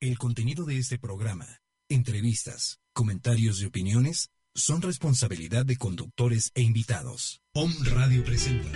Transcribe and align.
El 0.00 0.18
contenido 0.18 0.66
de 0.66 0.76
este 0.76 0.98
programa, 0.98 1.62
entrevistas, 1.88 2.80
comentarios 2.92 3.62
y 3.62 3.64
opiniones 3.64 4.28
son 4.54 4.82
responsabilidad 4.82 5.64
de 5.64 5.76
conductores 5.76 6.50
e 6.54 6.60
invitados. 6.60 7.40
POM 7.52 7.72
Radio 7.84 8.22
presenta. 8.22 8.68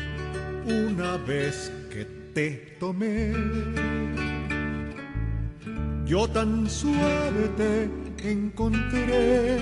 Una 0.65 1.19
vez 1.19 1.71
que 1.91 2.07
te 2.35 2.77
tomé, 2.81 3.35
yo 6.07 6.27
tan 6.29 6.71
suave 6.71 7.49
te 7.57 8.31
encontré 8.31 9.59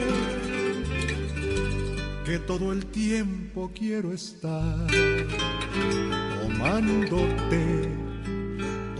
que 2.24 2.38
todo 2.46 2.72
el 2.72 2.86
tiempo 2.86 3.72
quiero 3.74 4.12
estar 4.12 4.86
tomándote, 6.40 7.88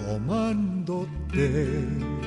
tomándote. 0.06 2.17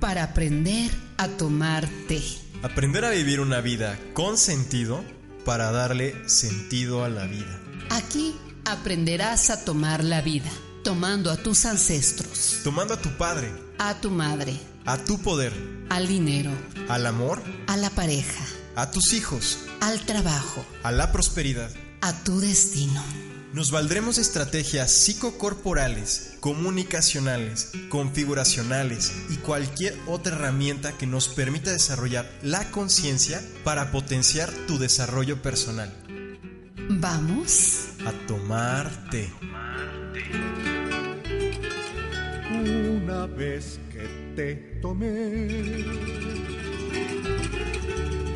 Para 0.00 0.22
aprender 0.24 0.90
a 1.16 1.28
tomar 1.28 1.88
té. 2.08 2.22
Aprender 2.62 3.04
a 3.04 3.10
vivir 3.10 3.40
una 3.40 3.60
vida 3.60 3.98
con 4.12 4.36
sentido 4.38 5.04
para 5.44 5.70
darle 5.70 6.14
sentido 6.28 7.04
a 7.04 7.08
la 7.08 7.26
vida. 7.26 7.60
Aquí 7.90 8.34
aprenderás 8.64 9.50
a 9.50 9.64
tomar 9.64 10.02
la 10.04 10.20
vida, 10.20 10.50
tomando 10.84 11.30
a 11.30 11.36
tus 11.36 11.64
ancestros, 11.66 12.60
Tomando 12.64 12.94
a 12.94 13.00
tu 13.00 13.10
padre, 13.16 13.52
a 13.78 13.94
tu 14.00 14.10
madre, 14.10 14.54
a 14.84 14.98
tu 14.98 15.18
poder, 15.20 15.52
al 15.88 16.08
dinero, 16.08 16.50
al 16.88 17.06
amor, 17.06 17.42
a 17.66 17.76
la 17.76 17.90
pareja, 17.90 18.44
a 18.74 18.90
tus 18.90 19.12
hijos, 19.12 19.58
al 19.80 20.00
trabajo, 20.00 20.64
a 20.82 20.92
la 20.92 21.12
prosperidad. 21.12 21.70
a 22.00 22.12
tu 22.24 22.40
destino. 22.40 23.02
Nos 23.56 23.70
valdremos 23.70 24.16
de 24.16 24.22
estrategias 24.22 24.90
psicocorporales, 24.90 26.36
comunicacionales, 26.40 27.72
configuracionales 27.88 29.14
y 29.30 29.36
cualquier 29.36 29.96
otra 30.06 30.36
herramienta 30.36 30.92
que 30.98 31.06
nos 31.06 31.28
permita 31.28 31.72
desarrollar 31.72 32.30
la 32.42 32.70
conciencia 32.70 33.40
para 33.64 33.92
potenciar 33.92 34.52
tu 34.66 34.76
desarrollo 34.78 35.40
personal. 35.40 35.90
Vamos. 37.00 37.88
A 38.04 38.12
tomarte. 38.26 39.32
Una 42.50 43.24
vez 43.26 43.80
que 43.90 44.34
te 44.36 44.54
tomé, 44.82 45.82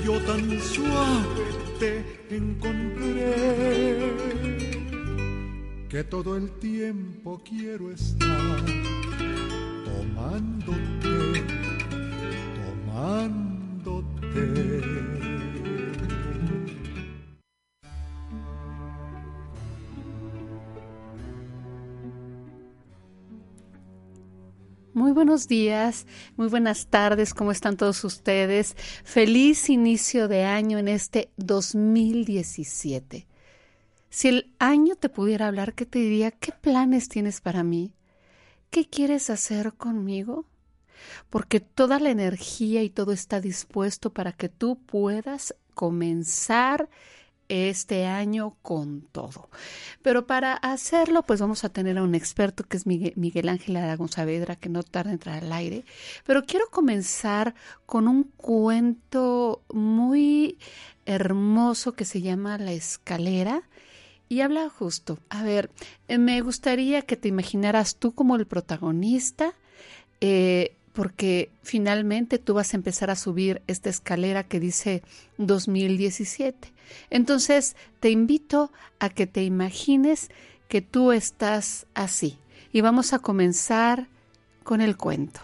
yo 0.02 0.18
tan 0.22 0.58
suave 0.62 1.44
te 1.78 2.02
encontré 2.34 3.70
que 5.90 6.04
todo 6.04 6.36
el 6.36 6.52
tiempo 6.60 7.42
quiero 7.44 7.90
estar 7.90 8.64
tomándote, 9.84 11.44
tomándote. 12.86 14.04
Muy 24.94 25.10
buenos 25.10 25.48
días, 25.48 26.06
muy 26.36 26.46
buenas 26.46 26.86
tardes, 26.86 27.34
¿cómo 27.34 27.50
están 27.50 27.76
todos 27.76 28.04
ustedes? 28.04 28.76
Feliz 29.02 29.68
inicio 29.68 30.28
de 30.28 30.44
año 30.44 30.78
en 30.78 30.86
este 30.86 31.32
2017. 31.36 33.29
Si 34.10 34.28
el 34.28 34.52
año 34.58 34.96
te 34.96 35.08
pudiera 35.08 35.46
hablar, 35.46 35.72
¿qué 35.74 35.86
te 35.86 36.00
diría? 36.00 36.32
¿Qué 36.32 36.52
planes 36.52 37.08
tienes 37.08 37.40
para 37.40 37.62
mí? 37.62 37.94
¿Qué 38.70 38.88
quieres 38.88 39.30
hacer 39.30 39.74
conmigo? 39.74 40.46
Porque 41.30 41.60
toda 41.60 42.00
la 42.00 42.10
energía 42.10 42.82
y 42.82 42.90
todo 42.90 43.12
está 43.12 43.40
dispuesto 43.40 44.12
para 44.12 44.32
que 44.32 44.48
tú 44.48 44.76
puedas 44.84 45.54
comenzar 45.74 46.90
este 47.48 48.06
año 48.06 48.56
con 48.62 49.02
todo. 49.12 49.48
Pero 50.02 50.26
para 50.26 50.54
hacerlo, 50.54 51.22
pues 51.22 51.40
vamos 51.40 51.64
a 51.64 51.68
tener 51.68 51.98
a 51.98 52.02
un 52.02 52.14
experto 52.14 52.64
que 52.64 52.76
es 52.76 52.86
Miguel, 52.86 53.48
Ángel 53.48 53.76
Aragón 53.76 54.08
Saavedra, 54.08 54.56
que 54.56 54.68
no 54.68 54.82
tarda 54.82 55.10
en 55.10 55.14
entrar 55.14 55.42
al 55.42 55.52
aire. 55.52 55.84
Pero 56.24 56.44
quiero 56.44 56.66
comenzar 56.70 57.54
con 57.86 58.08
un 58.08 58.24
cuento 58.24 59.62
muy 59.72 60.58
hermoso 61.06 61.92
que 61.92 62.04
se 62.04 62.22
llama 62.22 62.58
La 62.58 62.72
escalera. 62.72 63.62
Y 64.32 64.42
habla 64.42 64.68
justo, 64.68 65.18
a 65.28 65.42
ver, 65.42 65.72
eh, 66.06 66.16
me 66.16 66.40
gustaría 66.40 67.02
que 67.02 67.16
te 67.16 67.26
imaginaras 67.26 67.96
tú 67.96 68.14
como 68.14 68.36
el 68.36 68.46
protagonista, 68.46 69.54
eh, 70.20 70.76
porque 70.92 71.50
finalmente 71.64 72.38
tú 72.38 72.54
vas 72.54 72.72
a 72.72 72.76
empezar 72.76 73.10
a 73.10 73.16
subir 73.16 73.60
esta 73.66 73.90
escalera 73.90 74.44
que 74.44 74.60
dice 74.60 75.02
2017. 75.38 76.72
Entonces 77.10 77.74
te 77.98 78.10
invito 78.10 78.70
a 79.00 79.08
que 79.08 79.26
te 79.26 79.42
imagines 79.42 80.30
que 80.68 80.80
tú 80.80 81.10
estás 81.10 81.88
así 81.94 82.38
y 82.72 82.82
vamos 82.82 83.12
a 83.12 83.18
comenzar 83.18 84.06
con 84.62 84.80
el 84.80 84.96
cuento. 84.96 85.40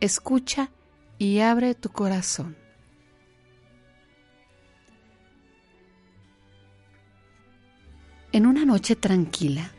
Escucha 0.00 0.70
y 1.18 1.40
abre 1.40 1.74
tu 1.74 1.90
corazón. 1.90 2.61
En 8.32 8.46
una 8.46 8.64
noche 8.64 8.96
tranquila, 8.96 9.70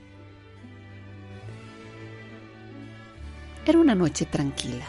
Era 3.65 3.79
una 3.79 3.95
noche 3.95 4.25
tranquila, 4.25 4.85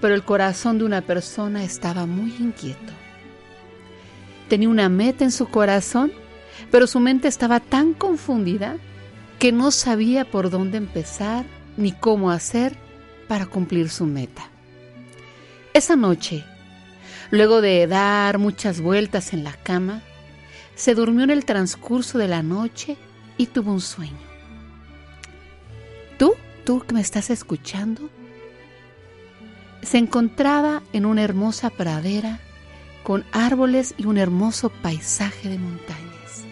pero 0.00 0.14
el 0.14 0.24
corazón 0.24 0.78
de 0.78 0.84
una 0.84 1.00
persona 1.00 1.62
estaba 1.62 2.06
muy 2.06 2.34
inquieto. 2.38 2.92
Tenía 4.48 4.68
una 4.68 4.88
meta 4.88 5.24
en 5.24 5.30
su 5.30 5.46
corazón, 5.46 6.12
pero 6.72 6.88
su 6.88 6.98
mente 6.98 7.28
estaba 7.28 7.60
tan 7.60 7.94
confundida 7.94 8.78
que 9.38 9.52
no 9.52 9.70
sabía 9.70 10.24
por 10.24 10.50
dónde 10.50 10.78
empezar 10.78 11.44
ni 11.76 11.92
cómo 11.92 12.32
hacer 12.32 12.76
para 13.28 13.46
cumplir 13.46 13.90
su 13.90 14.06
meta. 14.06 14.50
Esa 15.72 15.94
noche, 15.94 16.44
luego 17.30 17.60
de 17.60 17.86
dar 17.86 18.38
muchas 18.38 18.80
vueltas 18.80 19.32
en 19.32 19.44
la 19.44 19.52
cama, 19.52 20.02
se 20.78 20.94
durmió 20.94 21.24
en 21.24 21.30
el 21.30 21.44
transcurso 21.44 22.18
de 22.18 22.28
la 22.28 22.44
noche 22.44 22.96
y 23.36 23.46
tuvo 23.46 23.72
un 23.72 23.80
sueño. 23.80 24.16
¿Tú? 26.18 26.34
tú 26.64 26.80
que 26.86 26.94
me 26.94 27.00
estás 27.00 27.30
escuchando, 27.30 28.08
se 29.82 29.98
encontraba 29.98 30.82
en 30.92 31.04
una 31.04 31.24
hermosa 31.24 31.68
pradera 31.70 32.38
con 33.02 33.24
árboles 33.32 33.94
y 33.98 34.06
un 34.06 34.18
hermoso 34.18 34.70
paisaje 34.70 35.48
de 35.48 35.58
montañas. 35.58 36.44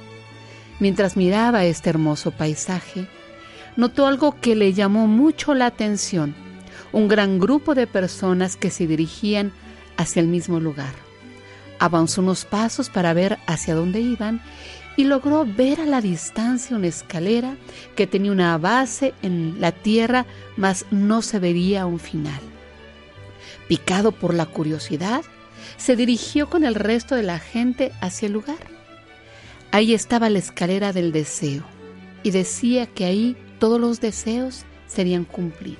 Mientras 0.81 1.17
miraba 1.17 1.65
este 1.65 1.89
hermoso 1.91 2.33
paisaje, 2.33 3.07
notó 3.77 4.09
algo 4.09 4.41
que 4.41 4.57
le 4.57 4.73
llamó 4.73 5.07
mucho 5.07 5.55
la 5.55 5.67
atención, 5.67 6.35
un 6.93 7.07
gran 7.07 7.39
grupo 7.39 7.77
de 7.77 7.87
personas 7.87 8.57
que 8.57 8.71
se 8.71 8.89
dirigían 8.89 9.53
hacia 9.97 10.21
el 10.21 10.27
mismo 10.27 10.59
lugar. 10.59 11.06
Avanzó 11.79 12.23
unos 12.23 12.45
pasos 12.45 12.89
para 12.89 13.13
ver 13.13 13.39
hacia 13.47 13.75
dónde 13.75 14.01
iban 14.01 14.41
y 14.97 15.05
logró 15.05 15.45
ver 15.45 15.81
a 15.81 15.87
la 15.87 16.01
distancia 16.01 16.77
una 16.77 16.87
escalera 16.87 17.57
que 17.95 18.07
tenía 18.07 18.33
una 18.33 18.57
base 18.57 19.13
en 19.23 19.61
la 19.61 19.73
tierra, 19.73 20.27
mas 20.57 20.87
no 20.91 21.21
se 21.23 21.39
vería 21.39 21.87
un 21.87 21.99
final. 21.99 22.41
Picado 23.69 24.13
por 24.13 24.33
la 24.33 24.47
curiosidad, 24.47 25.23
se 25.77 25.97
dirigió 25.97 26.49
con 26.49 26.65
el 26.65 26.75
resto 26.75 27.15
de 27.15 27.23
la 27.23 27.39
gente 27.39 27.93
hacia 28.01 28.27
el 28.27 28.33
lugar. 28.33 28.57
Ahí 29.71 29.93
estaba 29.93 30.31
la 30.31 30.39
escalera 30.39 30.93
del 30.93 31.13
deseo 31.13 31.65
y 32.23 32.31
decía 32.31 32.87
que 32.87 33.05
ahí 33.05 33.37
todos 33.59 33.81
los 33.81 34.01
deseos 34.01 34.65
serían 34.87 35.25
cumplidos. 35.25 35.77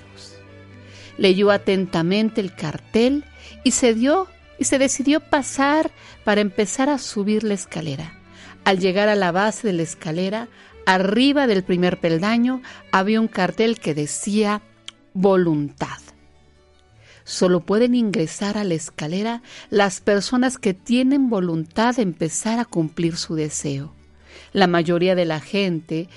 Leyó 1.17 1.51
atentamente 1.51 2.41
el 2.41 2.55
cartel 2.55 3.25
y 3.65 3.71
se 3.71 3.95
dio 3.95 4.29
y 4.59 4.65
se 4.65 4.79
decidió 4.79 5.21
pasar 5.21 5.91
para 6.25 6.41
empezar 6.41 6.89
a 6.89 6.99
subir 6.99 7.45
la 7.45 7.55
escalera. 7.55 8.15
Al 8.65 8.79
llegar 8.79 9.09
a 9.09 9.15
la 9.15 9.33
base 9.33 9.67
de 9.67 9.73
la 9.73 9.83
escalera, 9.83 10.49
arriba 10.87 11.47
del 11.47 11.63
primer 11.63 12.01
peldaño 12.01 12.63
había 12.91 13.21
un 13.21 13.29
cartel 13.29 13.79
que 13.79 13.95
decía 13.95 14.63
voluntad. 15.13 15.99
Solo 17.25 17.61
pueden 17.61 17.95
ingresar 17.95 18.57
a 18.57 18.65
la 18.65 18.75
escalera 18.75 19.43
las 19.69 20.01
personas 20.01 20.59
que 20.59 20.75
tienen 20.75 21.29
voluntad 21.29 21.97
de 21.97 22.03
empezar 22.03 22.61
a 22.61 22.65
cumplir 22.65 23.17
su 23.17 23.35
deseo. 23.35 23.93
La 24.53 24.69
mayoría 24.69 25.15
de 25.15 25.25
la 25.25 25.41
gente 25.41 26.09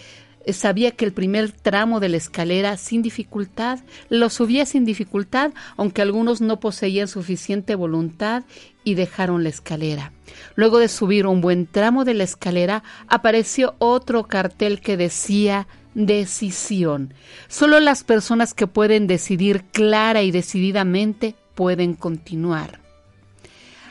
sabía 0.54 0.92
que 0.92 1.06
el 1.06 1.14
primer 1.14 1.52
tramo 1.52 2.00
de 2.00 2.10
la 2.10 2.18
escalera 2.18 2.78
sin 2.78 3.02
dificultad 3.02 3.80
lo 4.10 4.30
subía 4.30 4.66
sin 4.66 4.86
dificultad, 4.86 5.52
aunque 5.78 6.02
algunos 6.02 6.42
no 6.42 6.60
poseían 6.60 7.08
suficiente 7.08 7.76
voluntad 7.76 8.44
y 8.84 8.96
dejaron 8.96 9.44
la 9.44 9.50
escalera. 9.50 10.12
Luego 10.56 10.80
de 10.80 10.88
subir 10.88 11.26
un 11.28 11.42
buen 11.42 11.68
tramo 11.68 12.06
de 12.06 12.14
la 12.14 12.24
escalera, 12.24 12.84
apareció 13.08 13.76
otro 13.80 14.26
cartel 14.28 14.82
que 14.82 14.98
decía 14.98 15.68
decisión. 15.94 17.14
Solo 17.48 17.80
las 17.80 18.04
personas 18.04 18.54
que 18.54 18.68
pueden 18.68 19.08
decidir 19.08 19.64
clara 19.72 20.22
y 20.22 20.32
decididamente 20.32 21.36
pueden 21.56 21.94
continuar. 21.94 22.80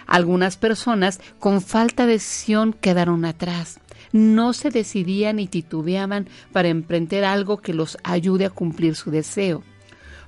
Algunas 0.06 0.56
personas 0.56 1.20
con 1.38 1.61
falta 1.61 2.06
de 2.06 2.12
decisión 2.12 2.72
quedaron 2.72 3.26
atrás. 3.26 3.78
No 4.12 4.52
se 4.52 4.70
decidían 4.70 5.38
y 5.38 5.46
titubeaban 5.46 6.28
para 6.52 6.69
emprender 6.69 7.25
algo 7.25 7.58
que 7.58 7.75
los 7.75 7.99
ayude 8.05 8.46
a 8.46 8.50
cumplir 8.50 8.94
su 8.94 9.10
deseo. 9.10 9.62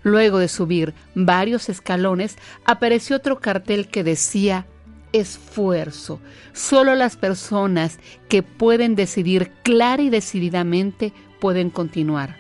Luego 0.03 0.39
de 0.39 0.49
subir 0.49 0.95
varios 1.15 1.69
escalones, 1.69 2.37
apareció 2.65 3.17
otro 3.17 3.41
cartel 3.41 3.89
que 3.89 4.05
decía 4.05 4.67
esfuerzo. 5.13 6.21
Solo 6.53 6.95
las 6.95 7.17
personas 7.17 7.99
que 8.29 8.43
pueden 8.43 8.95
decidir 8.95 9.51
clara 9.63 10.03
y 10.03 10.11
decididamente 10.11 11.13
pueden 11.41 11.71
continuar. 11.71 12.37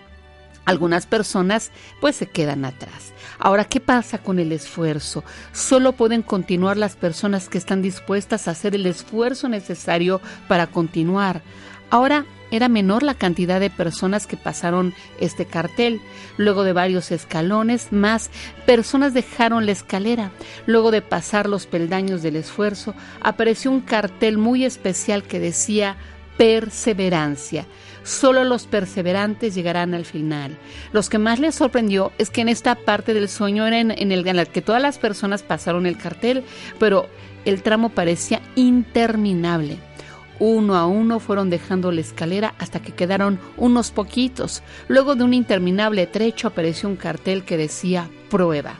Algunas 0.64 1.06
personas 1.06 1.70
pues 2.00 2.16
se 2.16 2.26
quedan 2.26 2.64
atrás. 2.64 3.12
Ahora, 3.38 3.64
¿qué 3.64 3.80
pasa 3.80 4.18
con 4.18 4.38
el 4.38 4.52
esfuerzo? 4.52 5.24
Solo 5.52 5.92
pueden 5.92 6.22
continuar 6.22 6.76
las 6.76 6.96
personas 6.96 7.48
que 7.48 7.58
están 7.58 7.82
dispuestas 7.82 8.46
a 8.46 8.52
hacer 8.52 8.74
el 8.74 8.86
esfuerzo 8.86 9.48
necesario 9.48 10.20
para 10.46 10.66
continuar. 10.66 11.42
Ahora, 11.90 12.24
era 12.50 12.68
menor 12.68 13.02
la 13.02 13.14
cantidad 13.14 13.60
de 13.60 13.70
personas 13.70 14.26
que 14.26 14.36
pasaron 14.36 14.92
este 15.20 15.46
cartel. 15.46 16.00
Luego 16.36 16.64
de 16.64 16.72
varios 16.72 17.10
escalones, 17.12 17.92
más 17.92 18.30
personas 18.66 19.14
dejaron 19.14 19.66
la 19.66 19.72
escalera. 19.72 20.32
Luego 20.66 20.90
de 20.90 21.02
pasar 21.02 21.48
los 21.48 21.66
peldaños 21.66 22.22
del 22.22 22.36
esfuerzo, 22.36 22.94
apareció 23.20 23.70
un 23.70 23.80
cartel 23.80 24.38
muy 24.38 24.64
especial 24.64 25.22
que 25.22 25.40
decía 25.40 25.96
perseverancia. 26.36 27.66
Solo 28.02 28.44
los 28.44 28.66
perseverantes 28.66 29.54
llegarán 29.54 29.94
al 29.94 30.04
final. 30.04 30.58
Los 30.92 31.08
que 31.08 31.18
más 31.18 31.38
les 31.38 31.54
sorprendió 31.54 32.12
es 32.18 32.30
que 32.30 32.40
en 32.40 32.48
esta 32.48 32.74
parte 32.74 33.14
del 33.14 33.28
sueño 33.28 33.66
era 33.66 33.78
en, 33.78 33.90
el, 33.90 34.26
en 34.26 34.46
que 34.46 34.62
todas 34.62 34.82
las 34.82 34.98
personas 34.98 35.42
pasaron 35.42 35.86
el 35.86 35.98
cartel, 35.98 36.44
pero 36.78 37.08
el 37.44 37.62
tramo 37.62 37.90
parecía 37.90 38.40
interminable. 38.56 39.78
Uno 40.38 40.74
a 40.74 40.86
uno 40.86 41.20
fueron 41.20 41.50
dejando 41.50 41.92
la 41.92 42.00
escalera 42.00 42.54
hasta 42.58 42.80
que 42.80 42.92
quedaron 42.92 43.38
unos 43.58 43.90
poquitos. 43.90 44.62
Luego 44.88 45.14
de 45.14 45.24
un 45.24 45.34
interminable 45.34 46.06
trecho 46.06 46.48
apareció 46.48 46.88
un 46.88 46.96
cartel 46.96 47.44
que 47.44 47.58
decía 47.58 48.08
prueba. 48.30 48.78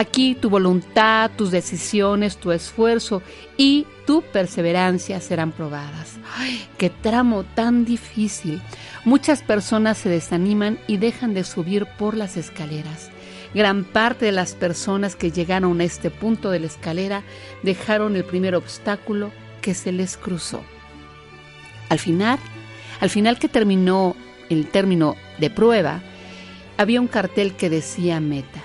Aquí 0.00 0.34
tu 0.34 0.48
voluntad, 0.48 1.30
tus 1.36 1.50
decisiones, 1.50 2.38
tu 2.38 2.52
esfuerzo 2.52 3.22
y 3.58 3.86
tu 4.06 4.22
perseverancia 4.22 5.20
serán 5.20 5.52
probadas. 5.52 6.18
¡Ay, 6.38 6.66
qué 6.78 6.88
tramo 6.88 7.44
tan 7.44 7.84
difícil! 7.84 8.62
Muchas 9.04 9.42
personas 9.42 9.98
se 9.98 10.08
desaniman 10.08 10.78
y 10.86 10.96
dejan 10.96 11.34
de 11.34 11.44
subir 11.44 11.84
por 11.98 12.16
las 12.16 12.38
escaleras. 12.38 13.10
Gran 13.52 13.84
parte 13.84 14.24
de 14.24 14.32
las 14.32 14.54
personas 14.54 15.16
que 15.16 15.32
llegaron 15.32 15.78
a 15.82 15.84
este 15.84 16.10
punto 16.10 16.50
de 16.50 16.60
la 16.60 16.68
escalera 16.68 17.22
dejaron 17.62 18.16
el 18.16 18.24
primer 18.24 18.54
obstáculo 18.54 19.32
que 19.60 19.74
se 19.74 19.92
les 19.92 20.16
cruzó. 20.16 20.62
Al 21.90 21.98
final, 21.98 22.38
al 23.00 23.10
final 23.10 23.38
que 23.38 23.50
terminó 23.50 24.16
el 24.48 24.66
término 24.68 25.16
de 25.38 25.50
prueba, 25.50 26.00
había 26.78 27.02
un 27.02 27.06
cartel 27.06 27.54
que 27.54 27.68
decía 27.68 28.18
meta. 28.18 28.62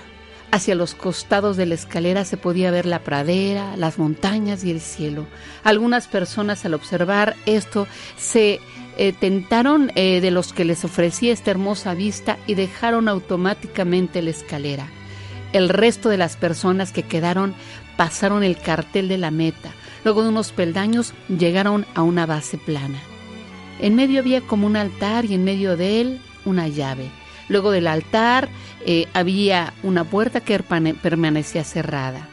Hacia 0.52 0.74
los 0.74 0.94
costados 0.94 1.56
de 1.56 1.66
la 1.66 1.74
escalera 1.74 2.24
se 2.24 2.36
podía 2.36 2.70
ver 2.70 2.86
la 2.86 3.00
pradera, 3.00 3.76
las 3.76 3.98
montañas 3.98 4.64
y 4.64 4.70
el 4.70 4.80
cielo. 4.80 5.26
Algunas 5.64 6.06
personas 6.06 6.64
al 6.64 6.74
observar 6.74 7.36
esto 7.46 7.86
se 8.16 8.60
eh, 8.96 9.12
tentaron 9.12 9.92
eh, 9.94 10.20
de 10.20 10.30
los 10.30 10.52
que 10.52 10.64
les 10.64 10.84
ofrecía 10.84 11.32
esta 11.32 11.50
hermosa 11.50 11.94
vista 11.94 12.38
y 12.46 12.54
dejaron 12.54 13.08
automáticamente 13.08 14.22
la 14.22 14.30
escalera. 14.30 14.88
El 15.52 15.68
resto 15.68 16.08
de 16.08 16.16
las 16.16 16.36
personas 16.36 16.92
que 16.92 17.02
quedaron 17.02 17.54
pasaron 17.96 18.44
el 18.44 18.56
cartel 18.58 19.08
de 19.08 19.18
la 19.18 19.30
meta, 19.30 19.72
Luego 20.06 20.22
de 20.22 20.28
unos 20.28 20.52
peldaños 20.52 21.14
llegaron 21.28 21.84
a 21.96 22.02
una 22.02 22.26
base 22.26 22.58
plana. 22.58 23.00
En 23.80 23.96
medio 23.96 24.20
había 24.20 24.40
como 24.40 24.68
un 24.68 24.76
altar 24.76 25.24
y 25.24 25.34
en 25.34 25.42
medio 25.42 25.76
de 25.76 26.00
él 26.00 26.20
una 26.44 26.68
llave. 26.68 27.10
Luego 27.48 27.70
del 27.70 27.86
altar 27.86 28.48
eh, 28.84 29.06
había 29.14 29.72
una 29.82 30.04
puerta 30.04 30.40
que 30.40 30.58
permanecía 30.58 31.64
cerrada. 31.64 32.28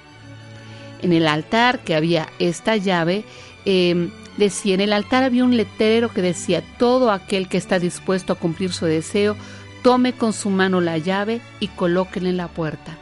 En 1.01 1.13
el 1.13 1.27
altar 1.27 1.79
que 1.79 1.95
había 1.95 2.27
esta 2.39 2.77
llave, 2.77 3.25
em, 3.65 4.11
decía, 4.37 4.73
en 4.73 4.81
el 4.81 4.93
altar 4.93 5.23
había 5.23 5.43
un 5.43 5.57
letrero 5.57 6.09
que 6.09 6.21
decía, 6.21 6.63
todo 6.77 7.11
aquel 7.11 7.47
que 7.47 7.57
está 7.57 7.79
dispuesto 7.79 8.33
a 8.33 8.37
cumplir 8.37 8.71
su 8.71 8.85
deseo, 8.85 9.35
tome 9.83 10.13
con 10.13 10.33
su 10.33 10.49
mano 10.49 10.81
la 10.81 10.97
llave 10.97 11.41
y 11.59 11.67
colóquenla 11.67 12.29
en 12.29 12.37
la 12.37 12.47
puerta. 12.47 12.97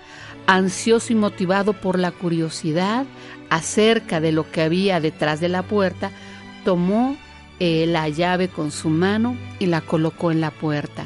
Ansioso 0.47 1.13
y 1.13 1.15
motivado 1.15 1.73
por 1.73 1.99
la 1.99 2.11
curiosidad, 2.11 3.05
acerca 3.49 4.19
de 4.19 4.31
lo 4.31 4.49
que 4.49 4.61
había 4.61 4.99
detrás 4.99 5.39
de 5.39 5.49
la 5.49 5.61
puerta, 5.61 6.09
tomó 6.65 7.17
eh, 7.59 7.85
la 7.85 8.09
llave 8.09 8.47
con 8.47 8.71
su 8.71 8.89
mano 8.89 9.37
y 9.59 9.67
la 9.67 9.81
colocó 9.81 10.31
en 10.31 10.41
la 10.41 10.49
puerta. 10.49 11.05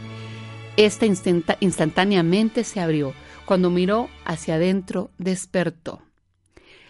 Esta 0.77 1.06
instantáneamente 1.06 2.63
se 2.63 2.80
abrió. 2.80 3.13
Cuando 3.45 3.69
miró 3.69 4.10
hacia 4.25 4.56
adentro, 4.56 5.12
despertó. 5.18 6.01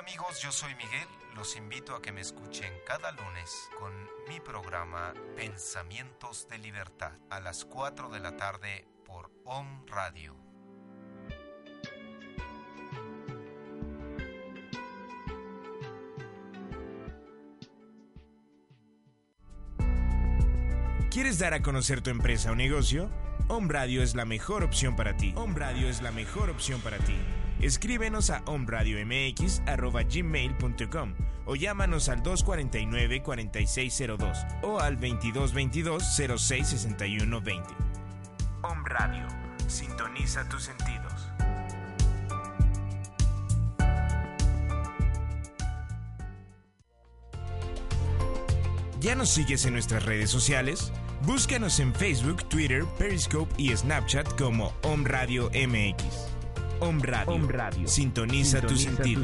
amigos, 0.01 0.41
yo 0.41 0.51
soy 0.51 0.73
Miguel. 0.75 1.07
Los 1.35 1.55
invito 1.55 1.95
a 1.95 2.01
que 2.01 2.11
me 2.11 2.21
escuchen 2.21 2.73
cada 2.87 3.11
lunes 3.11 3.69
con 3.77 3.93
mi 4.27 4.39
programa 4.39 5.13
Pensamientos 5.35 6.47
de 6.49 6.57
Libertad 6.57 7.11
a 7.29 7.39
las 7.39 7.65
4 7.65 8.09
de 8.09 8.19
la 8.19 8.35
tarde 8.35 8.87
por 9.05 9.31
Om 9.45 9.85
Radio. 9.85 10.35
¿Quieres 21.11 21.37
dar 21.37 21.53
a 21.53 21.61
conocer 21.61 22.01
tu 22.01 22.09
empresa 22.09 22.51
o 22.51 22.55
negocio? 22.55 23.11
Home 23.49 23.71
Radio 23.71 24.01
es 24.01 24.15
la 24.15 24.25
mejor 24.25 24.63
opción 24.63 24.95
para 24.95 25.15
ti. 25.15 25.33
Home 25.35 25.59
Radio 25.59 25.87
es 25.89 26.01
la 26.01 26.11
mejor 26.11 26.49
opción 26.49 26.81
para 26.81 26.97
ti. 26.97 27.17
Escríbenos 27.61 28.29
a 28.29 28.43
omradiomx.gmail.com 28.45 31.13
o 31.45 31.55
llámanos 31.55 32.09
al 32.09 32.21
249-4602 32.23 34.63
o 34.63 34.79
al 34.79 34.99
2222-066120. 34.99 37.63
Om 38.63 38.85
Radio, 38.85 39.27
sintoniza 39.67 40.49
tus 40.49 40.63
sentidos. 40.63 41.27
¿Ya 48.99 49.15
nos 49.15 49.29
sigues 49.31 49.65
en 49.65 49.73
nuestras 49.73 50.05
redes 50.05 50.29
sociales? 50.29 50.91
Búscanos 51.25 51.79
en 51.79 51.95
Facebook, 51.95 52.47
Twitter, 52.49 52.85
Periscope 52.99 53.51
y 53.57 53.75
Snapchat 53.75 54.37
como 54.37 54.75
Om 54.83 55.05
Radio 55.05 55.49
MX. 55.49 56.30
Om 56.81 56.99
Radio. 57.47 57.87
Sintoniza, 57.87 58.59
tu 58.61 58.75
sentido. 58.75 59.23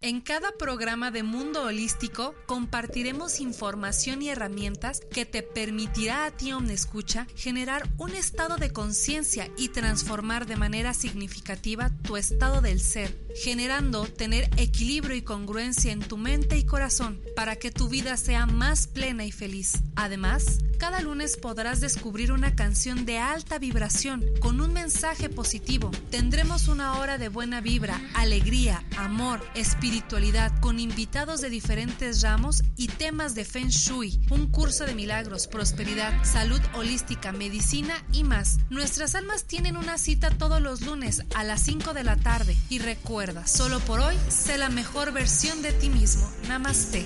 En 0.00 0.20
cada 0.20 0.52
programa 0.52 1.10
de 1.10 1.22
Mundo 1.22 1.64
Holístico 1.64 2.34
compartiremos 2.46 3.40
información 3.40 4.22
y 4.22 4.28
herramientas 4.28 5.00
que 5.10 5.26
te 5.26 5.42
permitirá 5.42 6.26
a 6.26 6.30
ti, 6.30 6.52
Omnescucha, 6.52 7.26
generar 7.34 7.88
un 7.98 8.14
estado 8.14 8.56
de 8.56 8.72
conciencia 8.72 9.50
y 9.56 9.70
transformar 9.70 10.46
de 10.46 10.56
manera 10.56 10.94
significativa 10.94 11.90
tu 12.02 12.16
estado 12.16 12.60
del 12.60 12.80
ser, 12.80 13.16
generando 13.42 14.06
tener 14.06 14.48
equilibrio 14.56 15.16
y 15.16 15.22
congruencia 15.22 15.90
en 15.90 16.00
tu 16.00 16.16
mente 16.16 16.56
y 16.56 16.64
corazón 16.64 17.20
para 17.34 17.56
que 17.56 17.72
tu 17.72 17.88
vida 17.88 18.16
sea 18.16 18.46
más 18.46 18.86
plena 18.86 19.24
y 19.24 19.32
feliz. 19.32 19.82
Además, 19.96 20.58
cada 20.78 21.00
lunes 21.00 21.36
podrás 21.36 21.80
descubrir 21.80 22.32
una 22.32 22.54
canción 22.54 23.04
de 23.06 23.18
alta 23.18 23.58
vibración 23.58 24.24
con 24.40 24.60
un 24.60 24.72
mensaje 24.72 25.28
positivo. 25.28 25.90
Tendremos 26.10 26.68
una 26.68 26.98
hora 26.98 27.18
de 27.18 27.28
buena 27.28 27.60
vibra, 27.60 28.00
alegría, 28.14 28.84
amor, 28.96 29.40
espiritualidad 29.54 30.52
con 30.60 30.78
invitados 30.78 31.40
de 31.40 31.50
diferentes 31.50 32.22
ramos 32.22 32.62
y 32.76 32.88
temas 32.88 33.34
de 33.34 33.44
Feng 33.44 33.68
Shui, 33.68 34.20
un 34.30 34.48
curso 34.48 34.84
de 34.84 34.94
milagros, 34.94 35.46
prosperidad, 35.46 36.12
salud 36.24 36.60
holística, 36.74 37.32
medicina 37.32 37.94
y 38.12 38.24
más. 38.24 38.58
Nuestras 38.70 39.14
almas 39.14 39.44
tienen 39.44 39.76
una 39.76 39.98
cita 39.98 40.30
todos 40.30 40.60
los 40.60 40.82
lunes 40.82 41.22
a 41.34 41.44
las 41.44 41.62
5 41.62 41.94
de 41.94 42.04
la 42.04 42.16
tarde 42.16 42.56
y 42.68 42.78
recuerda, 42.78 43.46
solo 43.46 43.80
por 43.80 44.00
hoy, 44.00 44.16
sé 44.28 44.58
la 44.58 44.68
mejor 44.68 45.12
versión 45.12 45.62
de 45.62 45.72
ti 45.72 45.88
mismo. 45.88 46.30
Namaste. 46.48 47.04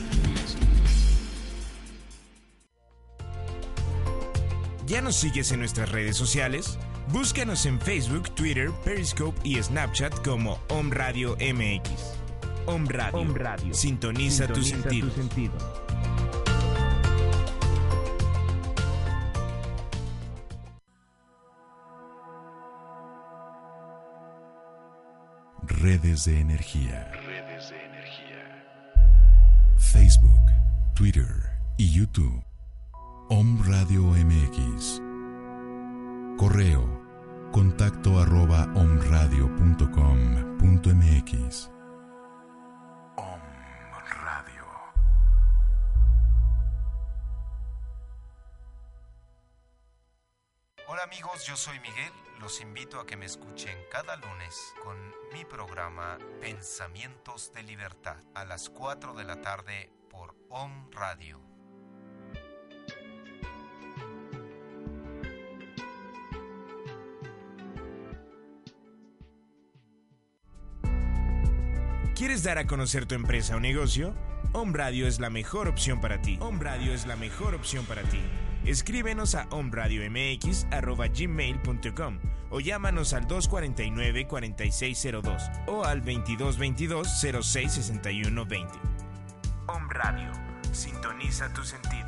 ¿Ya 4.90 5.00
nos 5.00 5.14
sigues 5.14 5.52
en 5.52 5.60
nuestras 5.60 5.92
redes 5.92 6.16
sociales? 6.16 6.76
Búscanos 7.12 7.64
en 7.64 7.80
Facebook, 7.80 8.28
Twitter, 8.34 8.72
Periscope 8.84 9.38
y 9.44 9.62
Snapchat 9.62 10.12
como 10.26 10.58
Om 10.68 10.90
Radio 10.90 11.36
MX. 11.36 11.92
Om 12.66 12.86
Radio. 12.88 13.72
Sintoniza, 13.72 14.48
tu 14.48 14.60
sentido. 14.64 15.08
Redes 25.68 26.24
de 26.24 26.40
energía. 26.40 27.12
Redes 27.12 27.70
de 27.70 27.84
energía. 27.84 28.66
Facebook, 29.78 30.50
Twitter 30.96 31.28
y 31.76 31.92
YouTube. 31.92 32.49
Om 33.32 33.62
Radio 33.64 34.02
MX. 34.02 35.00
Correo. 36.36 36.82
Contacto 37.52 38.18
arroba 38.18 38.68
omradio.com.mx. 38.74 41.70
amigos, 51.02 51.46
yo 51.46 51.56
soy 51.56 51.78
Miguel. 51.80 52.12
Los 52.40 52.60
invito 52.60 53.00
a 53.00 53.06
que 53.06 53.16
me 53.16 53.26
escuchen 53.26 53.76
cada 53.90 54.16
lunes 54.16 54.74
con 54.84 54.96
mi 55.32 55.44
programa 55.44 56.18
Pensamientos 56.40 57.52
de 57.52 57.62
Libertad 57.62 58.16
a 58.34 58.44
las 58.44 58.70
4 58.70 59.14
de 59.14 59.24
la 59.24 59.40
tarde 59.40 59.90
por 60.08 60.36
OM 60.50 60.90
Radio. 60.92 61.49
¿Quieres 72.20 72.42
dar 72.42 72.58
a 72.58 72.66
conocer 72.66 73.06
tu 73.06 73.14
empresa 73.14 73.56
o 73.56 73.60
negocio? 73.60 74.12
Om 74.52 74.74
Radio 74.74 75.06
es 75.06 75.20
la 75.20 75.30
mejor 75.30 75.68
opción 75.68 76.02
para 76.02 76.20
ti. 76.20 76.36
Om 76.38 76.60
Radio 76.60 76.92
es 76.92 77.06
la 77.06 77.16
mejor 77.16 77.54
opción 77.54 77.86
para 77.86 78.02
ti. 78.02 78.20
Escríbenos 78.66 79.34
a 79.34 79.46
omradiomx.gmail.com 79.48 82.18
o 82.50 82.60
llámanos 82.60 83.14
al 83.14 83.26
249-4602 83.26 85.64
o 85.66 85.86
al 85.86 86.04
2222-066120. 86.04 88.68
Om 89.68 89.88
Radio. 89.88 90.30
Sintoniza 90.72 91.50
tus 91.54 91.68
sentidos. 91.68 91.99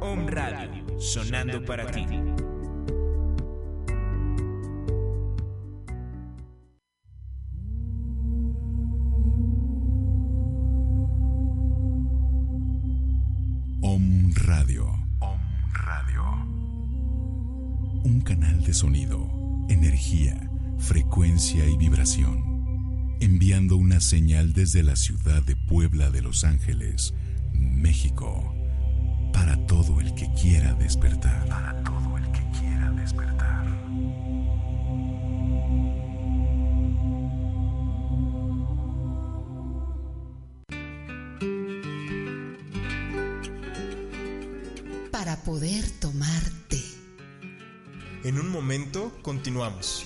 Om 0.00 0.28
Radio, 0.28 1.00
sonando 1.00 1.64
para 1.64 1.90
ti. 1.90 2.06
Sonido, 18.78 19.28
energía, 19.68 20.50
frecuencia 20.78 21.68
y 21.68 21.76
vibración 21.76 22.48
enviando 23.20 23.76
una 23.76 24.00
señal 24.00 24.52
desde 24.52 24.82
la 24.82 24.96
ciudad 24.96 25.42
de 25.42 25.56
Puebla 25.56 26.10
de 26.10 26.22
Los 26.22 26.44
Ángeles, 26.44 27.14
México, 27.52 28.54
para 29.32 29.56
todo 29.66 30.00
el 30.00 30.14
que 30.14 30.30
quiera 30.40 30.74
despertar. 30.74 31.97
Continuamos. 49.48 50.04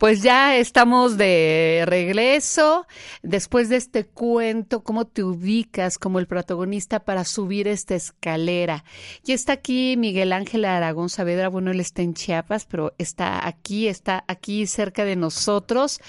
Pues 0.00 0.22
ya 0.22 0.56
estamos 0.56 1.18
de 1.18 1.84
regreso. 1.86 2.86
Después 3.22 3.68
de 3.68 3.76
este 3.76 4.06
cuento, 4.06 4.82
¿cómo 4.82 5.06
te 5.06 5.22
ubicas 5.22 5.98
como 5.98 6.18
el 6.18 6.26
protagonista 6.26 7.00
para 7.00 7.26
subir 7.26 7.68
esta 7.68 7.96
escalera? 7.96 8.82
Y 9.26 9.32
está 9.32 9.52
aquí 9.52 9.98
Miguel 9.98 10.32
Ángel 10.32 10.64
Aragón 10.64 11.10
Saavedra. 11.10 11.50
Bueno, 11.50 11.70
él 11.70 11.80
está 11.80 12.00
en 12.00 12.14
Chiapas, 12.14 12.64
pero 12.64 12.94
está 12.96 13.46
aquí, 13.46 13.88
está 13.88 14.24
aquí 14.26 14.66
cerca 14.66 15.04
de 15.04 15.16
nosotros 15.16 16.00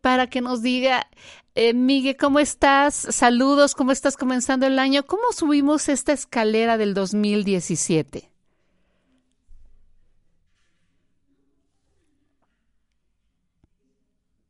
para 0.00 0.26
que 0.26 0.40
nos 0.40 0.62
diga, 0.62 1.06
eh, 1.54 1.72
Miguel, 1.74 2.16
¿cómo 2.16 2.40
estás? 2.40 2.94
Saludos, 2.94 3.74
¿cómo 3.74 3.92
estás 3.92 4.16
comenzando 4.16 4.66
el 4.66 4.78
año? 4.78 5.04
¿Cómo 5.06 5.22
subimos 5.32 5.88
esta 5.88 6.12
escalera 6.12 6.76
del 6.78 6.94
2017? 6.94 8.30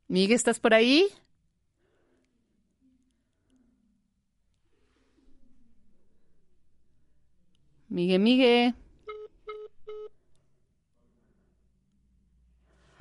Miguel, 0.08 0.36
¿estás 0.36 0.60
por 0.60 0.74
ahí? 0.74 1.08
Miguel, 7.88 8.20
Miguel. 8.20 8.74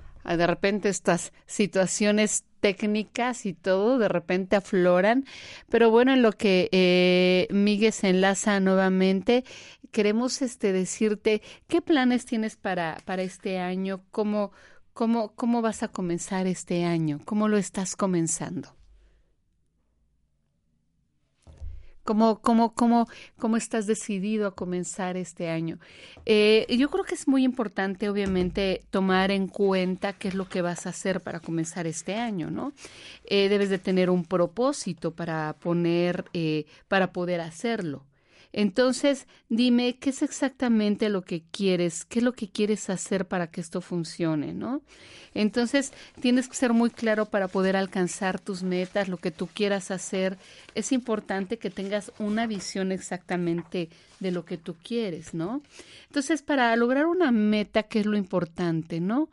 Ah, 0.06 0.13
de 0.26 0.48
repente 0.48 0.90
estas 0.90 1.34
situaciones 1.46 2.46
técnicas 2.60 3.46
y 3.46 3.54
todo 3.54 3.98
de 3.98 4.08
repente 4.08 4.56
afloran, 4.56 5.26
pero 5.70 5.92
bueno, 5.92 6.14
en 6.14 6.22
lo 6.22 6.32
que 6.32 6.70
eh, 6.72 7.48
Miguel 7.52 7.92
se 7.92 8.10
enlaza 8.10 8.60
nuevamente, 8.60 9.44
queremos 9.92 10.42
este 10.42 10.72
decirte 10.72 11.42
qué 11.68 11.82
planes 11.82 12.26
tienes 12.26 12.56
para, 12.56 12.98
para 13.06 13.22
este 13.24 13.60
año, 13.60 14.02
cómo, 14.12 14.52
¿Cómo, 14.94 15.34
¿Cómo 15.34 15.64
vas 15.64 15.82
a 15.82 15.88
comenzar 15.88 16.46
este 16.46 16.86
año? 16.86 17.20
¿Cómo 17.26 17.48
lo 17.48 17.58
estás 17.58 17.96
comenzando? 17.96 18.76
¿Cómo, 22.04 22.42
cómo, 22.42 22.74
cómo, 22.74 23.08
cómo 23.40 23.56
estás 23.56 23.88
decidido 23.88 24.48
a 24.48 24.56
comenzar 24.56 25.16
este 25.16 25.50
año? 25.50 25.80
Eh, 26.26 26.68
yo 26.78 26.90
creo 26.90 27.06
que 27.06 27.16
es 27.16 27.30
muy 27.30 27.46
importante, 27.46 28.10
obviamente, 28.10 28.84
tomar 28.90 29.32
en 29.32 29.48
cuenta 29.48 30.12
qué 30.12 30.28
es 30.28 30.34
lo 30.36 30.50
que 30.50 30.62
vas 30.62 30.86
a 30.86 30.90
hacer 30.90 31.22
para 31.22 31.40
comenzar 31.40 31.88
este 31.88 32.16
año, 32.16 32.52
¿no? 32.52 32.74
Eh, 33.24 33.48
debes 33.48 33.70
de 33.70 33.80
tener 33.80 34.10
un 34.10 34.26
propósito 34.26 35.12
para 35.12 35.56
poner, 35.62 36.26
eh, 36.34 36.66
para 36.90 37.14
poder 37.14 37.40
hacerlo. 37.40 38.04
Entonces, 38.54 39.26
dime 39.50 39.98
qué 39.98 40.12
es 40.12 40.22
exactamente 40.22 41.10
lo 41.10 41.24
que 41.24 41.42
quieres, 41.52 42.06
qué 42.06 42.20
es 42.20 42.26
lo 42.26 42.34
que 42.34 42.48
quieres 42.48 42.88
hacer 42.92 43.28
para 43.28 43.48
que 43.48 43.60
esto 43.60 43.82
funcione, 43.82 44.54
¿no? 44.54 44.84
Entonces, 45.34 45.92
tienes 46.22 46.48
que 46.48 46.56
ser 46.56 46.72
muy 46.72 46.92
claro 46.92 47.26
para 47.26 47.48
poder 47.48 47.76
alcanzar 47.76 48.40
tus 48.40 48.62
metas, 48.62 49.10
lo 49.10 49.18
que 49.18 49.32
tú 49.32 49.48
quieras 49.48 49.90
hacer. 49.90 50.38
Es 50.76 50.92
importante 50.92 51.58
que 51.58 51.72
tengas 51.72 52.12
una 52.20 52.46
visión 52.46 52.92
exactamente 52.92 53.90
de 54.20 54.32
lo 54.32 54.46
que 54.46 54.58
tú 54.58 54.76
quieres, 54.84 55.34
¿no? 55.34 55.64
Entonces, 56.06 56.44
para 56.44 56.76
lograr 56.76 57.08
una 57.08 57.32
meta, 57.32 57.82
¿qué 57.82 58.02
es 58.02 58.06
lo 58.06 58.18
importante, 58.18 59.00
no? 59.00 59.30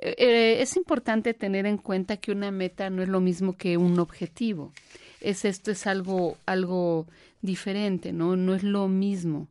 Eh, 0.00 0.16
eh, 0.18 0.56
es 0.62 0.76
importante 0.76 1.32
tener 1.32 1.66
en 1.66 1.78
cuenta 1.78 2.16
que 2.16 2.32
una 2.32 2.50
meta 2.50 2.90
no 2.90 3.04
es 3.04 3.08
lo 3.08 3.20
mismo 3.20 3.56
que 3.56 3.76
un 3.76 4.00
objetivo. 4.00 4.72
Es 5.20 5.44
esto 5.44 5.70
es 5.70 5.86
algo, 5.86 6.36
algo 6.44 7.06
diferente, 7.44 8.12
¿no? 8.12 8.36
No 8.36 8.54
es 8.54 8.62
lo 8.62 8.88
mismo. 8.88 9.48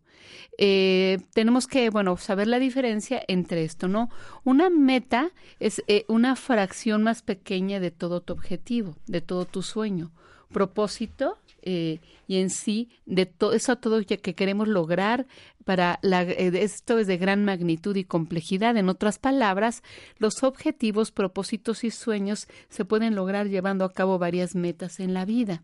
Eh, 0.58 1.20
tenemos 1.34 1.68
que, 1.68 1.90
bueno, 1.90 2.18
saber 2.18 2.48
la 2.48 2.60
diferencia 2.60 3.24
entre 3.28 3.64
esto, 3.64 3.88
¿no? 3.88 4.10
Una 4.44 4.70
meta 4.70 5.32
es 5.60 5.82
eh, 5.88 6.06
una 6.08 6.36
fracción 6.36 7.04
más 7.04 7.22
pequeña 7.22 7.80
de 7.80 7.92
todo 7.92 8.22
tu 8.22 8.34
objetivo, 8.34 8.96
de 9.08 9.22
todo 9.22 9.46
tu 9.46 9.62
sueño. 9.62 10.12
Propósito 10.52 11.38
eh, 11.64 12.00
y 12.28 12.38
en 12.38 12.50
sí 12.52 12.90
de 13.06 13.26
todo 13.26 13.54
eso 13.54 13.76
todo 13.78 14.00
que 14.06 14.36
queremos 14.36 14.68
lograr 14.68 15.26
para 15.66 15.98
la, 16.04 16.22
esto 16.22 17.00
es 17.00 17.08
de 17.08 17.18
gran 17.18 17.46
magnitud 17.46 17.96
y 17.96 18.04
complejidad. 18.04 18.78
En 18.78 18.90
otras 18.90 19.18
palabras, 19.18 19.82
los 20.18 20.44
objetivos, 20.44 21.12
propósitos 21.12 21.84
y 21.84 21.90
sueños 21.90 22.48
se 22.70 22.86
pueden 22.86 23.16
lograr 23.16 23.48
llevando 23.48 23.86
a 23.86 23.94
cabo 23.94 24.20
varias 24.20 24.56
metas 24.56 25.00
en 25.00 25.14
la 25.14 25.26
vida. 25.26 25.64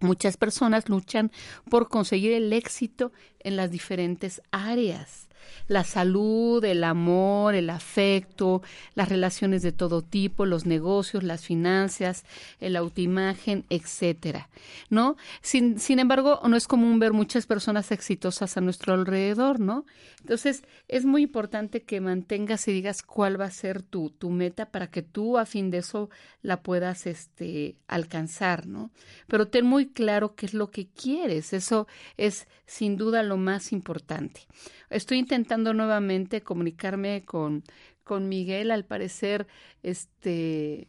Muchas 0.00 0.36
personas 0.36 0.88
luchan 0.88 1.30
por 1.68 1.88
conseguir 1.88 2.32
el 2.32 2.52
éxito 2.52 3.12
en 3.38 3.56
las 3.56 3.70
diferentes 3.70 4.42
áreas 4.50 5.29
la 5.68 5.84
salud, 5.84 6.64
el 6.64 6.84
amor, 6.84 7.54
el 7.54 7.70
afecto, 7.70 8.62
las 8.94 9.08
relaciones 9.08 9.62
de 9.62 9.72
todo 9.72 10.02
tipo, 10.02 10.46
los 10.46 10.66
negocios, 10.66 11.22
las 11.22 11.44
finanzas, 11.44 12.24
el 12.60 12.76
autoimagen, 12.76 13.64
etcétera, 13.70 14.48
¿no? 14.88 15.16
Sin, 15.42 15.78
sin 15.78 15.98
embargo, 15.98 16.40
no 16.48 16.56
es 16.56 16.66
común 16.66 16.98
ver 16.98 17.12
muchas 17.12 17.46
personas 17.46 17.92
exitosas 17.92 18.56
a 18.56 18.60
nuestro 18.60 18.94
alrededor, 18.94 19.60
¿no? 19.60 19.84
Entonces, 20.20 20.64
es 20.88 21.04
muy 21.04 21.22
importante 21.22 21.82
que 21.82 22.00
mantengas 22.00 22.68
y 22.68 22.72
digas 22.72 23.02
cuál 23.02 23.40
va 23.40 23.46
a 23.46 23.50
ser 23.50 23.82
tu, 23.82 24.10
tu 24.10 24.30
meta 24.30 24.66
para 24.66 24.88
que 24.88 25.02
tú 25.02 25.38
a 25.38 25.46
fin 25.46 25.70
de 25.70 25.78
eso 25.78 26.10
la 26.42 26.62
puedas 26.62 27.06
este, 27.06 27.76
alcanzar, 27.88 28.66
¿no? 28.66 28.90
Pero 29.26 29.48
ten 29.48 29.66
muy 29.66 29.88
claro 29.88 30.34
qué 30.34 30.46
es 30.46 30.54
lo 30.54 30.70
que 30.70 30.88
quieres, 30.88 31.52
eso 31.52 31.86
es 32.16 32.46
sin 32.66 32.96
duda 32.96 33.22
lo 33.22 33.36
más 33.36 33.72
importante. 33.72 34.46
Estoy 34.90 35.18
intentando 35.30 35.72
nuevamente 35.74 36.42
comunicarme 36.42 37.24
con, 37.24 37.62
con 38.02 38.28
Miguel, 38.28 38.72
al 38.72 38.84
parecer, 38.84 39.46
este, 39.84 40.88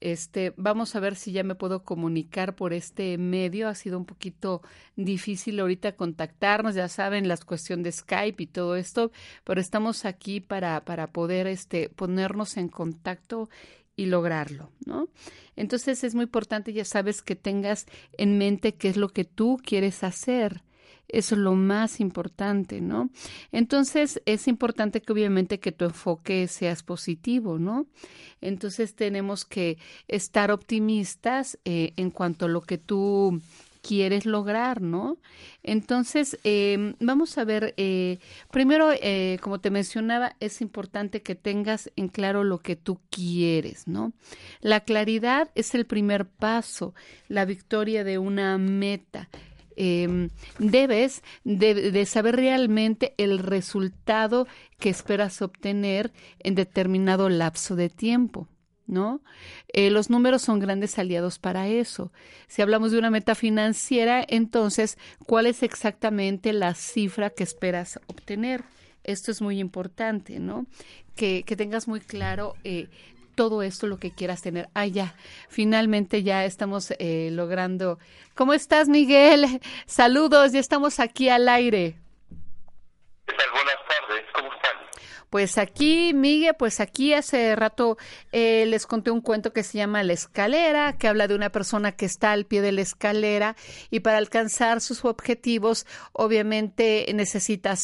este, 0.00 0.52
vamos 0.58 0.94
a 0.94 1.00
ver 1.00 1.16
si 1.16 1.32
ya 1.32 1.42
me 1.42 1.54
puedo 1.54 1.82
comunicar 1.82 2.54
por 2.54 2.74
este 2.74 3.16
medio. 3.16 3.68
Ha 3.68 3.74
sido 3.74 3.96
un 3.96 4.04
poquito 4.04 4.60
difícil 4.96 5.58
ahorita 5.60 5.96
contactarnos, 5.96 6.74
ya 6.74 6.88
saben, 6.88 7.26
la 7.26 7.38
cuestión 7.38 7.82
de 7.82 7.90
Skype 7.90 8.42
y 8.42 8.46
todo 8.46 8.76
esto, 8.76 9.12
pero 9.44 9.62
estamos 9.62 10.04
aquí 10.04 10.40
para, 10.40 10.84
para 10.84 11.10
poder 11.10 11.46
este, 11.46 11.88
ponernos 11.88 12.58
en 12.58 12.68
contacto 12.68 13.48
y 13.96 14.06
lograrlo, 14.06 14.70
¿no? 14.84 15.08
Entonces 15.56 16.04
es 16.04 16.14
muy 16.14 16.24
importante, 16.24 16.74
ya 16.74 16.84
sabes, 16.84 17.22
que 17.22 17.34
tengas 17.34 17.86
en 18.18 18.36
mente 18.36 18.74
qué 18.74 18.90
es 18.90 18.98
lo 18.98 19.08
que 19.08 19.24
tú 19.24 19.58
quieres 19.64 20.04
hacer 20.04 20.62
eso 21.12 21.34
es 21.34 21.40
lo 21.40 21.54
más 21.54 22.00
importante, 22.00 22.80
¿no? 22.80 23.10
Entonces 23.52 24.22
es 24.26 24.48
importante 24.48 25.00
que 25.00 25.12
obviamente 25.12 25.60
que 25.60 25.72
tu 25.72 25.84
enfoque 25.84 26.48
seas 26.48 26.82
positivo, 26.82 27.58
¿no? 27.58 27.86
Entonces 28.40 28.94
tenemos 28.94 29.44
que 29.44 29.78
estar 30.08 30.50
optimistas 30.50 31.58
eh, 31.64 31.92
en 31.96 32.10
cuanto 32.10 32.46
a 32.46 32.48
lo 32.48 32.60
que 32.60 32.78
tú 32.78 33.40
quieres 33.82 34.26
lograr, 34.26 34.80
¿no? 34.80 35.18
Entonces, 35.62 36.38
em, 36.44 36.94
vamos 37.00 37.38
a 37.38 37.44
ver, 37.44 37.74
eh, 37.76 38.18
primero, 38.50 38.90
eh, 38.92 39.38
como 39.40 39.60
te 39.60 39.70
mencionaba, 39.70 40.36
es 40.40 40.60
importante 40.60 41.22
que 41.22 41.34
tengas 41.34 41.90
en 41.96 42.08
claro 42.08 42.44
lo 42.44 42.58
que 42.58 42.76
tú 42.76 43.00
quieres, 43.10 43.88
¿no? 43.88 44.12
La 44.60 44.80
claridad 44.80 45.50
es 45.54 45.74
el 45.74 45.86
primer 45.86 46.26
paso, 46.26 46.94
la 47.28 47.44
victoria 47.44 48.04
de 48.04 48.18
una 48.18 48.58
meta. 48.58 49.28
Em, 49.82 50.28
debes 50.58 51.22
de, 51.42 52.04
saber 52.04 52.36
realmente 52.36 53.14
el 53.16 53.38
resultado 53.38 54.46
que 54.78 54.90
esperas 54.90 55.40
obtener 55.40 56.12
en 56.40 56.54
determinado 56.54 57.30
lapso 57.30 57.76
de 57.76 57.88
tiempo. 57.88 58.46
¿no? 58.86 59.22
Eh, 59.72 59.88
los 59.88 60.10
números 60.10 60.42
son 60.42 60.58
grandes 60.58 60.98
aliados 60.98 61.38
para 61.38 61.66
eso. 61.68 62.12
Si 62.46 62.60
hablamos 62.60 62.92
de 62.92 62.98
una 62.98 63.10
meta 63.10 63.34
financiera, 63.34 64.22
entonces, 64.28 64.98
¿cuál 65.24 65.46
es 65.46 65.62
exactamente 65.62 66.52
la 66.52 66.74
cifra 66.74 67.30
que 67.30 67.44
esperas 67.44 68.00
obtener? 68.06 68.64
Esto 69.02 69.30
es 69.30 69.40
muy 69.40 69.60
importante, 69.60 70.40
¿no? 70.40 70.66
Que, 71.14 71.42
tengas 71.56 71.88
muy 71.88 72.00
claro 72.00 72.54
eh, 72.64 72.88
todo 73.40 73.62
esto 73.62 73.86
lo 73.86 73.96
que 73.96 74.10
quieras 74.10 74.42
tener. 74.42 74.68
Ah, 74.74 74.84
ya, 74.84 75.14
finalmente 75.48 76.22
ya 76.22 76.44
estamos 76.44 76.92
eh, 76.98 77.30
logrando. 77.32 77.98
¿Cómo 78.34 78.52
estás, 78.52 78.86
Miguel? 78.90 79.62
Saludos, 79.86 80.52
ya 80.52 80.60
estamos 80.60 81.00
aquí 81.00 81.30
al 81.30 81.48
aire. 81.48 81.96
Pues 85.30 85.58
aquí, 85.58 86.12
Miguel, 86.12 86.56
pues 86.58 86.80
aquí 86.80 87.14
hace 87.14 87.54
rato 87.54 87.96
eh, 88.32 88.64
les 88.66 88.84
conté 88.88 89.12
un 89.12 89.20
cuento 89.20 89.52
que 89.52 89.62
se 89.62 89.78
llama 89.78 90.02
La 90.02 90.12
escalera, 90.12 90.98
que 90.98 91.06
habla 91.06 91.28
de 91.28 91.36
una 91.36 91.50
persona 91.50 91.92
que 91.92 92.04
está 92.04 92.32
al 92.32 92.46
pie 92.46 92.62
de 92.62 92.72
la 92.72 92.80
escalera 92.80 93.54
y 93.90 94.00
para 94.00 94.18
alcanzar 94.18 94.80
sus 94.80 95.04
objetivos, 95.04 95.86
obviamente 96.12 97.06
necesita 97.14 97.74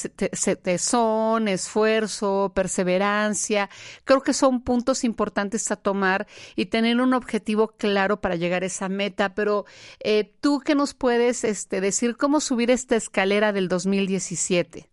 tesón, 0.62 1.46
esfuerzo, 1.46 2.50
perseverancia. 2.52 3.70
Creo 4.04 4.22
que 4.22 4.32
son 4.32 4.62
puntos 4.62 5.04
importantes 5.04 5.70
a 5.70 5.76
tomar 5.76 6.26
y 6.56 6.66
tener 6.66 7.00
un 7.00 7.14
objetivo 7.14 7.68
claro 7.68 8.20
para 8.20 8.34
llegar 8.34 8.64
a 8.64 8.66
esa 8.66 8.88
meta. 8.88 9.36
Pero 9.36 9.66
eh, 10.00 10.32
tú, 10.40 10.60
¿qué 10.64 10.74
nos 10.74 10.94
puedes 10.94 11.44
este, 11.44 11.80
decir 11.80 12.16
cómo 12.16 12.40
subir 12.40 12.72
esta 12.72 12.96
escalera 12.96 13.52
del 13.52 13.68
2017? 13.68 14.90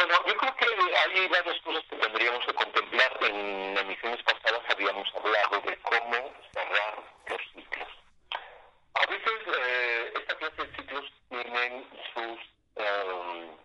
Bueno, 0.00 0.14
yo 0.26 0.34
creo 0.34 0.56
que 0.56 0.64
hay 0.64 1.28
varias 1.28 1.60
cosas 1.60 1.84
que 1.90 1.96
tendríamos 1.96 2.42
que 2.46 2.54
contemplar. 2.54 3.18
En 3.20 3.76
emisiones 3.76 4.22
pasadas 4.22 4.62
habíamos 4.70 5.06
hablado 5.14 5.60
de 5.60 5.76
cómo 5.82 6.32
cerrar 6.54 7.04
los 7.28 7.40
ciclos. 7.52 7.88
A 8.94 9.06
veces 9.06 9.39
eh, 9.58 10.12
esta 10.16 10.36
clase 10.36 10.62
de 10.62 10.76
ciclos 10.76 11.04
tienen 11.28 11.86
sus 12.14 12.38
um, 12.76 13.56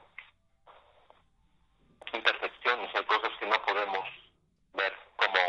imperfecciones, 2.13 2.95
hay 2.95 3.05
cosas 3.05 3.31
que 3.39 3.45
no 3.45 3.61
podemos 3.65 4.07
ver, 4.73 4.93
como, 5.17 5.39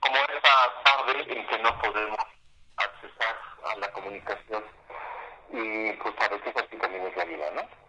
como 0.00 0.16
esa 0.16 0.82
tarde 0.84 1.24
en 1.28 1.46
que 1.46 1.58
no 1.58 1.78
podemos 1.80 2.26
accesar 2.76 3.36
a 3.64 3.76
la 3.76 3.92
comunicación. 3.92 4.64
Y 5.52 5.92
pues 5.92 6.14
a 6.20 6.28
veces 6.28 6.56
así 6.56 6.76
también 6.76 7.06
es 7.06 7.16
la 7.16 7.24
vida, 7.24 7.50
¿no? 7.52 7.86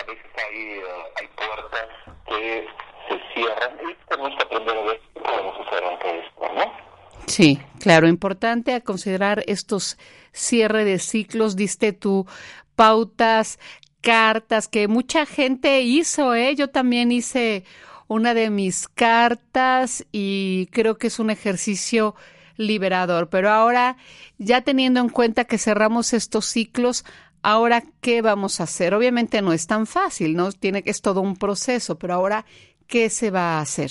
a 0.00 0.02
veces 0.04 0.30
hay, 0.36 0.78
uh, 0.78 1.04
hay 1.16 1.26
puertas 1.28 1.88
que 2.26 2.68
se 3.08 3.34
cierran 3.34 3.78
y 3.88 3.94
tenemos 4.08 4.36
que 4.36 4.42
aprender 4.42 4.78
a 4.78 4.82
ver 4.82 5.00
podemos 5.12 5.66
hacer 5.66 5.84
ante 5.84 6.18
esto, 6.20 6.52
¿no? 6.54 6.89
Sí, 7.30 7.60
claro, 7.78 8.08
importante 8.08 8.74
a 8.74 8.80
considerar 8.80 9.44
estos 9.46 9.98
cierre 10.32 10.84
de 10.84 10.98
ciclos, 10.98 11.54
diste 11.54 11.92
tú 11.92 12.26
pautas, 12.74 13.60
cartas 14.00 14.66
que 14.66 14.88
mucha 14.88 15.26
gente 15.26 15.80
hizo, 15.82 16.34
¿eh? 16.34 16.56
Yo 16.56 16.70
también 16.70 17.12
hice 17.12 17.62
una 18.08 18.34
de 18.34 18.50
mis 18.50 18.88
cartas 18.88 20.04
y 20.10 20.66
creo 20.72 20.98
que 20.98 21.06
es 21.06 21.20
un 21.20 21.30
ejercicio 21.30 22.16
liberador. 22.56 23.28
Pero 23.28 23.50
ahora, 23.50 23.96
ya 24.38 24.62
teniendo 24.62 24.98
en 24.98 25.08
cuenta 25.08 25.44
que 25.44 25.58
cerramos 25.58 26.12
estos 26.12 26.46
ciclos, 26.46 27.04
Ahora, 27.42 27.82
¿qué 28.02 28.20
vamos 28.20 28.60
a 28.60 28.64
hacer? 28.64 28.92
Obviamente 28.92 29.40
no 29.40 29.54
es 29.54 29.66
tan 29.66 29.86
fácil, 29.86 30.36
¿no? 30.36 30.52
Tiene 30.52 30.82
que 30.82 30.90
es 30.90 31.00
todo 31.00 31.22
un 31.22 31.36
proceso, 31.36 31.98
pero 31.98 32.12
ahora, 32.12 32.44
¿qué 32.86 33.08
se 33.08 33.30
va 33.30 33.56
a 33.56 33.60
hacer? 33.62 33.90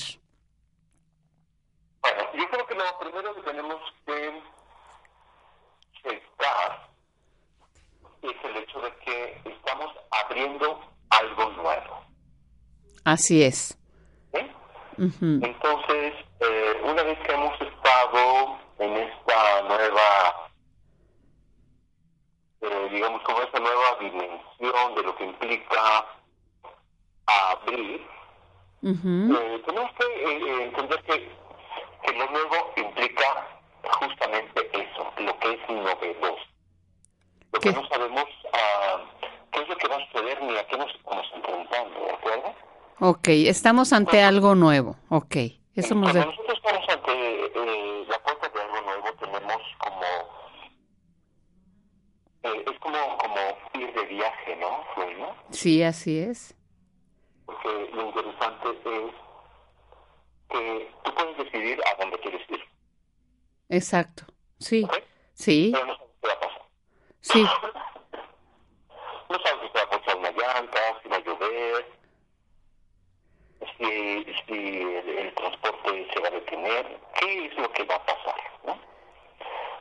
Bueno, 2.79 2.97
primero 2.97 3.35
que 3.35 3.41
tenemos 3.41 3.81
que 4.05 4.41
checar 6.01 6.87
es 8.21 8.35
el 8.45 8.55
hecho 8.55 8.79
de 8.79 8.95
que 9.03 9.41
estamos 9.43 9.93
abriendo 10.11 10.79
algo 11.09 11.49
nuevo. 11.61 12.05
Así 13.03 13.43
es. 13.43 13.77
Entonces, 14.97 16.13
eh, 16.39 16.81
una 16.85 17.03
vez 17.03 17.19
que 17.19 17.33
hemos 17.33 17.59
estado 17.59 18.57
en 18.79 18.93
esta 18.95 19.61
nueva 19.63 20.49
eh, 22.61 22.89
digamos, 22.93 23.21
como 23.23 23.41
esa 23.41 23.59
nueva 23.59 23.97
dimensión 23.99 24.95
de 24.95 25.03
lo 25.03 25.15
que 25.17 25.25
implica 25.25 26.05
abrir, 27.25 28.07
eh, 28.83 29.63
tenemos 29.65 29.91
que 29.95 30.05
eh, 30.05 30.63
entender 30.63 31.03
que, 31.03 31.48
que, 32.11 32.17
lo 32.17 32.31
nuevo 32.31 32.73
implica 32.75 33.47
justamente 33.83 34.69
eso, 34.73 35.11
lo 35.17 35.39
que 35.39 35.53
es 35.53 35.69
novedoso. 35.69 36.45
Lo 37.51 37.59
que 37.59 37.71
no 37.71 37.87
sabemos 37.87 38.25
uh, 38.25 38.99
qué 39.51 39.61
es 39.61 39.69
lo 39.69 39.77
que 39.77 39.87
va 39.87 39.95
a 39.95 40.05
suceder 40.07 40.43
ni 40.43 40.57
a 40.57 40.67
qué 40.67 40.77
nos 40.77 40.93
estamos 40.93 41.25
enfrentando, 41.35 41.99
¿de 41.99 42.11
acuerdo? 42.11 42.55
Ok, 42.99 43.27
estamos 43.27 43.93
ante 43.93 44.21
algo 44.21 44.55
nuevo, 44.55 44.97
ok. 45.09 45.35
Eso 45.75 45.95
nos 45.95 46.11
Cuando 46.11 46.31
nosotros 46.31 46.57
estamos 46.57 46.89
ante 46.89 47.51
la 48.07 48.19
puerta 48.19 48.49
de 48.49 48.61
algo 48.61 48.81
nuevo, 48.81 49.13
tenemos 49.19 49.61
como 49.77 50.39
eh, 52.43 52.65
es 52.71 52.79
como, 52.79 53.17
como 53.17 53.39
ir 53.73 53.93
de 53.93 54.05
viaje, 54.05 54.55
¿no? 54.57 54.83
¿no? 55.19 55.35
Sí, 55.51 55.83
así 55.83 56.19
es. 56.19 56.55
Porque 57.45 57.89
lo 57.93 58.07
interesante 58.07 58.69
es 58.69 59.28
que 60.49 60.91
tú 61.03 61.13
puedes 61.13 61.37
decidir 61.37 61.79
a 61.85 62.01
dónde 62.01 62.19
quieres 62.19 62.41
ir. 62.49 62.63
Exacto, 63.69 64.25
sí. 64.59 64.87
Sí. 65.33 65.71
Pero 65.73 65.85
no 65.85 65.95
sabes 65.95 66.11
qué 66.21 66.27
va 66.27 66.33
a 66.33 66.39
pasar. 66.39 66.61
Sí. 67.21 67.43
no 69.29 69.39
sabes 69.39 69.61
si 69.61 69.69
te 69.69 69.79
va 69.79 69.83
a 69.83 69.89
poner 69.89 70.15
una 70.17 70.31
llanta, 70.31 70.79
si 71.01 71.09
va 71.09 71.15
a 71.15 71.19
llover, 71.19 71.85
si, 73.77 74.25
si 74.47 74.81
el, 74.81 75.09
el 75.09 75.33
transporte 75.35 76.07
se 76.13 76.19
va 76.19 76.27
a 76.27 76.31
detener, 76.31 76.99
qué 77.19 77.45
es 77.45 77.57
lo 77.57 77.71
que 77.71 77.83
va 77.83 77.95
a 77.95 78.05
pasar, 78.05 78.35
¿no? 78.65 78.79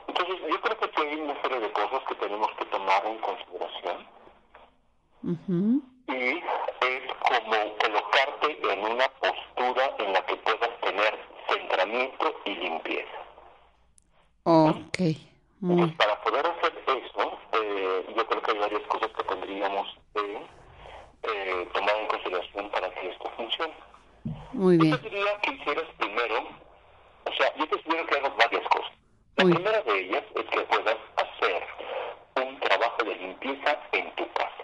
Entonces, 0.09 0.39
yo 0.49 0.61
creo 0.61 0.79
que 0.79 1.01
hay 1.03 1.21
una 1.21 1.41
serie 1.43 1.61
de 1.61 1.73
cosas 1.73 2.03
que 2.09 2.15
tenemos 2.17 2.51
que 2.59 2.65
tomar 2.67 3.07
en 3.07 3.19
consideración. 3.19 4.07
Y 6.09 6.13
es 6.15 7.13
como 7.21 7.77
colocarte 7.79 8.73
en 8.73 8.81
una 8.85 9.09
postura 9.59 9.95
en 9.99 10.13
la 10.13 10.25
que 10.27 10.37
puedas 10.37 10.81
tener 10.81 11.19
centramiento 11.49 12.35
y 12.45 12.55
limpieza. 12.55 13.19
Ok. 14.45 14.99
Muy. 15.61 15.91
para 15.93 16.23
poder 16.23 16.47
hacer 16.47 16.73
eso, 16.87 17.39
eh, 17.53 18.15
yo 18.17 18.27
creo 18.29 18.43
que 18.43 18.51
hay 18.53 18.59
varias 18.59 18.83
cosas 18.83 19.11
que 19.11 19.25
tendríamos 19.25 19.89
que 20.15 20.37
eh, 21.25 21.69
tomar 21.75 21.97
en 21.97 22.07
consideración 22.07 22.71
para 22.71 22.89
que 22.91 23.11
esto 23.11 23.31
funcione. 23.37 23.75
Muy 24.53 24.79
bien. 24.79 24.93
Yo 24.93 25.01
te 25.01 25.11
diría 25.11 25.41
que 25.41 25.55
hicieras 25.55 25.85
primero, 25.99 26.49
o 27.25 27.33
sea, 27.33 27.53
yo 27.57 27.67
te 27.67 27.83
sugiero 27.83 28.07
que 28.07 28.17
hagas 28.19 28.37
varias 28.37 28.69
cosas. 28.69 28.93
La 29.37 29.45
primera 29.45 29.83
de 29.83 30.01
ellas 30.01 30.25
es 30.37 30.45
que 30.45 30.61
puedas 30.61 30.97
hacer 31.17 31.63
un 32.37 32.61
trabajo 32.61 33.05
de 33.05 33.17
limpieza 33.17 33.81
en 33.93 34.15
tu 34.15 34.33
casa. 34.33 34.58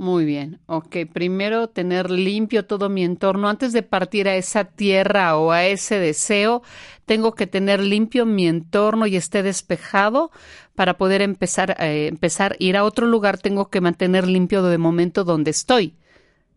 Muy 0.00 0.24
bien, 0.24 0.60
ok. 0.64 0.96
Primero 1.12 1.68
tener 1.68 2.10
limpio 2.10 2.64
todo 2.64 2.88
mi 2.88 3.04
entorno. 3.04 3.50
Antes 3.50 3.74
de 3.74 3.82
partir 3.82 4.28
a 4.28 4.34
esa 4.34 4.64
tierra 4.64 5.36
o 5.36 5.50
a 5.50 5.66
ese 5.66 5.98
deseo, 5.98 6.62
tengo 7.04 7.34
que 7.34 7.46
tener 7.46 7.80
limpio 7.80 8.24
mi 8.24 8.48
entorno 8.48 9.06
y 9.06 9.16
esté 9.16 9.42
despejado 9.42 10.30
para 10.74 10.96
poder 10.96 11.20
empezar, 11.20 11.76
eh, 11.78 12.06
empezar 12.06 12.56
ir 12.60 12.78
a 12.78 12.84
otro 12.84 13.06
lugar. 13.06 13.36
Tengo 13.36 13.68
que 13.68 13.82
mantener 13.82 14.26
limpio 14.26 14.62
de 14.62 14.78
momento 14.78 15.22
donde 15.22 15.50
estoy, 15.50 15.94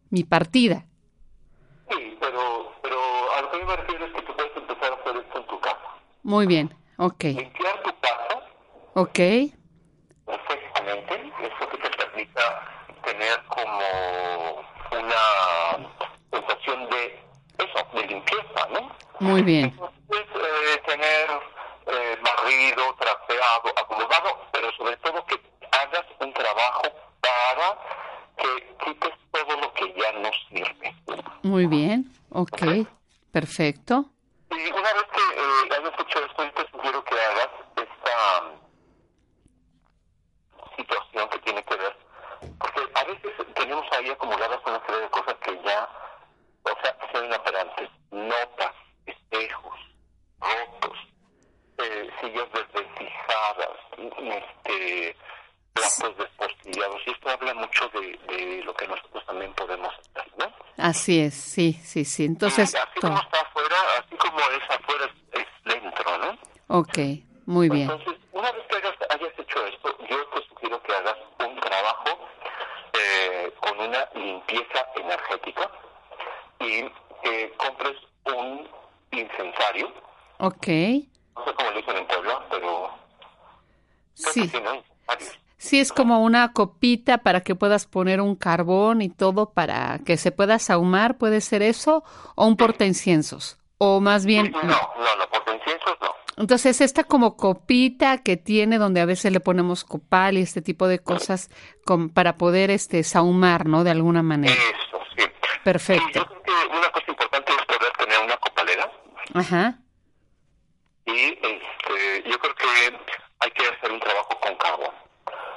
mi 0.09 0.23
partida. 0.23 0.85
Sí, 1.89 2.15
pero, 2.21 2.71
pero 2.81 2.97
a 3.37 3.41
lo 3.41 3.51
que 3.51 3.65
me 3.65 3.75
refiero 3.75 4.05
es 4.05 4.13
que 4.13 4.21
tú 4.21 4.31
puedes 4.37 4.55
empezar 4.55 4.93
a 4.93 4.95
hacer 4.95 5.17
esto 5.21 5.39
en 5.39 5.47
tu 5.47 5.59
casa. 5.59 5.79
Muy 6.23 6.47
bien. 6.47 6.73
Ok. 6.95 7.23
Limpiar 7.25 7.83
tu 7.83 7.89
casa. 7.99 8.39
Ok. 8.93 9.19
Perfectamente. 10.25 11.13
Eso 11.43 11.69
que 11.69 11.77
te 11.77 11.89
permita 11.97 12.72
tener 13.13 13.43
como 13.45 14.65
una 14.91 15.89
sensación 16.31 16.89
de 16.89 17.19
eso, 17.57 17.87
de 17.93 18.07
limpieza, 18.07 18.67
¿no? 18.71 18.91
Muy 19.19 19.41
bien. 19.41 19.65
Entonces, 19.65 20.25
eh, 20.35 20.81
tener 20.85 21.29
eh, 21.87 22.17
barrido, 22.23 22.95
trapeado, 22.95 23.69
acomodado, 23.77 24.39
pero 24.51 24.71
sobre 24.73 24.97
todo 24.97 25.25
que 25.25 25.39
hagas 25.71 26.05
un 26.19 26.33
trabajo 26.33 26.83
para 27.21 27.77
que 28.37 28.75
quites 28.83 29.13
todo 29.31 29.61
lo 29.61 29.73
que 29.73 29.93
ya 29.93 30.11
no 30.13 30.29
sirve. 30.49 30.95
Muy 31.43 31.67
bien. 31.67 32.11
Ok. 32.29 32.87
Perfecto. 33.31 34.05
Y 34.51 34.71
una 34.71 34.93
vez 34.93 35.05
que 35.11 35.21
eh, 35.21 35.77
hayas 35.77 35.99
hecho 35.99 36.19
esto, 36.25 36.43
yo 36.43 36.51
te 36.53 36.71
sugiero 36.71 37.03
que 37.03 37.15
hagas 37.15 37.49
esta 37.75 38.43
um, 38.43 38.59
situación 40.77 41.29
que 41.29 41.39
tiene 41.39 41.63
que 41.63 41.75
ver, 41.75 41.97
porque 42.59 42.81
a 42.93 43.03
veces 43.05 43.31
tenemos 43.55 43.85
ahí 43.93 44.09
acumuladas 44.11 44.59
una 44.65 44.85
serie 44.85 45.01
de 45.01 45.09
cosas 45.09 45.32
que 45.43 45.61
ya, 45.63 45.89
o 46.63 46.81
sea, 46.81 46.97
son 47.11 47.25
inoperantes, 47.25 47.89
notas, 48.11 48.73
espejos, 49.05 49.79
rotos, 50.39 50.97
eh, 51.77 52.09
sillas 52.21 52.47
desventijadas, 52.53 53.69
este, 53.97 55.17
platos 55.73 56.17
despostillados, 56.17 57.01
y 57.05 57.11
esto 57.11 57.29
habla 57.29 57.53
mucho 57.55 57.89
de, 57.89 58.19
de 58.27 58.63
lo 58.63 58.73
que 58.75 58.87
nosotros 58.87 59.25
también 59.25 59.53
podemos 59.53 59.93
hacer, 59.93 60.31
¿no? 60.37 60.53
Así 60.77 61.19
es, 61.19 61.33
sí, 61.33 61.73
sí, 61.83 62.05
sí. 62.05 62.25
Entonces, 62.25 62.75
así 62.75 62.99
como 62.99 63.17
está 63.17 63.41
afuera, 63.41 63.75
así 63.99 64.15
como 64.17 64.39
es 64.39 64.69
afuera, 64.69 65.05
es, 65.33 65.41
es 65.41 65.47
dentro, 65.65 66.17
¿no? 66.17 66.37
Ok, 66.67 66.97
muy 67.45 67.69
bien. 67.69 67.89
Entonces, 67.89 68.19
una 68.31 68.51
vez 68.51 68.63
que 68.67 68.75
hayas, 68.77 68.95
hayas 69.09 69.39
hecho 69.39 69.65
esto, 69.67 69.97
yo 70.09 70.25
te 70.27 70.47
sugiero 70.47 70.81
que 70.83 70.93
hagas 70.93 71.17
un 71.39 71.59
trabajo 71.59 72.19
eh, 72.93 73.53
con 73.59 73.79
una 73.79 74.07
limpieza 74.15 74.87
energética 74.95 75.71
y 76.59 76.83
que 77.23 77.53
compres 77.57 77.95
un 78.25 78.67
incensario. 79.11 79.91
Ok. 80.63 80.67
No 81.35 81.43
sé 81.43 81.53
cómo 81.57 81.71
le 81.71 81.77
dicen 81.77 81.97
en 81.97 82.07
Puebla, 82.07 82.45
pero... 82.49 82.89
Sí. 84.13 84.51
Sí, 85.57 85.79
es 85.79 85.91
como 85.91 86.21
una 86.23 86.53
copita 86.53 87.19
para 87.19 87.41
que 87.41 87.55
puedas 87.55 87.85
poner 87.85 88.21
un 88.21 88.35
carbón 88.35 89.01
y 89.01 89.09
todo 89.09 89.51
para 89.51 89.99
que 90.05 90.17
se 90.17 90.31
pueda 90.31 90.59
sahumar, 90.59 91.17
¿puede 91.17 91.41
ser 91.41 91.61
eso? 91.61 92.03
¿O 92.35 92.45
un 92.47 92.57
portainciensos? 92.57 93.57
O 93.77 93.99
más 93.99 94.25
bien... 94.25 94.51
No, 94.51 94.61
no, 94.61 94.69
no, 94.69 95.29
portainciensos 95.31 95.97
no. 96.01 96.09
Entonces, 96.37 96.81
esta 96.81 97.03
como 97.03 97.37
copita 97.37 98.19
que 98.19 98.37
tiene 98.37 98.77
donde 98.77 99.01
a 99.01 99.05
veces 99.05 99.31
le 99.31 99.39
ponemos 99.39 99.83
copal 99.83 100.37
y 100.37 100.41
este 100.41 100.61
tipo 100.61 100.87
de 100.87 100.99
cosas 100.99 101.49
con, 101.85 102.09
para 102.09 102.37
poder 102.37 102.69
este 102.71 103.03
sahumar, 103.03 103.65
¿no? 103.65 103.83
De 103.83 103.91
alguna 103.91 104.23
manera. 104.23 104.53
Eso, 104.53 104.99
sí. 105.17 105.23
Perfecto. 105.63 106.19
yo 106.19 106.25
creo 106.25 106.43
que 106.43 106.77
una 106.77 106.89
cosa 106.91 107.05
importante 107.07 107.51
es 107.51 107.65
poder 107.65 107.91
tener 107.97 108.17
una 108.23 108.37
copalera. 108.37 108.91
Ajá. 109.33 109.82
Y 111.05 111.37
este, 111.41 112.29
yo 112.29 112.39
creo 112.39 112.55
que 112.55 112.97
hay 113.39 113.51
que 113.51 113.67
hacer 113.67 113.91
un 113.91 113.99
trabajo 113.99 114.39
con 114.39 114.55
carbón. 114.55 114.93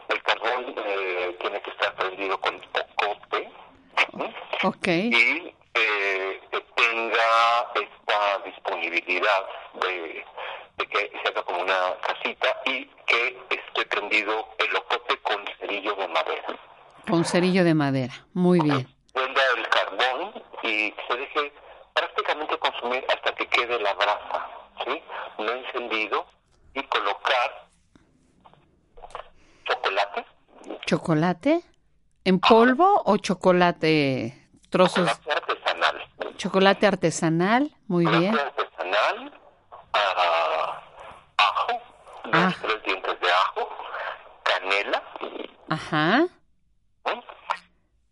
El 0.09 0.23
carbón 0.23 0.75
eh, 0.77 1.37
tiene 1.41 1.61
que 1.63 1.71
estar 1.71 1.95
prendido 1.95 2.41
con 2.41 2.57
ocote. 2.57 3.51
Ok. 4.63 4.89
Y 4.89 5.55
eh, 5.75 6.41
que 6.51 6.61
tenga 6.75 7.73
esta 7.75 8.39
disponibilidad 8.45 9.47
de, 9.75 10.25
que 10.79 11.13
se 11.23 11.29
haga 11.29 11.43
como 11.43 11.63
una 11.63 11.97
casita 12.01 12.61
y 12.65 12.85
que 13.07 13.39
esté 13.51 13.85
prendido 13.87 14.49
el 14.59 14.77
ocote 14.77 15.17
con 15.19 15.45
cerillo 15.59 15.95
de 15.97 16.09
madera. 16.09 16.59
Con 17.09 17.25
cerillo 17.25 17.65
de 17.65 17.75
madera, 17.75 18.15
muy 18.33 18.61
bien. 18.61 18.89
Prenda 19.13 19.43
el 19.57 19.69
carbón 19.69 20.43
y 20.63 20.95
se 21.09 21.17
deje 21.17 21.53
prácticamente 21.95 22.59
consumir 22.59 23.05
hasta 23.09 23.35
que 23.35 23.47
quede 23.47 23.79
la 23.81 23.95
brasa, 23.95 24.51
¿sí? 24.85 25.03
No 25.39 25.53
encendido 25.53 26.27
y 26.75 26.83
colocar 26.85 27.69
chocolate. 29.65 30.27
¿Chocolate? 30.87 31.63
¿En 32.25 32.41
polvo 32.41 33.03
o 33.05 33.17
chocolate 33.19 34.49
trozos? 34.71 35.09
Chocolate 35.09 35.33
artesanal. 35.33 36.37
Chocolate 36.37 36.87
artesanal, 36.87 37.77
muy 37.87 38.05
chocolate 38.05 38.31
bien. 38.31 38.39
artesanal, 38.39 39.41
ah, 39.93 40.83
ajo, 41.39 41.83
Ah. 42.33 42.53
tres 42.61 42.83
dientes 42.85 43.21
de 43.21 43.31
ajo, 43.31 43.69
canela, 44.43 45.03
Ajá. 45.71 46.19
¿no? 47.05 47.25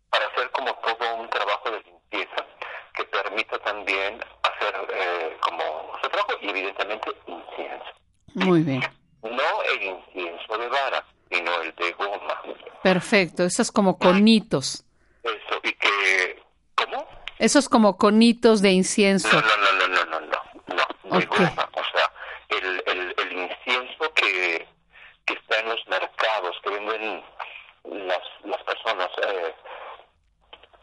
para 0.09 0.25
hacer 0.27 0.49
como 0.51 0.73
todo 0.75 1.15
un 1.15 1.29
trabajo 1.29 1.69
de 1.71 1.81
limpieza 1.83 2.45
que 2.93 3.03
permita 3.35 3.59
también 3.59 4.19
hacer 4.43 4.75
eh, 4.93 5.37
como 5.41 5.91
su 6.01 6.09
trabajo 6.09 6.33
y 6.41 6.49
evidentemente 6.49 7.11
incienso. 7.27 7.85
Muy 8.33 8.61
bien. 8.61 8.81
No 9.23 9.63
el 9.73 9.83
incienso 9.83 10.57
de 10.57 10.67
vara, 10.69 11.05
sino 11.29 11.61
el 11.61 11.75
de 11.75 11.91
goma. 11.93 12.41
Perfecto. 12.81 13.43
Esos 13.43 13.71
como 13.71 13.97
conitos. 13.97 14.85
Eso, 15.23 15.59
y 15.63 15.73
que... 15.73 16.43
¿Cómo? 16.75 17.07
Esos 17.39 17.67
como 17.67 17.97
conitos 17.97 18.61
de 18.61 18.71
incienso. 18.71 19.29
No, 19.29 19.41
no, 19.41 19.57
no, 19.57 19.87
no, 19.87 20.05
no, 20.05 20.05
no, 20.05 20.19
no, 20.67 20.87
no, 21.03 21.19
de 21.19 21.25
Ok. 21.25 21.37
goma. 21.37 21.69
O 21.73 21.83
sea, 21.91 22.11
el, 22.49 22.83
el, 22.85 23.15
el 23.17 23.31
incienso 23.33 24.13
que, 24.13 24.65
que 25.25 25.33
está 25.33 25.59
en 25.59 25.69
los 25.69 25.87
mercados, 25.87 26.55
que 26.63 26.69
venden 26.69 27.23
las, 28.07 28.21
las 28.45 28.63
personas. 28.63 29.09
Eh, 29.23 29.53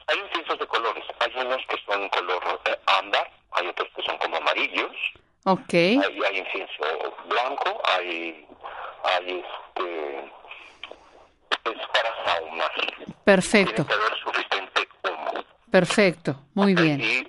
hay 0.09 0.19
inciensos 0.19 0.59
de 0.59 0.67
colores. 0.67 1.05
Hay 1.21 1.33
unos 1.47 1.63
que 1.69 1.77
son 1.87 2.09
color 2.09 2.61
eh, 2.67 2.77
ámbar, 2.87 3.31
hay 3.53 3.69
otros 3.69 3.89
que 4.03 4.11
son 4.11 4.19
como 4.19 4.37
amarillos. 4.37 4.93
Ok. 5.45 5.73
Hay, 5.73 5.97
hay 5.97 6.39
incienso 6.39 6.85
blanco, 7.29 7.81
hay, 7.85 8.47
hay 9.05 9.45
este... 9.45 10.19
Es 11.65 11.87
para. 11.93 12.13
Perfecto. 13.25 13.85
Tiene 13.85 13.89
que 13.89 13.95
haber 13.95 14.19
suficiente 14.19 14.89
humo. 15.05 15.45
Perfecto. 15.71 16.37
Muy 16.55 16.75
bien. 16.75 17.01
Y 17.01 17.27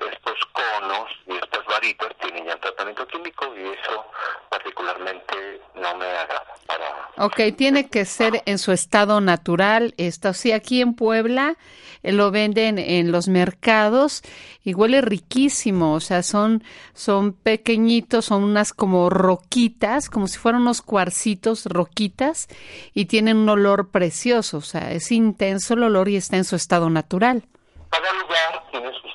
y 1.83 1.89
estas 1.89 2.07
varitas 2.07 2.17
tienen 2.21 2.45
ya 2.45 2.57
tratamiento 2.57 3.07
químico 3.07 3.45
y 3.55 3.61
eso 3.61 4.05
particularmente 4.49 5.61
no 5.75 5.95
me 5.97 6.05
agrada 6.05 6.43
para... 6.65 7.25
Ok, 7.25 7.55
tiene 7.57 7.89
que 7.89 8.05
ser 8.05 8.41
en 8.45 8.57
su 8.57 8.71
estado 8.71 9.21
natural. 9.21 9.93
Esto 9.97 10.33
sí, 10.33 10.51
aquí 10.51 10.81
en 10.81 10.95
Puebla 10.95 11.57
eh, 12.01 12.11
lo 12.11 12.31
venden 12.31 12.79
en 12.79 13.11
los 13.11 13.27
mercados 13.27 14.23
y 14.63 14.73
huele 14.73 15.01
riquísimo. 15.01 15.93
O 15.93 15.99
sea, 15.99 16.23
son, 16.23 16.63
son 16.93 17.33
pequeñitos, 17.33 18.25
son 18.25 18.43
unas 18.43 18.73
como 18.73 19.09
roquitas, 19.09 20.09
como 20.09 20.27
si 20.27 20.37
fueran 20.39 20.61
unos 20.61 20.81
cuarcitos, 20.81 21.65
roquitas, 21.65 22.47
y 22.93 23.05
tienen 23.05 23.37
un 23.37 23.49
olor 23.49 23.89
precioso. 23.91 24.57
O 24.57 24.61
sea, 24.61 24.91
es 24.91 25.11
intenso 25.11 25.73
el 25.73 25.83
olor 25.83 26.09
y 26.09 26.15
está 26.15 26.37
en 26.37 26.45
su 26.45 26.55
estado 26.55 26.89
natural. 26.89 27.43
Cada 27.91 28.11
lugar 28.13 28.63
tiene 28.71 28.91
sus 29.01 29.13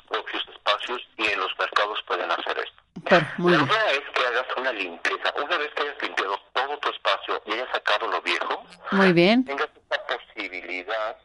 y 1.17 1.27
en 1.27 1.39
los 1.39 1.51
mercados 1.59 1.99
pueden 2.07 2.29
hacer 2.31 2.57
esto. 2.59 2.83
Pero, 3.07 3.25
muy 3.37 3.53
La 3.53 3.63
idea 3.63 3.91
es 3.91 4.01
que 4.13 4.25
hagas 4.27 4.45
una 4.57 4.71
limpieza. 4.73 5.33
Una 5.43 5.57
vez 5.57 5.69
que 5.75 5.83
hayas 5.83 6.01
limpiado 6.01 6.37
todo 6.53 6.77
tu 6.79 6.89
espacio 6.89 7.41
y 7.45 7.53
hayas 7.53 7.69
sacado 7.71 8.07
lo 8.07 8.21
viejo, 8.21 8.63
Muy 8.91 9.13
bien. 9.13 9.45
tengas 9.45 9.69
esta 9.75 10.05
posibilidad 10.07 11.17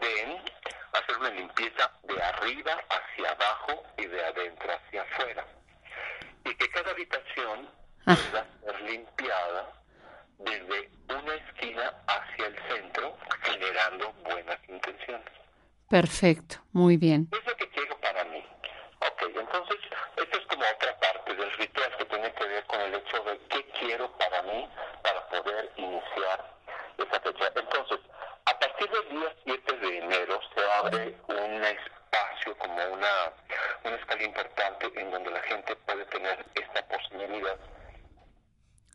de 0.00 0.40
hacer 0.92 1.18
una 1.18 1.30
limpieza 1.30 1.90
de 2.04 2.22
arriba 2.22 2.72
hacia 2.88 3.30
abajo 3.30 3.82
y 3.98 4.06
de 4.06 4.24
adentro 4.24 4.68
hacia 4.72 5.02
afuera. 5.02 5.44
Y 6.44 6.54
que 6.54 6.68
cada 6.70 6.90
habitación 6.90 7.68
Ah. 8.06 8.16
pueda 8.16 8.46
ser 8.64 8.82
limpiada 8.82 9.72
desde 10.38 10.90
una 11.08 11.34
esquina 11.34 11.92
hacia 12.06 12.46
el 12.46 12.56
centro, 12.68 13.16
generando 13.42 14.12
buenas 14.24 14.58
intenciones. 14.68 15.26
Perfecto. 15.88 16.56
Muy 16.72 16.96
bien. 16.98 17.28
Es 17.32 17.46
lo 17.46 17.56
que 17.56 17.68
quiero. 17.70 17.96
Ok, 19.06 19.22
entonces, 19.36 19.76
esta 20.16 20.38
es 20.38 20.46
como 20.46 20.64
otra 20.64 20.98
parte 20.98 21.34
del 21.34 21.52
ritual 21.52 21.96
que 21.98 22.04
tiene 22.06 22.32
que 22.32 22.44
ver 22.44 22.64
con 22.64 22.80
el 22.80 22.94
hecho 22.94 23.22
de 23.24 23.38
qué 23.48 23.64
quiero 23.78 24.10
para 24.16 24.42
mí 24.42 24.68
para 25.02 25.28
poder 25.28 25.70
iniciar 25.76 26.44
esa 26.96 27.20
fecha. 27.20 27.52
Entonces, 27.54 28.00
a 28.46 28.58
partir 28.58 28.90
del 28.90 29.08
día 29.10 29.34
7 29.44 29.76
de 29.76 29.98
enero 29.98 30.40
se 30.54 30.72
abre 30.72 31.16
un 31.28 31.64
espacio, 31.64 32.56
como 32.58 32.74
una, 32.74 33.32
una 33.84 33.96
escala 33.96 34.22
importante 34.22 34.92
en 35.00 35.10
donde 35.10 35.30
la 35.30 35.42
gente 35.42 35.76
puede 35.76 36.04
tener 36.06 36.44
esta 36.54 36.88
posibilidad 36.88 37.58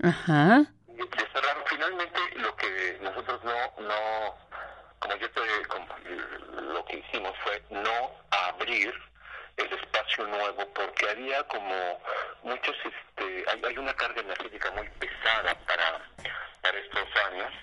Ajá. 0.02 0.66
de 0.88 1.28
cerrar 1.34 1.64
finalmente 1.68 2.20
lo 2.36 2.56
que 2.56 2.98
nosotros 3.02 3.44
no 3.44 3.54
no 3.86 4.36
como 5.00 5.16
yo 5.16 5.30
te 5.32 5.42
como, 5.68 5.88
lo 6.74 6.86
que 6.86 6.98
hicimos 6.98 7.36
fue 7.44 7.62
no 7.70 8.12
abrir 8.32 9.09
el 9.60 9.74
espacio 9.74 10.28
nuevo 10.28 10.74
porque 10.74 11.10
había 11.10 11.44
como 11.48 12.02
muchos 12.44 12.76
este 12.84 13.46
hay, 13.50 13.62
hay 13.66 13.78
una 13.78 13.94
carga 13.96 14.22
energética 14.22 14.72
muy 14.72 14.88
pesada 15.00 15.56
para 15.66 16.02
para 16.62 16.78
estos 16.78 17.08
años 17.32 17.54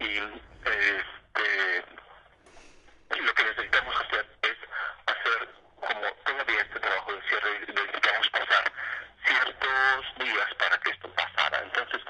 y 0.00 0.18
este 0.18 1.84
lo 3.20 3.34
que 3.34 3.44
necesitamos 3.44 3.94
hacer 4.00 4.26
es 4.42 4.56
hacer 5.06 5.48
como 5.80 6.12
todavía 6.24 6.62
este 6.62 6.80
trabajo 6.80 7.12
de 7.12 7.22
cierre 7.28 7.60
necesitamos 7.60 8.28
pasar 8.30 8.72
ciertos 9.26 10.18
días 10.18 10.54
para 10.58 10.78
que 10.78 10.90
esto 10.90 11.08
pasara. 11.14 11.62
Entonces, 11.62 12.00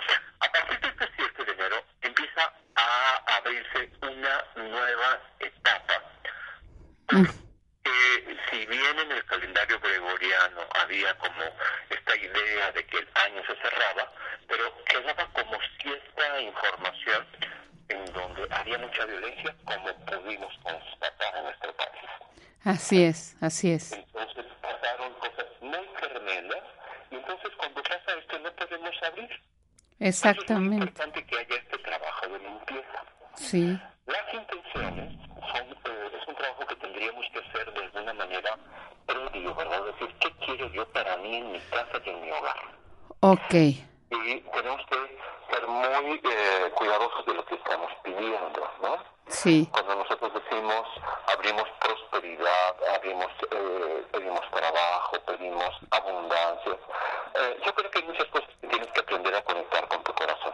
a 0.40 0.48
partir 0.50 0.80
de 0.80 0.88
este 0.88 1.08
7 1.16 1.44
de 1.44 1.52
enero 1.52 1.84
empieza 2.02 2.52
a 2.76 3.36
abrirse 3.36 3.90
una 4.02 4.44
nueva 4.56 5.20
etapa. 5.38 6.02
Que 7.84 8.38
si 8.50 8.66
bien 8.66 8.98
en 8.98 9.12
el 9.12 9.24
calendario 9.26 9.78
gregoriano 9.80 10.66
había 10.80 11.16
como 11.18 11.42
esta 11.90 12.16
idea 12.16 12.72
de 12.72 12.86
que 12.86 12.98
el 12.98 13.08
año 13.14 13.42
se 13.46 13.56
cerraba, 13.56 14.12
pero 14.48 14.84
quedaba 14.84 15.26
como 15.32 15.58
cierta 15.80 16.40
información 16.40 17.26
en 17.88 18.12
donde 18.12 18.48
había 18.50 18.78
mucha 18.78 19.04
violencia, 19.04 19.54
como 19.64 19.94
pudimos 20.06 20.52
constatar 20.62 21.36
en 21.36 21.44
nuestro 21.44 21.76
país. 21.76 22.10
Así 22.84 23.02
es, 23.02 23.34
así 23.40 23.70
es. 23.72 23.92
Entonces 23.94 24.44
pasaron 24.60 25.14
cosas 25.14 25.46
muy 25.62 25.88
tremendas 26.02 26.62
y 27.10 27.14
entonces 27.14 27.50
cuando 27.56 27.82
pasa 27.82 28.18
esto 28.20 28.38
no 28.40 28.52
podemos 28.52 28.94
abrir. 29.08 29.30
Es 30.00 30.08
Exactamente. 30.18 30.84
importante 30.84 31.24
que 31.24 31.34
haya 31.34 31.56
este 31.56 31.78
trabajo 31.78 32.28
de 32.28 32.38
limpieza. 32.40 33.04
Sí. 33.36 33.80
Las 34.04 34.34
intenciones 34.34 35.18
son, 35.50 35.66
eh, 35.72 36.10
es 36.20 36.28
un 36.28 36.34
trabajo 36.34 36.66
que 36.66 36.76
tendríamos 36.76 37.24
que 37.32 37.38
hacer 37.38 37.72
de 37.72 37.84
alguna 37.84 38.12
manera 38.12 38.58
previo, 39.06 39.54
¿verdad? 39.54 39.88
Es 39.88 39.98
decir, 39.98 40.16
¿qué 40.20 40.30
quiero 40.44 40.70
yo 40.74 40.86
para 40.92 41.16
mí 41.16 41.36
en 41.36 41.52
mi 41.52 41.60
casa 41.60 42.02
y 42.04 42.10
en 42.10 42.20
mi 42.20 42.30
hogar? 42.32 42.60
Ok. 43.20 43.54
Y 43.54 44.40
tenemos 44.52 44.82
que 44.90 45.54
ser 45.54 45.66
muy 45.66 46.20
eh, 46.22 46.70
cuidadosos 46.74 47.24
de 47.24 47.32
lo 47.32 47.46
que 47.46 47.54
estamos 47.54 47.90
pidiendo, 48.04 48.70
¿no? 48.82 48.98
Sí. 49.28 49.66
Cuando 49.72 49.94
nosotros 49.94 50.32
decimos 50.34 50.86
abrimos 51.44 51.68
prosperidad, 51.80 52.74
abrimos, 52.94 53.26
eh, 53.50 54.04
pedimos 54.12 54.40
trabajo, 54.50 55.16
pedimos 55.26 55.70
abundancia, 55.90 56.72
eh, 57.34 57.58
yo 57.64 57.74
creo 57.74 57.90
que 57.90 57.98
hay 57.98 58.04
muchas 58.06 58.26
cosas 58.28 58.48
que 58.60 58.68
tienes 58.68 58.88
que 58.92 59.00
aprender 59.00 59.34
a 59.34 59.42
conectar 59.42 59.88
con 59.88 60.02
tu 60.04 60.12
corazón. 60.14 60.52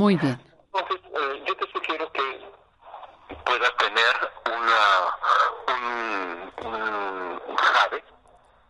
Muy 0.00 0.16
bien. 0.16 0.40
Entonces, 0.72 0.98
eh, 1.14 1.44
yo 1.46 1.56
te 1.58 1.70
sugiero 1.72 2.10
que 2.10 2.40
puedas 3.44 3.76
tener 3.76 4.32
una 4.46 5.14
un, 5.68 6.52
un, 6.66 7.42
un 7.46 7.56
jade 7.56 8.02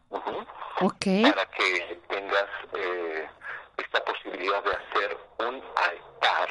ujú, 0.09 0.47
Ok. 0.81 1.07
para 1.23 1.47
que 1.47 2.01
tengas 2.09 2.49
eh, 2.75 3.31
esta 3.77 4.05
posibilidad 4.05 4.61
de 4.65 4.71
hacer 4.73 5.19
un 5.39 5.63
altar, 5.77 6.49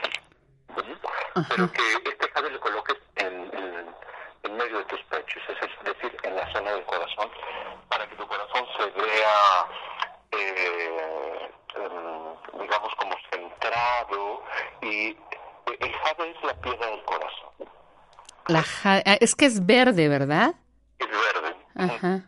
ujú, 0.70 0.96
pero 1.50 1.72
que 1.74 2.10
este 2.10 2.32
jade 2.34 2.50
lo 2.50 2.60
coloques 2.62 2.98
en, 3.18 3.34
en, 3.58 3.96
en 4.44 4.56
medio 4.56 4.78
de 4.78 4.86
tus 4.86 5.02
pechos, 5.10 5.44
es 5.50 5.84
decir, 5.84 6.18
en 6.24 6.38
la 6.38 6.50
zona 6.54 6.72
del 6.72 6.86
corazón, 6.86 7.30
para 7.90 8.08
que 8.08 8.16
tu 8.16 8.26
corazón 8.26 8.66
se 8.78 8.86
vea, 8.92 9.66
eh, 10.32 11.52
em, 11.76 12.62
digamos, 12.62 12.96
como 12.96 13.20
y 14.82 15.18
el 15.80 15.94
jade 15.94 16.30
es 16.32 16.44
la 16.44 16.54
piedra 16.62 16.88
del 16.88 17.04
corazón, 17.04 17.50
La 18.48 18.64
ja- 18.64 19.02
ah, 19.06 19.18
es 19.20 19.36
que 19.36 19.46
es 19.46 19.66
verde, 19.66 20.08
¿verdad? 20.08 20.54
es 21.00 21.08
verde. 21.08 21.56
Ajá. 21.76 22.22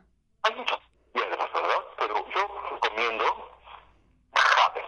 Hay 0.43 0.55
muchas 0.55 0.79
piedras, 1.13 1.49
¿verdad? 1.53 1.81
Pero 1.97 2.25
yo 2.35 2.61
recomiendo 2.71 3.49
jade 4.33 4.81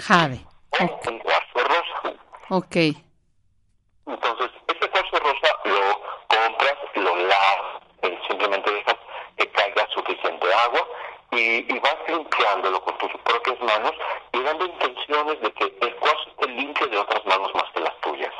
Jade. 0.00 0.46
o 0.80 1.10
un 1.10 1.18
cuarzo 1.18 1.58
rosa. 1.68 2.14
Ok. 2.50 2.76
Entonces, 4.06 4.50
este 4.68 4.90
cuarzo 4.90 5.18
rosa 5.18 5.48
lo 5.64 6.00
compras, 6.28 6.76
lo 6.94 7.16
lavas, 7.16 7.82
eh, 8.02 8.18
simplemente 8.28 8.70
dejas 8.70 8.96
que 9.36 9.50
caiga 9.50 9.86
suficiente 9.92 10.46
agua 10.54 10.86
y, 11.32 11.74
y 11.74 11.78
vas 11.80 11.96
limpiándolo 12.08 12.80
con 12.84 12.96
tus 12.98 13.10
propias 13.22 13.60
manos 13.60 13.92
y 14.32 14.42
dando 14.42 14.64
intenciones 14.66 15.40
de 15.40 15.52
que 15.52 15.64
el 15.80 15.96
cuarzo 15.96 16.30
esté 16.30 16.46
limpio 16.48 16.86
de 16.86 16.98
otras 16.98 17.26
manos 17.26 17.50
más 17.54 17.64
que 17.74 17.80
las 17.80 18.00
tuyas. 18.00 18.32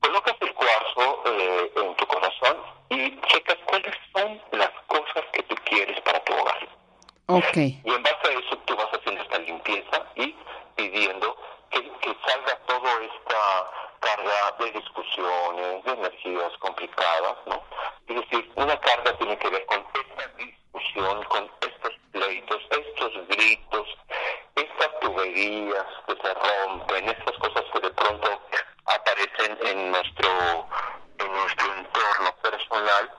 Colocas 0.00 0.34
el 0.40 0.54
cuarzo 0.54 1.22
eh, 1.26 1.72
en 1.76 1.94
tu 1.96 2.06
corazón 2.06 2.56
y 2.88 3.20
checas 3.28 3.58
cuáles 3.66 3.94
son 4.14 4.40
las 4.52 4.70
cosas 4.86 5.24
que 5.32 5.42
tú 5.42 5.54
quieres 5.66 6.00
para 6.00 6.20
tu 6.24 6.32
hogar. 6.32 6.68
Ok. 7.58 7.64
Y 7.84 7.90
en 7.92 8.02
base 8.04 8.28
a 8.28 8.38
eso 8.38 8.56
tú 8.66 8.76
vas 8.76 8.86
haciendo 8.92 9.20
esta 9.22 9.38
limpieza 9.40 10.06
y 10.14 10.34
pidiendo 10.76 11.36
que, 11.70 11.82
que 11.82 12.16
salga 12.24 12.56
toda 12.66 12.90
esta 13.02 13.70
carga 13.98 14.54
de 14.60 14.70
discusiones, 14.72 15.84
de 15.84 15.92
energías 15.92 16.52
complicadas, 16.60 17.36
¿no? 17.46 17.60
Es 18.06 18.14
decir, 18.14 18.52
una 18.54 18.78
carga 18.80 19.12
tiene 19.18 19.36
que 19.38 19.48
ver 19.50 19.66
con 19.66 19.84
esta 19.92 20.28
discusión, 20.36 21.24
con 21.24 21.50
estos 21.62 21.92
pleitos, 22.12 22.62
estos 22.70 23.28
gritos, 23.28 23.88
estas 24.54 25.00
tuberías 25.00 25.86
que 26.06 26.14
se 26.14 26.34
rompen, 26.34 27.08
estas 27.08 27.36
cosas 27.38 27.64
que 27.72 27.80
de 27.80 27.90
pronto 27.90 28.40
aparecen 28.86 29.58
en 29.66 29.90
nuestro, 29.90 30.30
en 31.18 31.32
nuestro 31.32 31.74
entorno 31.74 32.36
personal, 32.40 33.10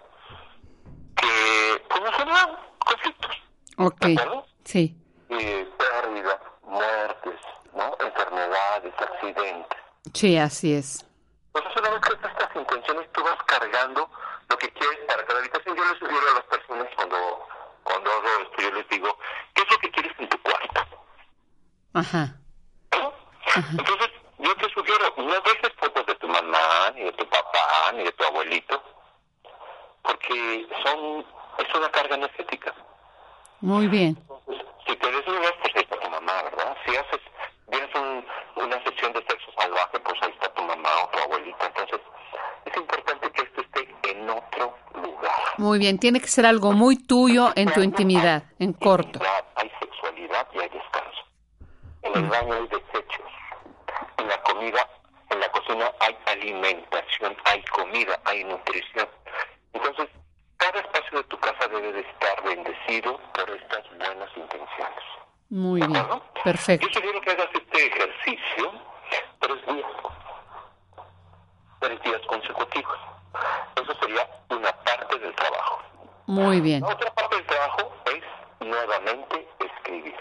que 1.18 1.82
pues 1.90 2.02
nos 2.04 2.16
generan 2.16 2.58
conflictos. 2.86 3.36
Ok. 3.78 4.00
¿De 4.06 4.14
acuerdo? 4.14 4.46
Sí. 4.66 4.96
eh, 5.30 5.68
pérdidas, 5.78 6.40
muertes, 6.64 7.40
¿no? 7.74 7.96
enfermedades, 8.06 8.94
accidentes. 9.00 9.80
Sí, 10.20 10.38
así 10.38 10.74
es. 10.74 11.06
Entonces, 11.54 11.82
una 11.82 11.92
vez 11.92 12.02
que 12.02 12.14
haces 12.14 12.32
estas 12.32 12.54
intenciones, 12.54 13.10
tú 13.14 13.24
vas 13.24 13.42
cargando 13.46 14.10
lo 14.50 14.58
que 14.58 14.70
quieres 14.74 15.00
para 15.08 15.26
cada 15.26 15.40
habitación. 15.40 15.78
Yo 15.78 15.86
les 15.86 15.98
sugiero 15.98 16.30
a 16.30 16.34
las 16.34 16.44
personas 16.44 16.88
cuando, 16.98 17.48
cuando 17.86 18.12
hago 18.12 18.28
esto, 18.42 18.62
yo 18.64 18.72
les 18.72 18.90
digo, 18.90 19.18
¿qué 19.54 19.62
es 19.62 19.72
lo 19.72 19.78
que 19.78 19.92
quieres 19.92 20.12
en 20.20 20.28
tu 20.28 20.38
cuarto? 20.42 20.82
Ajá. 21.94 22.36
¿No? 22.92 23.14
Entonces, 23.56 24.10
yo 24.40 24.56
te 24.58 24.70
sugiero, 24.74 25.14
no 25.20 25.40
dejes 25.40 25.72
fotos 25.80 26.06
de 26.06 26.16
tu 26.16 26.28
mamá, 26.28 26.92
ni 26.96 27.04
de 27.04 27.14
tu 27.14 27.26
papá, 27.30 27.94
ni 27.94 28.04
de 28.04 28.12
tu 28.12 28.24
abuelito, 28.26 28.84
porque 30.02 30.68
son 30.84 31.26
es 31.60 31.76
una 31.76 31.90
carga 31.92 32.16
energética. 32.16 32.76
Muy 33.62 33.88
bien. 33.88 34.18
Muy 45.60 45.78
bien. 45.78 46.00
Tiene 46.00 46.22
que 46.22 46.28
ser 46.28 46.46
algo 46.46 46.72
muy 46.72 46.96
tuyo 46.96 47.52
en 47.56 47.70
tu 47.74 47.82
intimidad, 47.82 48.44
en 48.60 48.72
corto. 48.72 49.20
Hay 49.56 49.70
sexualidad 49.82 50.48
y 50.54 50.60
hay 50.60 50.70
descanso. 50.70 51.24
En 52.02 52.16
el 52.16 52.30
baño 52.30 52.54
hay 52.54 52.68
desechos. 52.68 53.26
En 54.18 54.28
la 54.30 54.42
comida, 54.44 54.80
en 55.30 55.40
la 55.40 55.52
cocina 55.52 55.92
hay 56.00 56.18
alimentación, 56.28 57.36
hay 57.44 57.62
comida, 57.66 58.18
hay 58.24 58.46
nutrición. 58.46 59.10
Entonces, 59.74 60.08
cada 60.56 60.80
espacio 60.80 61.18
de 61.18 61.24
tu 61.26 61.38
casa 61.40 61.68
debe 61.68 61.92
de 61.92 62.00
estar 62.02 62.44
bendecido 62.46 63.20
por 63.34 63.50
estas 63.50 63.84
buenas 63.98 64.30
intenciones. 64.38 65.04
Muy 65.50 65.82
bien. 65.82 66.06
Perfecto. 66.42 66.88
Yo 66.88 66.94
sugiero 66.94 67.20
que 67.20 67.32
hagas 67.32 67.50
este 67.54 67.86
ejercicio 67.86 68.72
tres 69.40 69.66
días. 69.66 69.92
Tres 71.82 72.02
días 72.02 72.22
consecutivos. 72.28 72.98
Eso 73.76 73.94
sería 74.02 74.28
una 74.50 74.72
parte 74.84 75.20
del 75.20 75.34
trabajo. 75.36 75.80
Muy 76.50 76.62
bien 76.62 76.82
parte 76.82 77.36
del 77.36 77.46
trabajo 77.46 77.92
es 78.06 78.24
nuevamente 78.68 79.48
escribir. 79.60 80.16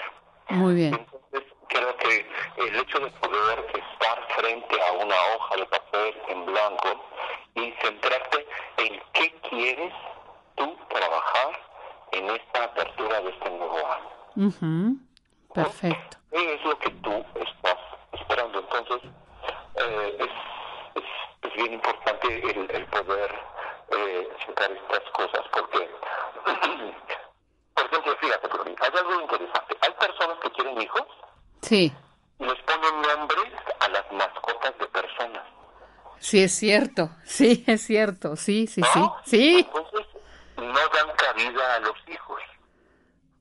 Muy 0.50 0.74
bien. 0.74 0.94
Entonces, 0.94 1.52
creo 1.68 1.96
que 1.96 2.26
el 2.66 2.76
hecho 2.76 2.98
de 3.00 3.10
poder 3.12 3.58
estar 3.74 4.28
frente 4.36 4.82
a 4.82 4.92
una 4.92 5.14
hoja 5.34 5.56
de 5.56 5.66
papel 5.66 6.22
en 6.28 6.46
blanco 6.46 7.04
y 7.54 7.72
centrarte 7.82 8.46
en 8.78 9.00
qué 9.14 9.32
quieres 9.48 9.92
tú 10.56 10.76
trabajar 10.90 11.60
en 12.12 12.30
esta 12.30 12.64
apertura 12.64 13.20
de 13.22 13.30
este 13.30 13.50
nuevo 13.50 13.78
año. 13.86 14.48
Ujú. 14.48 14.96
Perfecto. 15.54 16.18
¿Qué 16.30 16.54
es 16.54 16.64
lo 16.64 16.78
que 16.78 16.90
tú 16.90 17.24
estás 17.36 17.78
esperando? 18.12 18.58
Entonces, 18.60 19.10
eh, 19.76 20.16
es, 20.20 21.02
es, 21.02 21.50
es 21.50 21.54
bien 21.56 21.72
importante 21.72 22.50
el, 22.50 22.70
el 22.70 22.86
poder 22.86 23.34
eh, 23.90 24.28
checar 24.44 24.70
estas 24.72 25.10
cosas 25.12 25.40
porque, 25.52 25.90
por 27.74 27.84
ejemplo, 27.86 28.16
fíjate, 28.20 28.48
Flori, 28.48 28.74
hay 28.80 28.98
algo 28.98 29.20
interesante. 29.20 29.76
Hay 29.80 29.90
personas 29.92 30.38
que 30.42 30.50
quieren 30.52 30.80
hijos 30.82 31.06
Sí. 31.62 31.92
y 32.38 32.44
les 32.44 32.58
ponen 32.62 33.02
nombres 33.02 33.52
a 33.80 33.88
las 33.88 34.12
mascotas 34.12 34.78
de 34.78 34.86
personas. 34.88 35.42
Sí, 36.28 36.42
es 36.42 36.52
cierto. 36.52 37.10
Sí, 37.24 37.64
es 37.66 37.82
cierto. 37.82 38.36
Sí, 38.36 38.66
sí, 38.66 38.82
sí. 38.92 39.00
¿no? 39.00 39.16
Sí. 39.24 39.58
Entonces, 39.66 40.06
no 40.56 40.64
dan 40.72 41.16
cabida 41.16 41.74
a 41.76 41.80
los 41.80 41.96
hijos. 42.08 42.40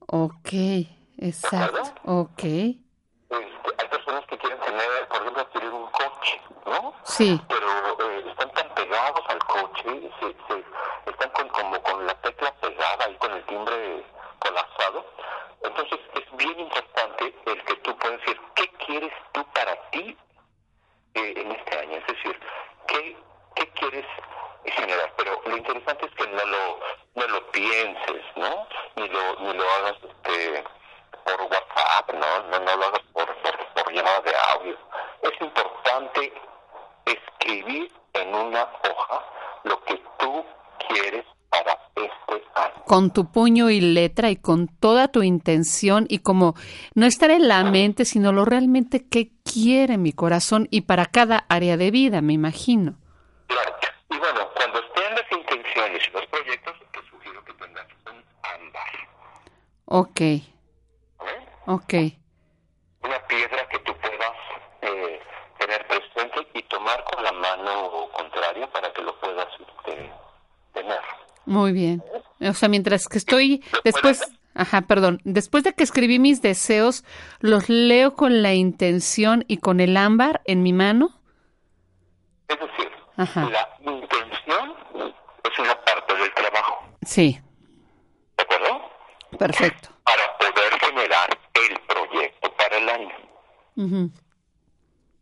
Ok. 0.08 0.50
Exacto. 1.18 1.82
Ok. 2.06 2.44
Este, 2.44 2.78
hay 3.30 3.88
personas 3.90 4.24
que 4.28 4.38
quieren 4.38 4.60
tener, 4.60 5.08
por 5.10 5.18
ejemplo, 5.22 5.42
adquirir 5.42 5.70
un 5.70 5.88
coche, 5.92 6.42
¿no? 6.66 6.94
Sí. 7.04 7.42
Pero 7.50 7.68
eh, 8.12 8.24
están 8.30 8.52
tan 8.54 8.74
pegados 8.76 9.22
al 9.28 9.40
coche, 9.40 10.10
se, 10.20 10.28
se- 10.48 11.12
están 11.12 11.30
con, 11.32 11.50
como 11.50 11.82
con 11.84 12.06
la 12.06 12.14
tecla 12.22 12.54
pegada 12.62 13.10
y 13.10 13.16
con 13.16 13.32
el 13.34 13.44
timbre 13.48 14.06
colapsado. 14.40 15.06
Entonces, 15.64 16.00
es 16.14 16.38
bien 16.38 16.60
importante 16.60 17.36
el 17.48 17.64
que 17.66 17.76
tú 17.78 17.98
puedas 17.98 18.20
decir, 18.22 18.40
¿qué 18.56 18.70
quieres 18.86 19.12
tú 19.34 19.44
para 19.54 19.76
ti 19.92 20.16
eh, 21.18 21.34
en 21.36 21.52
este 21.52 21.80
año? 21.80 21.98
Es 21.98 22.08
decir, 22.08 22.40
¿qué, 22.88 23.18
qué 23.56 23.68
quieres 23.72 24.06
generar? 24.66 25.14
Pero 25.18 25.42
lo 25.46 25.58
interesante 25.58 26.06
es 26.06 26.12
que 26.14 26.28
no 26.28 26.46
lo, 26.46 26.80
no 27.16 27.28
lo 27.28 27.52
pienses, 27.52 28.24
¿no? 28.36 28.68
Ni 28.96 29.08
lo, 29.10 29.36
ni 29.42 29.54
lo 29.54 29.64
hagas 29.64 29.98
este, 30.04 30.64
por 31.26 31.42
WhatsApp, 31.42 32.14
¿no? 32.14 32.50
No, 32.50 32.60
no 32.60 32.76
lo 32.76 32.86
hagas 32.86 33.02
por, 33.14 33.26
por, 33.42 33.74
por 33.74 33.94
llamada 33.94 34.22
de 34.22 34.34
audio. 34.54 34.78
Es 35.24 35.42
importante 35.42 36.34
escribir 37.06 37.92
en 38.14 38.36
una 38.36 38.64
hoja 38.64 39.26
lo 39.64 39.84
que 39.84 40.02
tú 40.20 40.44
quieres 40.88 41.26
para 41.50 41.78
este 41.96 42.44
año. 42.56 42.84
Con 42.86 43.12
tu 43.12 43.32
puño 43.32 43.70
y 43.70 43.82
letra 43.82 44.30
y 44.30 44.38
con 44.38 44.68
toda 44.68 45.08
tu 45.08 45.24
intención 45.24 46.06
y 46.10 46.20
como 46.20 46.56
no 46.94 47.06
estar 47.06 47.32
en 47.32 47.48
la 47.48 47.64
mente, 47.64 48.06
sino 48.06 48.32
lo 48.32 48.46
realmente 48.46 49.08
que 49.10 49.32
quiere 49.54 49.98
mi 49.98 50.14
corazón 50.14 50.68
y 50.72 50.82
para 50.82 51.06
cada 51.06 51.46
área 51.50 51.78
de 51.78 51.92
vida, 51.92 52.22
me 52.22 52.34
imagino. 52.34 52.96
Claro. 53.48 53.76
Y 54.10 54.18
bueno, 54.18 54.50
cuando 54.56 54.80
estén 54.80 55.16
las 55.16 55.32
intenciones 55.32 56.02
y 56.08 56.12
los 56.12 56.26
proyectos, 56.28 56.74
te 56.92 57.10
sugiero 57.10 57.44
que 57.44 57.54
tengas 57.54 57.88
un 58.06 58.24
ámbar. 58.44 58.92
Ok. 59.86 60.22
¿eh? 60.22 60.44
Ok. 61.66 61.94
Una 63.04 63.20
piedra 63.28 63.68
que 63.70 63.80
tú 63.80 63.94
puedas 64.02 64.18
tomar 66.70 67.04
con 67.06 67.24
la 67.24 67.32
mano 67.32 68.10
contraria 68.14 68.70
para 68.72 68.92
que 68.94 69.02
lo 69.02 69.20
puedas 69.20 69.48
este, 69.60 70.12
tener. 70.74 71.00
Muy 71.46 71.72
bien. 71.72 72.04
O 72.42 72.54
sea, 72.54 72.70
mientras 72.70 73.08
que 73.08 73.18
estoy 73.18 73.64
después, 73.84 74.22
ajá, 74.58 74.82
perdón, 74.82 75.22
después 75.24 75.64
de 75.64 75.74
que 75.74 75.84
escribí 75.84 76.20
mis 76.20 76.42
deseos, 76.42 77.04
los 77.40 77.70
leo 77.70 78.16
con 78.16 78.42
la 78.42 78.54
intención 78.54 79.46
y 79.48 79.58
con 79.58 79.80
el 79.80 79.96
ámbar 79.96 80.42
en 80.46 80.64
mi 80.64 80.74
mano. 80.74 81.22
Es 82.48 82.58
decir, 82.60 82.92
la 83.18 83.70
intención 83.82 84.74
es 85.44 85.60
una 85.60 85.76
parte 85.84 86.16
del 86.16 86.34
trabajo. 86.34 86.86
Sí. 87.04 87.40
¿De 88.38 88.44
acuerdo? 88.44 88.82
Perfecto. 89.38 89.90
Para 90.04 90.38
poder 90.38 90.80
generar 90.80 91.30
el 91.54 91.80
proyecto 91.82 92.54
para 92.56 92.78
el 92.78 92.90
año. 92.90 93.16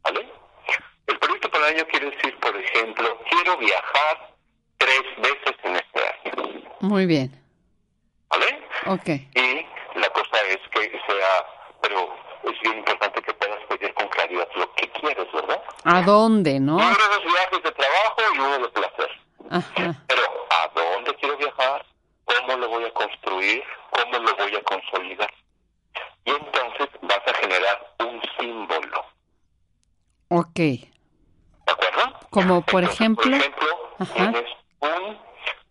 ¿Vale? 0.03 0.29
El 1.07 1.19
proyecto 1.19 1.51
para 1.51 1.69
el 1.69 1.75
año 1.75 1.87
quiere 1.89 2.11
decir, 2.11 2.37
por 2.39 2.55
ejemplo, 2.55 3.19
quiero 3.29 3.57
viajar 3.57 4.35
tres 4.77 5.01
veces 5.17 5.55
en 5.63 5.75
este 5.75 5.99
año. 5.99 6.61
Muy 6.81 7.05
bien. 7.05 7.44
¿Vale? 8.85 8.99
Ok. 8.99 9.07
Y 9.35 9.65
la 9.99 10.09
cosa 10.09 10.37
es 10.49 10.59
que 10.71 10.91
sea, 11.07 11.45
pero 11.81 12.13
es 12.43 12.59
bien 12.61 12.77
importante 12.77 13.21
que 13.21 13.33
puedas 13.33 13.59
pedir 13.67 13.93
con 13.93 14.07
claridad 14.09 14.47
lo 14.55 14.71
que 14.75 14.89
quieres, 14.91 15.27
¿verdad? 15.33 15.61
¿A 15.83 16.01
dónde, 16.01 16.59
no? 16.59 16.75
Uno 16.75 16.85
de 16.85 17.25
viajes 17.25 17.63
de 17.63 17.71
trabajo 17.71 18.21
y 18.33 18.39
uno 18.39 18.59
de 18.59 18.69
placer. 18.69 19.19
Ajá. 19.51 20.03
Pero 20.07 20.21
¿a 20.51 20.69
dónde 20.75 21.15
quiero 21.15 21.37
viajar? 21.37 21.85
¿Cómo 22.25 22.57
lo 22.57 22.69
voy 22.69 22.85
a 22.85 22.93
construir? 22.93 23.63
¿Cómo 23.91 24.19
lo 24.19 24.35
voy 24.35 24.55
a 24.55 24.63
consolidar? 24.63 25.33
Y 26.25 26.31
entonces 26.31 26.89
vas 27.01 27.21
a 27.27 27.33
generar 27.35 27.93
un 27.99 28.21
símbolo. 28.39 29.05
Ok. 30.29 30.55
¿De 30.55 30.91
acuerdo? 31.67 32.19
Como 32.31 32.61
por 32.61 32.83
ejemplo. 32.83 33.29
Por 33.29 33.33
ejemplo, 33.35 33.67
tienes 34.15 34.51
un, 34.79 35.17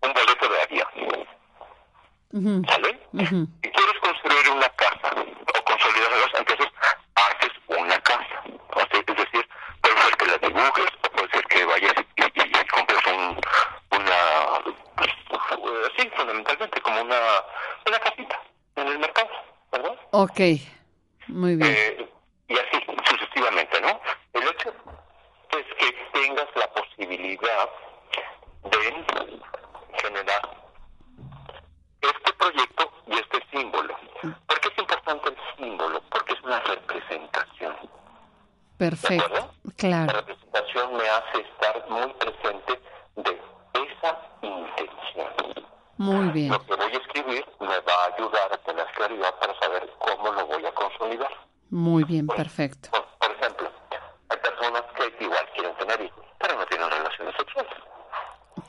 un 0.03 0.13
boleto 0.13 0.49
de 0.49 0.63
avión. 0.63 0.85
¿Sale? 2.67 2.94
Y 3.17 3.71
quieres 3.71 4.01
construir 4.01 4.51
una 4.51 4.69
casa 4.71 5.11
o 5.15 5.65
consolidarla, 5.65 6.39
entonces 6.39 6.67
haces 7.15 7.53
una 7.69 8.01
casa. 8.01 8.43
es 8.91 9.07
decir, 9.07 9.49
puede 9.81 10.03
ser 10.03 10.17
que 10.17 10.27
la 10.27 10.39
dibujes 10.39 10.87
o 11.05 11.11
puede 11.13 11.31
ser 11.31 11.45
que 11.45 11.65
vayas 11.65 11.95
y, 12.17 12.23
y, 12.25 12.65
compres 12.67 12.99
un, 13.07 13.41
una. 13.97 14.75
Pues, 14.97 15.11
sí, 15.97 16.11
fundamentalmente 16.17 16.81
como 16.81 17.03
una, 17.03 17.21
una 17.87 17.99
casita 18.01 18.41
en 18.77 18.89
el 18.89 18.99
mercado, 18.99 19.31
¿verdad? 19.71 19.97
Ok, 20.11 20.41
muy 21.29 21.55
bien. 21.55 21.73
Eh, 21.73 22.09
y 22.49 22.55
así 22.55 22.85
sucesivamente, 23.09 23.81
¿no? 23.81 24.01
El 24.33 24.43
hecho 24.49 24.75
es 25.51 25.67
que 25.79 25.93
tengas 26.13 26.49
la 26.57 26.67
posibilidad 26.73 27.71
de 28.65 29.41
generar 30.03 30.65
este 32.01 32.33
proyecto 32.35 32.91
y 33.07 33.13
este 33.15 33.39
símbolo. 33.53 33.97
¿Por 34.47 34.61
qué 34.61 34.69
es 34.69 34.79
importante 34.79 35.29
el 35.31 35.37
símbolo? 35.57 36.03
Porque 36.11 36.33
es 36.35 36.41
una 36.43 36.61
representación. 36.61 37.77
Perfecto, 39.01 39.51
claro. 39.77 40.07
La 40.07 40.13
representación 40.21 40.97
me 40.97 41.09
hace 41.09 41.41
estar 41.41 41.89
muy 41.89 42.13
presente 42.15 42.81
de 43.17 43.41
esa 43.75 44.19
intención. 44.43 45.69
Muy 45.97 46.29
bien. 46.29 46.53
Lo 46.53 46.65
que 46.65 46.75
voy 46.77 46.93
a 46.93 46.99
escribir 46.99 47.45
me 47.61 47.67
va 47.81 48.05
a 48.05 48.15
ayudar 48.15 48.53
a 48.53 48.57
tener 48.59 48.87
claridad 48.95 49.35
para 49.41 49.59
saber 49.59 49.91
cómo 49.99 50.33
lo 50.33 50.47
voy 50.47 50.65
a 50.67 50.73
consolidar. 50.73 51.31
Muy 51.71 52.05
bien, 52.05 52.27
perfecto. 52.27 52.91
Por, 52.91 53.05
por 53.19 53.31
ejemplo, 53.37 53.69
hay 54.29 54.39
personas 54.39 54.83
que 54.97 55.25
igual 55.25 55.49
quieren 55.55 55.77
tener 55.77 56.01
hijos, 56.03 56.25
pero 56.39 56.57
no 56.59 56.67
tienen 56.67 56.91
relaciones 56.91 57.35
sexuales. 57.37 57.73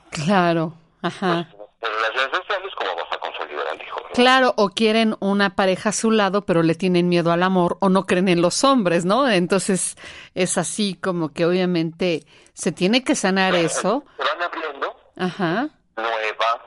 Claro, 0.10 0.74
ajá. 1.02 1.48
En 1.82 1.92
relaciones 1.92 2.38
sexuales, 2.38 2.74
¿cómo 2.76 2.96
vas 2.96 3.12
a 3.12 3.18
consolidar 3.18 3.68
al 3.68 3.82
hijo? 3.82 4.05
Claro, 4.16 4.54
o 4.56 4.70
quieren 4.70 5.16
una 5.20 5.56
pareja 5.56 5.90
a 5.90 5.92
su 5.92 6.10
lado, 6.10 6.46
pero 6.46 6.64
le 6.64 6.74
tienen 6.76 7.10
miedo 7.10 7.32
al 7.32 7.44
amor 7.44 7.78
o 7.82 7.90
no 7.90 8.06
creen 8.06 8.30
en 8.30 8.42
los 8.42 8.64
hombres, 8.64 9.04
¿no? 9.04 9.30
Entonces 9.30 9.98
es 10.34 10.58
así 10.58 10.96
como 10.96 11.34
que 11.34 11.46
obviamente 11.46 12.24
se 12.54 12.72
tiene 12.72 13.04
que 13.04 13.16
sanar 13.16 13.56
eso. 13.56 14.06
Se 14.18 14.24
van 14.24 14.42
abriendo 14.42 14.96
Ajá. 15.18 15.70
nuevas 15.98 16.62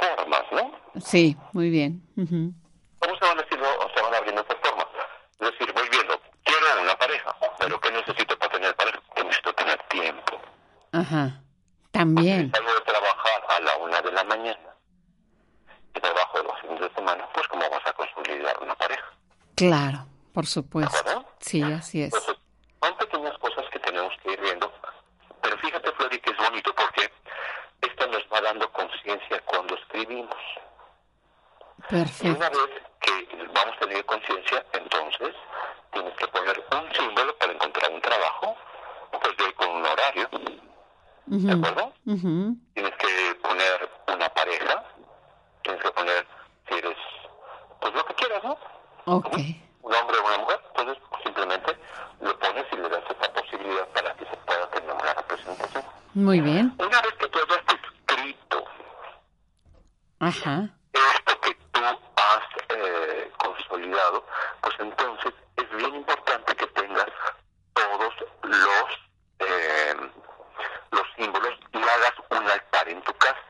formas, 0.00 0.42
¿no? 0.52 0.72
Sí, 1.00 1.36
muy 1.52 1.68
bien. 1.68 2.02
Ujú. 2.16 2.52
¿Cómo 2.98 3.14
se 3.18 3.26
van, 3.26 3.38
haciendo, 3.38 3.66
o 3.66 3.90
se 3.94 4.02
van 4.02 4.14
abriendo 4.14 4.40
estas 4.40 4.56
formas? 4.62 4.86
Es 5.38 5.50
decir, 5.50 5.72
voy 5.74 5.88
viendo, 5.90 6.18
quiero 6.44 6.82
una 6.82 6.96
pareja, 6.96 7.36
pero 7.58 7.80
¿qué 7.80 7.90
necesito 7.90 8.38
para 8.38 8.52
tener 8.52 8.74
pareja? 8.76 9.00
Que 9.14 9.24
necesito 9.24 9.52
tener 9.54 9.78
tiempo. 9.90 10.40
Ajá. 10.92 11.42
También. 11.92 12.50
Salgo 12.52 12.72
de 12.72 12.80
trabajar 12.80 13.42
a 13.48 13.60
la 13.60 13.76
una 13.78 14.00
de 14.00 14.12
la 14.12 14.24
mañana 14.24 14.70
y 15.94 16.00
trabajo 16.00 16.38
los 16.42 16.60
fines 16.60 16.80
de 16.80 16.90
semana, 16.94 17.28
pues 17.34 17.46
¿cómo 17.48 17.68
vas 17.68 17.86
a 17.86 17.92
consolidar 17.92 18.56
una 18.62 18.74
pareja? 18.76 19.06
Claro, 19.60 20.06
por 20.32 20.46
supuesto. 20.46 20.96
¿Verdad? 21.04 21.26
Sí, 21.38 21.62
así 21.62 22.00
es. 22.00 22.14
Entonces, 22.14 22.36
son 22.82 22.96
pequeñas 22.96 23.36
cosas 23.36 23.66
que 23.70 23.78
tenemos 23.80 24.10
que 24.22 24.32
ir 24.32 24.40
viendo. 24.40 24.72
Pero 25.42 25.58
fíjate, 25.58 25.92
Flori, 25.92 26.18
que 26.18 26.30
es 26.30 26.36
bonito 26.38 26.74
porque 26.74 27.12
esto 27.82 28.06
nos 28.06 28.22
va 28.32 28.40
dando 28.40 28.72
conciencia 28.72 29.38
cuando 29.44 29.74
escribimos. 29.74 30.34
Y 31.78 31.82
Perfecto. 31.90 32.38
una 32.38 32.48
vez 32.48 32.70
que 33.00 33.28
vamos 33.52 33.76
a 33.76 33.80
tener 33.80 34.04
conciencia, 34.06 34.64
entonces 34.72 35.36
tienes 35.92 36.14
que 36.16 36.26
poner 36.28 36.64
un 36.72 36.94
símbolo 36.94 37.36
para 37.36 37.52
encontrar 37.52 37.90
un 37.90 38.00
trabajo, 38.00 38.56
pues 39.10 39.36
de 39.36 39.52
con 39.52 39.68
un 39.68 39.84
horario, 39.84 40.28
¿de 41.26 41.52
acuerdo? 41.52 41.92
Tienes 42.04 42.96
que 42.96 43.34
poner 43.42 43.90
una 44.08 44.28
pareja, 44.30 44.84
tienes 45.62 45.82
que 45.82 45.90
poner 45.90 46.26
si 46.66 46.74
eres, 46.76 46.96
pues 47.78 47.92
lo 47.94 48.04
que 48.06 48.14
quieras, 48.14 48.42
¿no? 49.06 49.16
Ok. 49.16 49.36
Un 49.82 49.94
hombre 49.94 50.16
o 50.18 50.26
una 50.26 50.38
mujer, 50.38 50.60
entonces 50.76 51.02
simplemente 51.24 51.76
lo 52.20 52.38
pones 52.38 52.66
y 52.72 52.76
le 52.76 52.88
das 52.88 53.02
esa 53.10 53.32
posibilidad 53.32 53.88
para 53.88 54.14
que 54.14 54.24
se 54.26 54.36
pueda 54.36 54.70
tener 54.70 54.92
una 54.92 55.14
representación. 55.14 55.84
Muy 56.14 56.40
bien. 56.40 56.74
Una 56.78 57.00
vez 57.00 57.14
que 57.14 57.28
tú 57.28 57.38
hayas 57.38 57.64
escrito 57.74 58.64
Ajá. 60.20 60.68
esto 60.92 61.40
que 61.40 61.54
tú 61.72 61.80
has 61.80 61.96
eh, 62.76 63.30
consolidado, 63.38 64.24
pues 64.60 64.74
entonces 64.80 65.32
es 65.56 65.70
bien 65.76 65.94
importante 65.94 66.54
que 66.56 66.66
tengas 66.68 67.06
todos 67.72 68.14
los 68.42 68.90
eh, 69.38 69.94
los 70.90 71.06
símbolos 71.16 71.54
y 71.72 71.78
hagas 71.78 72.12
un 72.30 72.50
altar 72.50 72.88
en 72.88 73.02
tu 73.02 73.12
casa. 73.14 73.40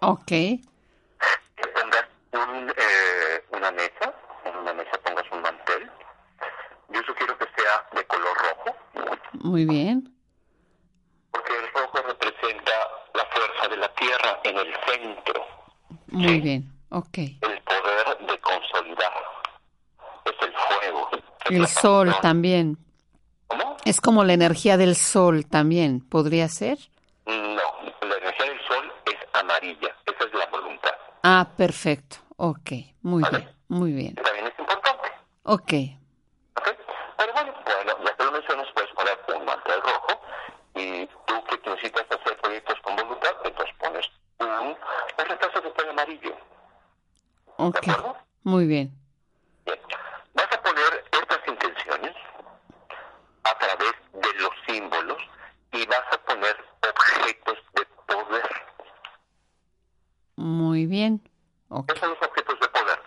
Ok. 0.00 0.26
Que 0.26 1.66
pongas 1.74 2.04
un, 2.32 2.70
eh, 2.76 3.44
una 3.50 3.70
mesa, 3.70 4.12
en 4.44 4.56
una 4.56 4.74
mesa 4.74 4.98
pongas 5.04 5.24
un 5.32 5.40
mantel. 5.40 5.90
Yo 6.90 7.02
sugiero 7.04 7.36
que 7.38 7.46
sea 7.56 7.86
de 7.92 8.04
color 8.06 8.36
rojo, 8.36 8.76
Muy 9.54 9.66
bien. 9.66 10.12
porque 11.30 11.52
el 11.56 11.72
rojo 11.72 11.98
representa 12.08 12.72
la 13.14 13.24
fuerza 13.26 13.68
de 13.70 13.76
la 13.76 13.88
tierra 13.94 14.40
en 14.42 14.58
el 14.58 14.74
centro. 14.84 15.46
Muy 16.08 16.40
bien. 16.40 16.72
Ok. 16.90 17.18
el 17.18 17.38
poder 17.62 18.18
de 18.26 18.38
consolidar. 18.40 19.12
Es 20.24 20.32
el 20.40 20.52
fuego. 20.54 21.08
El 21.50 21.68
sol 21.68 22.06
pasión. 22.08 22.22
también. 22.22 22.78
¿Cómo? 23.46 23.76
Es 23.84 24.00
como 24.00 24.24
la 24.24 24.32
energía 24.32 24.76
del 24.76 24.96
sol 24.96 25.46
también. 25.46 26.00
¿Podría 26.00 26.48
ser? 26.48 26.78
No, 27.26 27.34
la 28.08 28.16
energía 28.16 28.46
del 28.46 28.60
sol 28.66 28.92
es 29.06 29.16
amarilla. 29.40 29.94
Esa 30.04 30.24
es 30.24 30.34
la 30.34 30.46
voluntad. 30.46 30.94
Ah, 31.22 31.46
perfecto. 31.56 32.16
Ok. 32.38 32.70
Muy 33.02 33.22
Vale. 33.22 33.38
bien. 33.38 33.50
Muy 33.68 33.92
bien. 33.92 34.14
También 34.16 34.48
es 34.48 34.58
importante. 34.58 35.08
¿ok? 35.44 35.72
Pero 37.16 37.32
bueno, 37.32 37.54
bueno, 37.64 38.04
ya 38.04 38.16
que 38.16 38.24
lo 38.24 38.32
mencionas, 38.32 38.66
puedes 38.74 38.90
poner 38.92 39.18
un 39.36 39.44
mantel 39.46 39.80
rojo. 39.82 40.20
Y 40.74 41.06
tú 41.26 41.34
que 41.48 41.70
necesitas 41.70 42.04
hacer 42.10 42.36
proyectos 42.40 42.74
con 42.82 42.96
voluntad, 42.96 43.30
entonces 43.44 43.74
pones 43.78 44.04
un, 44.40 44.48
un 44.48 44.76
retraso 45.16 45.62
que 45.62 45.68
esté 45.68 45.88
amarillo. 45.88 46.36
Ok. 47.56 47.80
¿De 47.80 47.92
acuerdo? 47.92 48.16
Muy 48.54 48.66
bien. 48.66 48.96
Bien. 49.66 49.80
Vas 50.34 50.46
a 50.52 50.62
poner 50.62 51.04
estas 51.10 51.40
intenciones 51.48 52.14
a 53.42 53.58
través 53.58 53.94
de 54.12 54.40
los 54.40 54.50
símbolos 54.64 55.18
y 55.72 55.84
vas 55.86 56.04
a 56.12 56.18
poner 56.18 56.56
objetos 56.88 57.58
de 57.74 57.84
poder. 58.06 58.50
Muy 60.36 60.86
bien. 60.86 61.20
Ok. 61.68 61.92
¿Qué 61.92 61.98
son 61.98 62.10
los 62.10 62.22
objetos 62.22 62.60
de 62.60 62.68
poder? 62.68 63.00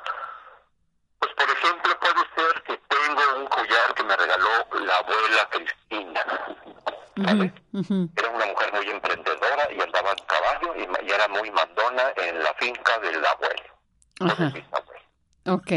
Pues, 1.20 1.32
por 1.34 1.50
ejemplo, 1.50 1.98
puede 2.02 2.24
ser 2.36 2.64
que 2.64 2.78
tengo 2.90 3.40
un 3.40 3.48
collar 3.48 3.94
que 3.96 4.04
me 4.04 4.18
regaló 4.18 4.50
la 4.86 4.98
abuela 4.98 5.50
Cristina. 5.50 6.26
¿Vale? 7.16 7.54
Ujú. 7.72 8.10
Era 8.18 8.30
una 8.32 8.46
mujer 8.48 8.74
muy 8.74 8.90
emprendedora 8.90 9.72
y 9.72 9.82
andaba 9.82 10.12
en 10.12 10.26
caballo 10.26 10.76
y, 10.76 11.10
era 11.10 11.28
muy 11.30 11.50
mandona 11.52 12.12
en 12.18 12.44
la 12.44 12.54
finca 12.56 13.00
del 13.00 13.26
abuelo. 13.26 13.64
o 14.20 14.26
del 14.26 14.32
Ajá. 14.32 14.87
Ok. 15.48 15.72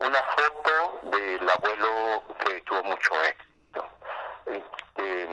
Una 0.00 0.22
foto 0.36 1.08
del 1.10 1.48
abuelo 1.48 2.22
que 2.44 2.60
tuvo 2.60 2.82
mucho 2.82 3.14
éxito. 3.22 3.86
Este, 4.44 5.28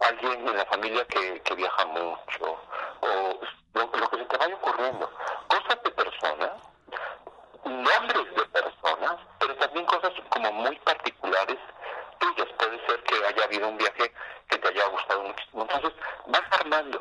alguien 0.00 0.48
en 0.48 0.56
la 0.56 0.66
familia 0.66 1.06
que, 1.06 1.40
que 1.40 1.54
viaja 1.54 1.86
mucho, 1.86 2.58
o 3.00 3.40
lo, 3.72 3.90
que 4.10 4.18
se 4.18 4.24
te 4.26 4.36
vaya 4.36 4.54
ocurriendo. 4.56 5.10
Cosas 5.48 5.82
de 5.84 5.90
personas, 5.92 6.52
nombres 7.64 8.36
de 8.36 8.44
personas, 8.44 9.16
pero 9.38 9.56
también 9.56 9.86
cosas 9.86 10.12
como 10.28 10.52
muy 10.52 10.76
particulares 10.80 11.58
tuyas. 12.18 12.48
Puede 12.58 12.86
ser 12.86 13.02
que 13.04 13.14
haya 13.26 13.44
habido 13.44 13.68
un 13.68 13.78
viaje 13.78 14.12
que 14.48 14.58
te 14.58 14.68
haya 14.68 14.86
gustado 14.88 15.22
muchísimo. 15.22 15.62
Entonces, 15.62 15.92
vas 16.26 16.60
armando. 16.60 17.00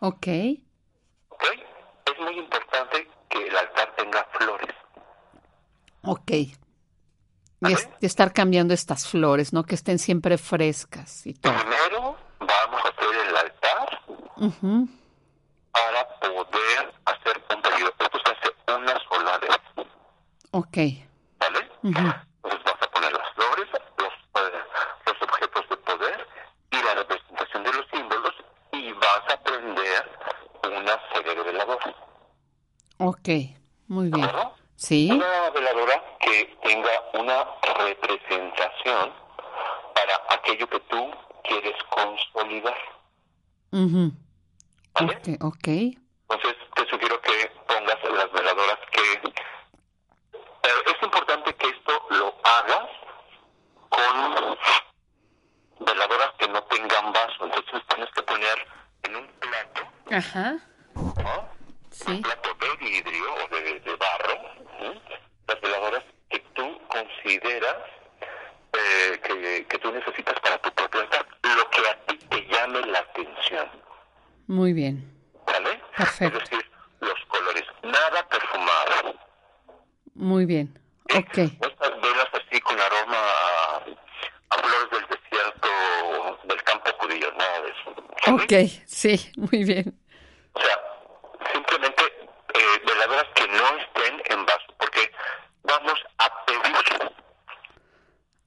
¿Ok? 0.00 0.26
Es 0.26 2.20
muy 2.20 2.38
importante 2.38 3.08
que 3.34 3.46
el 3.46 3.56
altar 3.56 3.92
tenga 3.96 4.24
flores. 4.32 4.74
Y, 6.36 6.56
estar 8.00 8.32
cambiando 8.32 8.74
estas 8.74 9.08
flores, 9.08 9.52
¿no? 9.52 9.64
Que 9.64 9.74
estén 9.74 9.98
siempre 9.98 10.36
frescas 10.36 11.26
y 11.26 11.34
todo. 11.34 11.54
Primero 11.54 12.16
vamos 12.38 12.82
a 12.84 12.88
hacer 12.88 13.28
el 13.28 13.36
altar 13.36 14.00
para 15.72 16.08
poder 16.20 16.94
hacer 17.06 17.42
un 17.54 17.62
pedido. 17.62 17.94
Esto 17.98 18.18
se 18.24 18.32
hace 18.32 18.76
una 18.76 18.98
sola 19.08 19.38
vez. 19.38 19.86
Ok. 20.50 20.76
¿Vale? 21.38 21.70
Entonces 21.82 22.64
vas 22.64 22.82
a 22.82 22.90
poner 22.90 23.12
las 23.12 23.34
flores, 23.34 23.68
los, 23.96 24.12
eh, 24.12 24.62
los 25.06 25.22
objetos 25.22 25.68
de 25.70 25.76
poder 25.78 26.28
y 26.70 26.82
la 26.82 26.94
representación 26.96 27.64
de 27.64 27.72
los 27.72 27.86
símbolos 27.90 28.34
y 28.72 28.92
vas 28.92 29.32
a 29.32 29.42
prender 29.42 30.10
una 30.64 31.00
serie 31.14 31.34
de 31.34 31.42
veladoras. 31.42 31.94
Ok, 32.98 33.28
muy 33.88 34.10
bien. 34.10 34.30
Sí. 34.76 35.08
Una 35.10 35.50
veladora 35.50 36.02
que 36.20 36.56
tenga 36.62 36.90
una 37.14 37.44
representación 37.78 39.12
para 39.94 40.20
aquello 40.30 40.68
que 40.68 40.80
tú 40.80 41.10
quieres 41.44 41.74
consolidar. 41.90 42.76
Uh 43.72 44.10
¿Vale? 44.94 45.38
Ok. 45.40 45.66
Entonces 45.66 46.56
te 46.76 46.86
sugiero 46.86 47.20
que 47.20 47.50
pongas 47.66 47.98
las 48.04 48.32
veladoras 48.32 48.78
que... 48.92 49.32
Eh, 50.32 50.82
es 50.86 51.02
importante 51.02 51.54
que 51.54 51.66
esto 51.68 51.92
lo 52.10 52.34
hagas 52.44 52.88
con 53.88 54.58
veladoras 55.86 56.30
que 56.38 56.48
no 56.48 56.62
tengan 56.64 57.12
vaso. 57.12 57.44
Entonces 57.44 57.82
tienes 57.88 58.10
que 58.14 58.22
poner 58.22 58.68
en 59.02 59.16
un 59.16 59.28
Ajá. 60.14 60.58
Sí. 61.90 62.12
Un 62.12 62.22
plato 62.22 62.50
de 62.60 62.84
vidrio 62.84 63.34
o 63.34 63.48
de, 63.54 63.80
de 63.80 63.96
barro. 63.96 64.38
Las 65.48 65.60
veladoras 65.60 66.04
que 66.30 66.38
tú 66.54 66.78
consideras 66.88 67.76
eh, 68.72 69.20
que, 69.22 69.66
que 69.66 69.78
tú 69.78 69.92
necesitas 69.92 70.38
para 70.40 70.58
tu 70.58 70.70
propio 70.72 71.00
altar. 71.00 71.26
Lo 71.42 71.70
que 71.70 71.88
a 71.88 72.06
ti 72.06 72.18
te 72.18 72.46
llame 72.46 72.80
la 72.86 73.00
atención. 73.00 73.68
Muy 74.46 74.72
bien. 74.72 75.10
¿Vale? 75.46 75.80
Perfecto. 75.96 76.38
Es 76.38 76.50
decir, 76.50 76.70
los 77.00 77.24
colores. 77.28 77.64
Nada 77.82 78.28
perfumado. 78.28 79.14
Muy 80.14 80.46
bien. 80.46 80.78
Ok. 81.14 81.36
No 81.60 81.68
estas 81.68 82.00
velas 82.00 82.28
así 82.32 82.60
con 82.60 82.78
aroma 82.80 83.16
a, 83.16 83.76
a, 84.50 84.58
flores 84.58 84.90
del 84.90 85.06
desierto 85.08 85.68
del 86.44 86.62
campo 86.62 86.90
judío, 86.98 87.32
nada 87.32 87.60
de 87.62 87.68
eso. 87.70 87.94
¿Sí? 88.24 88.30
Ok, 88.30 88.82
sí, 88.86 89.32
muy 89.36 89.64
bien. 89.64 90.00
O 90.54 90.60
sea, 90.60 90.78
simplemente 91.52 92.04
eh, 92.54 92.82
veladoras 92.86 93.26
que 93.34 93.46
no 93.48 93.78
estén 93.78 94.22
en 94.26 94.46
vaso, 94.46 94.74
porque 94.78 95.10
vamos 95.62 95.98
a 96.18 96.44
pedir. 96.46 97.12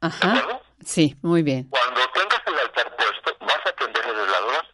Ajá. 0.08 0.62
Sí, 0.86 1.16
muy 1.22 1.43
bien. 1.43 1.68
Cuando 1.70 1.99
tengas 2.14 2.41
el 2.45 2.60
altar 2.60 2.95
puesto, 2.95 3.36
vas 3.41 3.66
a 3.66 3.76
prender 3.76 4.05
las 4.05 4.16
veladoras 4.16 4.66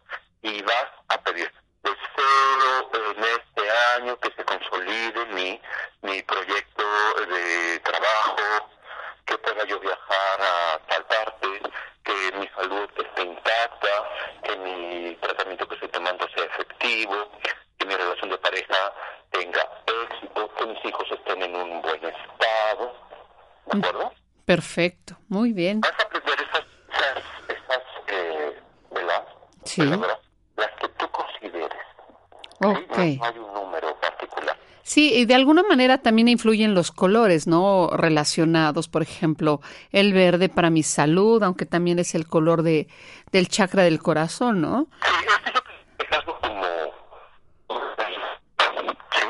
y 0.43 0.61
vas 0.61 0.87
a 1.09 1.17
pedir. 1.23 1.51
Deseo 1.83 2.91
en 2.93 3.23
este 3.23 3.71
año 3.97 4.19
que 4.19 4.31
se 4.31 4.45
consolide 4.45 5.25
mi, 5.33 5.59
mi 6.03 6.21
proyecto 6.21 6.83
de 7.29 7.79
trabajo, 7.79 8.69
que 9.25 9.37
pueda 9.39 9.65
yo 9.65 9.79
viajar 9.79 10.41
a 10.41 10.79
tal 10.87 11.05
parte, 11.05 11.47
que 12.03 12.37
mi 12.37 12.47
salud 12.49 12.89
esté 12.95 13.21
intacta, 13.23 14.09
que 14.43 14.55
mi 14.57 15.15
tratamiento 15.15 15.67
que 15.67 15.73
estoy 15.75 15.89
tomando 15.89 16.27
sea 16.35 16.45
efectivo, 16.45 17.31
que 17.77 17.85
mi 17.85 17.95
relación 17.95 18.29
de 18.29 18.37
pareja 18.37 18.93
tenga 19.31 19.67
éxito, 19.87 20.53
que 20.55 20.65
mis 20.67 20.85
hijos 20.85 21.07
estén 21.11 21.41
en 21.41 21.55
un 21.55 21.81
buen 21.81 22.03
estado. 22.05 22.93
¿De 23.71 23.79
acuerdo? 23.79 24.13
Perfecto, 24.45 25.17
muy 25.53 25.61
bien. 25.61 25.81
Vas 25.81 25.91
a 25.91 26.03
aprender 26.03 26.33
esas, 26.33 26.65
esas, 26.89 27.23
esas 27.47 27.83
eh. 28.07 28.59
Sí. 29.65 29.81
Veladoras, 29.81 30.19
las 30.57 30.71
que 30.79 30.87
tú 30.89 31.05
consideres. 31.11 31.79
Ok. 32.59 32.95
¿sí? 32.95 33.17
No 33.17 33.25
hay 33.25 33.37
un 33.37 33.53
número 33.53 33.99
particular. 33.99 34.57
Sí, 34.81 35.13
y 35.13 35.25
de 35.25 35.35
alguna 35.35 35.63
manera 35.63 35.99
también 35.99 36.27
influyen 36.27 36.73
los 36.73 36.91
colores, 36.91 37.47
¿no? 37.47 37.89
Relacionados, 37.93 38.89
por 38.89 39.01
ejemplo, 39.01 39.61
el 39.91 40.13
verde 40.13 40.49
para 40.49 40.69
mi 40.69 40.83
salud, 40.83 41.41
aunque 41.43 41.65
también 41.65 41.99
es 41.99 42.15
el 42.15 42.27
color 42.27 42.63
de 42.63 42.87
del 43.31 43.47
chakra 43.47 43.83
del 43.83 43.99
corazón, 43.99 44.61
¿no? 44.61 44.87
Sí, 45.03 45.11
es 45.45 45.53
lo 45.53 45.61
que 45.63 45.71
dejarlo 45.99 46.39
como... 46.39 46.63
¿sí? 49.11 49.25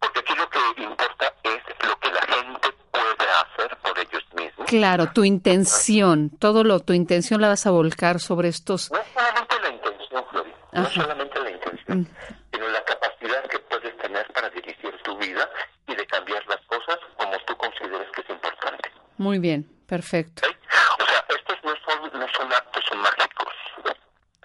Porque 0.00 0.20
aquí 0.20 0.34
lo 0.34 0.48
que 0.50 0.82
importa 0.82 1.34
es 1.44 1.86
lo 1.86 1.98
que 1.98 2.10
la 2.10 2.22
gente 2.22 2.68
puede 2.90 3.30
hacer 3.30 3.76
por 3.78 3.98
ellos 3.98 4.24
mismos. 4.34 4.57
Claro, 4.68 5.12
tu 5.14 5.24
intención, 5.24 6.28
todo 6.28 6.62
lo, 6.62 6.80
tu 6.80 6.92
intención 6.92 7.40
la 7.40 7.48
vas 7.48 7.66
a 7.66 7.70
volcar 7.70 8.20
sobre 8.20 8.48
estos... 8.48 8.90
No 8.90 8.98
solamente 9.14 9.60
la 9.62 9.68
intención, 9.70 10.24
Flori, 10.30 10.52
no 10.72 10.90
solamente 10.90 11.40
la 11.40 11.50
intención, 11.50 12.08
sino 12.52 12.68
la 12.68 12.84
capacidad 12.84 13.42
que 13.48 13.58
puedes 13.60 13.96
tener 13.96 14.30
para 14.34 14.50
dirigir 14.50 14.94
tu 15.02 15.16
vida 15.16 15.48
y 15.86 15.94
de 15.94 16.06
cambiar 16.06 16.46
las 16.48 16.60
cosas 16.66 16.98
como 17.16 17.32
tú 17.46 17.56
consideres 17.56 18.08
que 18.14 18.20
es 18.20 18.28
importante. 18.28 18.90
Muy 19.16 19.38
bien, 19.38 19.66
perfecto. 19.86 20.42
¿sí? 20.46 20.54
O 21.00 21.06
sea, 21.06 21.24
estos 21.30 21.56
no 21.64 21.72
son, 21.86 22.20
no 22.20 22.26
son 22.36 22.52
actos 22.52 22.84
mágicos, 22.94 23.54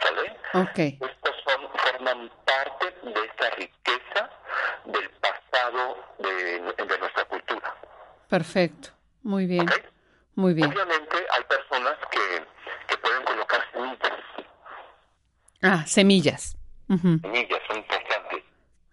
¿sale? 0.02 0.38
Ok. 0.54 1.06
Estos 1.06 1.36
son, 1.44 1.68
forman 1.84 2.32
parte 2.46 2.96
de 3.04 3.26
esta 3.26 3.50
riqueza 3.58 4.30
del 4.86 5.10
pasado 5.20 5.98
de, 6.20 6.62
de 6.62 6.98
nuestra 6.98 7.26
cultura. 7.26 7.76
Perfecto, 8.30 8.92
muy 9.22 9.48
bien. 9.48 9.68
Muy 10.36 10.54
bien. 10.54 10.72
Obviamente 10.72 11.18
hay 11.32 11.44
personas 11.44 11.96
que, 12.12 12.46
que 12.88 12.98
pueden 12.98 13.24
colocar 13.24 13.62
semillas. 13.72 14.20
Ah, 15.62 15.84
semillas. 15.86 16.58
Ujú. 16.90 17.20
Semillas 17.22 17.60
son 17.68 17.78
importantes, 17.78 18.44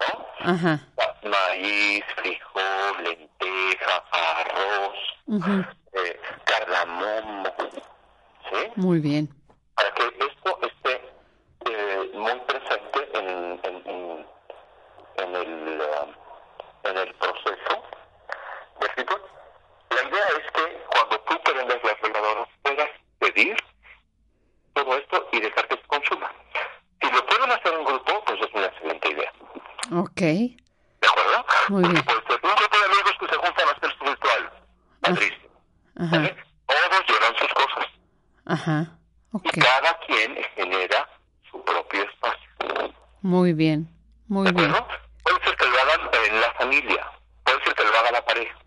¿no? 0.01 0.26
Ajá. 0.53 0.80
Maíz, 1.24 2.05
frijol, 2.16 3.03
lenteja, 3.05 4.05
arroz, 4.12 4.99
ujú. 5.26 5.64
eh, 5.93 6.20
cardamomo, 6.45 7.45
¿sí? 8.51 8.72
Muy 8.76 9.01
bien. 9.01 9.28
Para 9.74 9.93
que 9.95 10.05
esto 10.05 10.59
esté 10.62 11.12
eh, 11.66 12.11
muy 12.14 12.41
presente 12.47 13.11
en, 13.18 13.61
en, 13.64 13.82
en, 13.86 14.26
en 15.16 15.34
el, 15.36 15.80
uh, 15.80 16.88
en 16.88 16.97
el 16.99 17.14
proceso 17.16 17.82
del 18.80 18.91
ritual. 18.97 19.22
La 19.91 20.09
idea 20.09 20.24
es 20.38 20.53
que 20.53 20.82
cuando 20.91 21.20
tú 21.20 21.41
prendas 21.43 21.78
las 21.84 22.01
veladoras 22.03 22.49
puedas 22.62 22.88
pedir 23.18 23.57
todo 24.74 24.97
esto 24.97 25.28
y 25.32 25.41
dejar 25.41 25.68
que 25.68 25.76
se 25.76 25.82
consuma. 25.88 26.30
Si 27.03 27.11
lo 27.11 27.26
pueden 27.26 27.51
hacer 27.51 27.74
en 27.74 27.84
grupo, 27.84 28.24
pues 28.24 28.41
es 28.41 28.55
una 28.55 28.66
excelente 28.66 29.09
idea. 29.11 29.32
Ok, 29.93 30.20
¿De 30.20 31.09
acuerdo? 31.09 31.45
Muy 31.70 31.82
bien. 31.88 32.05
Porque 32.05 32.20
puede 32.22 32.41
ser 32.41 32.51
un 32.51 32.57
grupo 32.57 32.76
de 32.78 32.84
amigos 32.84 33.12
que 33.18 33.26
se 33.28 33.36
juntan 33.36 33.68
a 33.68 33.72
hacer 33.72 33.99
su 33.99 34.05
ritual. 34.05 34.53
Padrísimo. 35.01 35.49
ajá, 35.97 36.16
¿Vale? 36.16 36.36
Todos 36.66 37.07
llevan 37.09 37.36
sus 37.38 37.55
cosas. 37.55 37.86
ajá. 38.45 38.86
Ok, 39.32 39.47
Y 39.57 39.61
cada 39.61 39.99
quien 40.07 40.36
genera 40.55 41.09
su 41.51 41.64
propio 41.64 42.03
espacio. 42.03 42.51
muy 43.22 43.53
bien, 43.55 43.88
muy 44.28 44.45
¿De 44.47 44.53
bien, 44.53 44.70
acuerdo? 44.74 44.86
Puede 45.24 45.45
ser 45.45 45.57
que 45.57 45.66
lo 45.66 45.80
hagan 45.80 46.11
en 46.26 46.41
la 46.41 46.53
familia. 46.55 47.07
Puede 47.45 47.64
ser 47.64 47.74
que 47.74 47.84
lo 47.84 47.99
haga 47.99 48.11
la 48.12 48.24
pareja, 48.24 48.59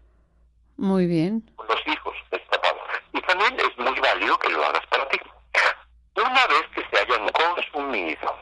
muy 0.77 1.05
bien. 1.05 1.41
con 1.55 1.67
los 1.67 1.87
hijos, 1.87 2.15
destapados. 2.31 2.81
Y 3.13 3.21
también 3.21 3.55
es 3.59 3.77
muy 3.77 3.99
válido 3.99 4.37
que 4.39 4.49
lo 4.49 4.65
hagas 4.65 4.85
para 4.87 5.07
ti. 5.09 5.19
Una 6.15 6.47
vez 6.47 6.63
que 6.75 6.83
se 6.89 7.01
hayan 7.03 7.27
consumido 7.29 8.35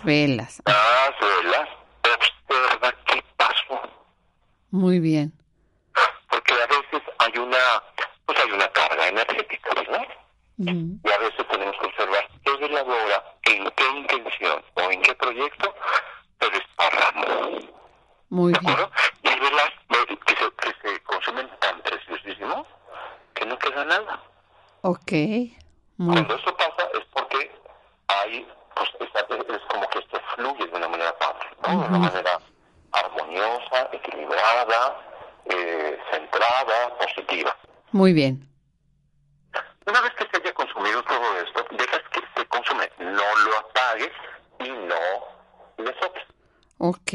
Las 0.00 0.06
velas. 0.06 0.62
las 0.64 1.20
velas, 1.20 1.68
observa 2.48 2.94
qué 3.04 3.22
pasó. 3.36 3.80
Muy 4.70 4.98
bien. 4.98 5.30
Porque 6.30 6.54
a 6.54 6.66
veces 6.66 7.02
hay 7.18 7.38
una, 7.38 7.82
pues 8.24 8.38
hay 8.40 8.50
una 8.50 8.68
carga 8.68 9.08
energética, 9.08 9.74
¿verdad? 9.74 10.06
Y 10.56 11.10
a 11.10 11.18
veces 11.18 11.46
tenemos 11.50 11.76
que 11.78 11.86
observar 11.86 12.28
qué 12.44 12.56
veladora, 12.56 13.24
en 13.44 13.70
qué 13.76 13.88
intención 13.94 14.64
o 14.74 14.80
en 14.90 15.02
qué 15.02 15.14
proyecto 15.16 15.74
se 16.40 16.50
desparramó. 16.50 17.60
Muy 18.30 18.52
¿De 18.54 18.58
bien. 18.60 18.72
acuerdo? 18.72 18.92
Y 19.22 19.28
hay 19.28 19.38
velas 19.40 19.70
eh, 19.90 20.18
que 20.26 20.34
se, 20.36 20.50
que 20.52 20.88
se 20.88 21.02
consumen 21.02 21.50
tan 21.60 21.80
preciosísimo 21.82 22.66
que 23.34 23.44
no 23.44 23.58
queda 23.58 23.84
nada. 23.84 24.22
Ok, 24.82 25.12
muy 25.98 26.14
Cuando 26.14 26.36
eso 26.36 26.56
pasa 26.56 26.88
es 26.94 27.04
porque 27.12 27.50
ahí 28.08 28.46
pues 28.74 29.10
es, 29.54 29.60
como 29.68 29.88
que 29.88 29.98
esto 29.98 30.20
fluye 30.34 30.66
de 30.66 30.76
una 30.76 30.88
manera 30.88 31.16
padre, 31.18 31.48
de 31.66 31.76
una 31.76 31.98
manera 31.98 32.40
armoniosa, 32.92 33.88
equilibrada, 33.92 34.96
eh, 35.46 35.98
centrada, 36.10 36.96
positiva. 36.98 37.56
Muy 38.10 38.14
bien. 38.16 38.44
Una 39.86 40.00
vez 40.00 40.12
que 40.14 40.26
se 40.26 40.42
haya 40.42 40.52
consumido 40.52 41.00
todo 41.04 41.38
esto, 41.46 41.64
dejas 41.70 42.00
que 42.12 42.20
se 42.34 42.44
consume, 42.48 42.90
no 42.98 43.36
lo 43.46 43.56
apagues 43.58 44.10
y 44.58 44.68
no 44.68 44.98
le 45.78 45.94
soples. 46.00 46.26
Ok, 46.78 47.12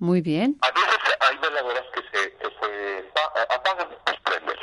muy 0.00 0.20
bien. 0.20 0.58
A 0.62 0.72
veces 0.72 0.98
hay 1.20 1.36
veladoras 1.38 1.84
que 1.94 2.02
se, 2.10 2.36
que 2.38 2.48
se 2.60 3.12
apagan, 3.54 3.86
pues. 4.44 4.58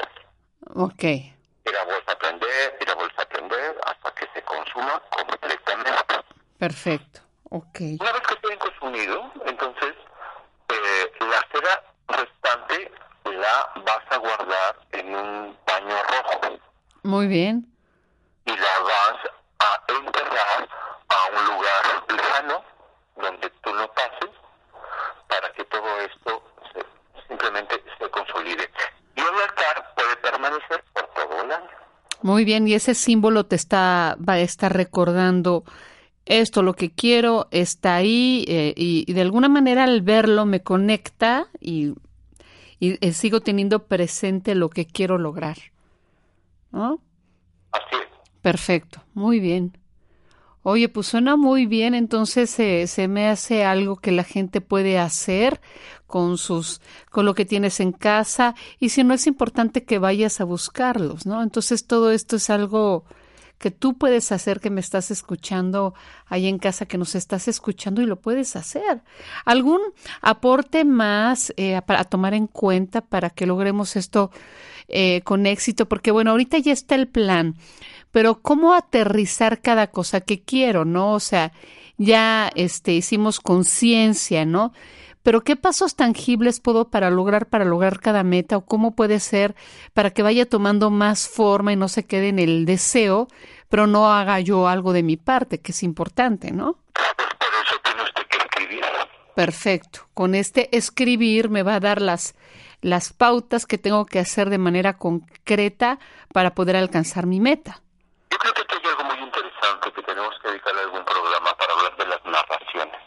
Ok. 0.75 1.03
Y 1.03 1.71
la 1.71 1.85
vuelta 1.85 2.11
a 2.11 2.19
prender, 2.19 2.77
y 2.81 2.85
la 2.85 2.95
vuelta 2.95 3.21
a 3.21 3.25
prender 3.29 3.77
hasta 3.85 4.11
que 4.15 4.27
se 4.33 4.41
consuma 4.41 5.01
completamente. 5.15 5.91
Perfecto, 6.57 7.21
ok. 7.51 7.79
Una 8.01 8.11
vez 8.11 8.21
que 8.23 8.35
se 8.35 8.47
hayan 8.47 8.59
consumido, 8.59 9.31
entonces 9.45 9.95
eh, 10.67 11.11
la 11.21 11.47
cera 11.53 11.83
restante 12.09 12.91
la 13.25 13.71
vas 13.85 14.03
a 14.09 14.17
guardar 14.17 14.79
en 14.91 15.15
un 15.15 15.57
paño 15.65 15.95
rojo. 16.03 16.59
Muy 17.19 17.27
bien. 17.27 17.67
Y 18.45 18.51
la 18.51 18.55
vas 18.55 19.17
a 19.59 19.93
enterrar 19.93 20.69
a 21.09 21.37
un 21.37 21.45
lugar 21.53 21.83
lejano 22.07 22.63
donde 23.17 23.49
tú 23.61 23.73
no 23.73 23.85
pases 23.91 24.29
para 25.27 25.51
que 25.51 25.65
todo 25.65 25.99
esto 25.99 26.41
simplemente 27.27 27.83
se 27.99 28.09
consolide. 28.09 28.69
Y 29.17 29.19
el 29.19 29.27
altar 29.27 29.93
puede 29.97 30.15
permanecer 30.15 30.81
por 30.93 31.07
todo 31.07 31.43
el 31.43 31.51
año. 31.51 31.69
Muy 32.21 32.45
bien, 32.45 32.69
y 32.69 32.73
ese 32.73 32.95
símbolo 32.95 33.45
te 33.45 33.57
está, 33.57 34.15
va 34.17 34.35
a 34.35 34.39
estar 34.39 34.71
recordando 34.73 35.65
esto, 36.23 36.63
lo 36.63 36.73
que 36.73 36.89
quiero, 36.89 37.49
está 37.51 37.95
ahí, 37.95 38.45
eh, 38.47 38.73
y, 38.77 39.11
de 39.11 39.19
alguna 39.19 39.49
manera 39.49 39.83
al 39.83 40.03
verlo 40.03 40.45
me 40.45 40.63
conecta 40.63 41.49
y, 41.59 41.95
y 42.79 43.05
eh, 43.05 43.11
sigo 43.11 43.41
teniendo 43.41 43.87
presente 43.87 44.55
lo 44.55 44.69
que 44.69 44.85
quiero 44.85 45.17
lograr. 45.17 45.57
¿No? 46.71 47.01
Perfecto, 48.49 49.03
muy 49.13 49.39
bien. 49.39 49.77
Oye, 50.63 50.89
pues 50.89 51.05
suena 51.05 51.35
muy 51.35 51.67
bien, 51.67 51.93
entonces 51.93 52.49
se 52.49 53.07
me 53.07 53.27
hace 53.29 53.63
algo 53.63 53.97
que 53.97 54.11
la 54.11 54.23
gente 54.23 54.59
puede 54.59 54.97
hacer 54.97 55.61
con 56.07 56.39
sus, 56.39 56.81
con 57.11 57.27
lo 57.27 57.35
que 57.35 57.45
tienes 57.45 57.79
en 57.79 57.91
casa, 57.91 58.55
y 58.79 58.89
si 58.89 59.03
no 59.03 59.13
es 59.13 59.27
importante 59.27 59.83
que 59.83 59.99
vayas 59.99 60.41
a 60.41 60.45
buscarlos, 60.45 61.27
¿no? 61.27 61.43
Entonces 61.43 61.85
todo 61.85 62.09
esto 62.09 62.37
es 62.37 62.49
algo 62.49 63.05
que 63.59 63.69
tú 63.69 63.97
puedes 63.97 64.31
hacer, 64.31 64.59
que 64.59 64.71
me 64.71 64.79
estás 64.79 65.11
escuchando 65.11 65.93
ahí 66.25 66.47
en 66.47 66.57
casa, 66.57 66.87
que 66.87 66.97
nos 66.97 67.13
estás 67.13 67.47
escuchando 67.47 68.01
y 68.01 68.07
lo 68.07 68.19
puedes 68.19 68.55
hacer. 68.55 69.03
¿Algún 69.45 69.81
aporte 70.21 70.85
más 70.85 71.53
eh, 71.57 71.79
para 71.85 72.05
tomar 72.05 72.33
en 72.33 72.47
cuenta 72.47 73.01
para 73.01 73.29
que 73.29 73.45
logremos 73.45 73.95
esto 73.97 74.31
eh, 74.87 75.21
con 75.21 75.45
éxito? 75.45 75.87
Porque 75.87 76.09
bueno, 76.09 76.31
ahorita 76.31 76.57
ya 76.57 76.71
está 76.71 76.95
el 76.95 77.09
plan, 77.09 77.55
pero 78.11 78.41
¿cómo 78.41 78.73
aterrizar 78.73 79.61
cada 79.61 79.87
cosa 79.87 80.21
que 80.21 80.41
quiero, 80.41 80.85
no? 80.85 81.13
O 81.13 81.19
sea, 81.19 81.51
ya 81.97 82.49
este, 82.55 82.93
hicimos 82.93 83.39
conciencia, 83.39 84.45
¿no? 84.45 84.73
Pero 85.21 85.43
¿qué 85.43 85.55
pasos 85.55 85.95
tangibles 85.95 86.59
puedo 86.59 86.89
para 86.89 87.09
lograr 87.09 87.47
para 87.47 87.65
lograr 87.65 87.99
cada 87.99 88.23
meta 88.23 88.57
o 88.57 88.65
cómo 88.65 88.95
puede 88.95 89.19
ser 89.19 89.53
para 89.93 90.11
que 90.11 90.23
vaya 90.23 90.47
tomando 90.47 90.89
más 90.89 91.27
forma 91.27 91.73
y 91.73 91.75
no 91.75 91.87
se 91.87 92.05
quede 92.05 92.29
en 92.29 92.39
el 92.39 92.65
deseo, 92.65 93.27
pero 93.67 93.85
no 93.85 94.11
haga 94.11 94.39
yo 94.39 94.67
algo 94.67 94.93
de 94.93 95.03
mi 95.03 95.17
parte, 95.17 95.59
que 95.59 95.73
es 95.73 95.83
importante, 95.83 96.51
¿no? 96.51 96.77
Por 96.93 97.05
eso 97.65 97.81
que 98.29 98.37
escribir. 98.37 98.83
Perfecto. 99.35 100.07
Con 100.13 100.35
este 100.35 100.75
escribir 100.75 101.49
me 101.49 101.63
va 101.63 101.75
a 101.75 101.79
dar 101.79 102.01
las 102.01 102.35
las 102.81 103.13
pautas 103.13 103.65
que 103.65 103.77
tengo 103.77 104.05
que 104.05 104.19
hacer 104.19 104.49
de 104.49 104.57
manera 104.57 104.97
concreta 104.97 105.99
para 106.33 106.55
poder 106.55 106.75
alcanzar 106.75 107.25
mi 107.25 107.39
meta. 107.39 107.81
Yo 108.31 108.37
creo 108.37 108.53
que 108.53 108.61
hay 108.61 108.91
algo 108.91 109.03
muy 109.03 109.25
interesante 109.25 109.91
que 109.93 109.98
tenemos 110.09 110.33
que 110.41 110.47
dedicarle 110.49 110.81
algún 110.81 111.05
programa 111.05 111.53
para 111.55 111.73
hablar 111.73 111.95
de 111.97 112.05
las 112.07 112.25
narraciones. 112.25 113.01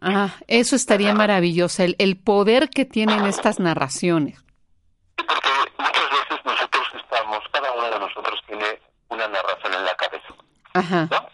Ah, 0.00 0.28
eso 0.46 0.76
estaría 0.76 1.14
maravilloso, 1.14 1.82
el, 1.82 1.96
el 1.98 2.16
poder 2.16 2.68
que 2.70 2.84
tienen 2.84 3.26
estas 3.26 3.58
narraciones. 3.58 4.42
Porque 5.16 5.50
muchas 5.78 6.10
veces 6.10 6.44
nosotros 6.44 6.86
estamos, 6.94 7.40
cada 7.52 7.72
uno 7.72 7.90
de 7.90 7.98
nosotros 7.98 8.40
tiene 8.46 8.80
una 9.08 9.28
narración 9.28 9.74
en 9.74 9.84
la 9.84 9.94
cabeza. 9.96 10.34
Ajá. 10.74 11.08
¿No? 11.10 11.28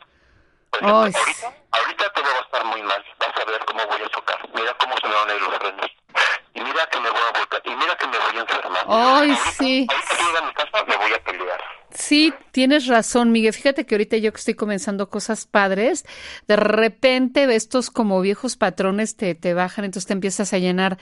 Por 0.71 0.85
ahorita, 0.85 1.19
ahorita 1.71 2.13
todo 2.13 2.25
va 2.25 2.39
a 2.39 2.43
estar 2.43 2.65
muy 2.65 2.83
mal. 2.83 3.05
Vas 3.19 3.31
a 3.41 3.45
ver 3.51 3.65
cómo 3.67 3.87
voy 3.87 4.03
a 4.03 4.09
chocar. 4.09 4.49
Mira 4.55 4.75
cómo 4.79 4.95
se 4.97 5.09
me 5.09 5.15
van 5.15 5.31
a 5.31 5.35
ir 5.35 5.43
los 5.43 5.55
frenos. 5.59 5.91
Y 6.55 6.61
mira 6.61 6.87
que 6.87 7.01
me 7.01 7.11
voy 7.11 7.21
a 7.21 7.39
volcar. 7.39 7.63
Y 7.65 7.71
mira 7.77 7.97
que 7.97 8.07
me 8.09 8.19
voy 8.19 8.37
a 8.37 8.41
enfermar. 8.41 8.85
Ay, 8.89 9.37
sí. 9.53 9.87
Ahorita 9.89 10.17
que 10.17 10.25
llegue 10.25 10.39
a 10.39 10.43
mi 10.43 10.53
casa 10.55 10.85
me 10.87 10.97
voy 10.97 11.13
a 11.13 11.23
pelear. 11.23 11.65
Sí, 11.95 12.35
tienes 12.51 12.89
razón, 12.89 13.31
Miguel. 13.31 13.53
Fíjate 13.53 13.87
que 13.87 13.95
ahorita 13.95 14.17
yo 14.17 14.33
que 14.33 14.39
estoy 14.39 14.55
comenzando 14.55 15.09
cosas 15.09 15.47
padres, 15.47 16.05
de 16.49 16.57
repente 16.57 17.45
estos 17.55 17.89
como 17.89 18.21
viejos 18.21 18.57
patrones 18.57 19.15
te, 19.15 19.37
te 19.37 19.55
bajan, 19.55 19.85
entonces 19.85 20.09
te 20.09 20.13
empiezas 20.13 20.53
a 20.53 20.59
llenar 20.59 20.99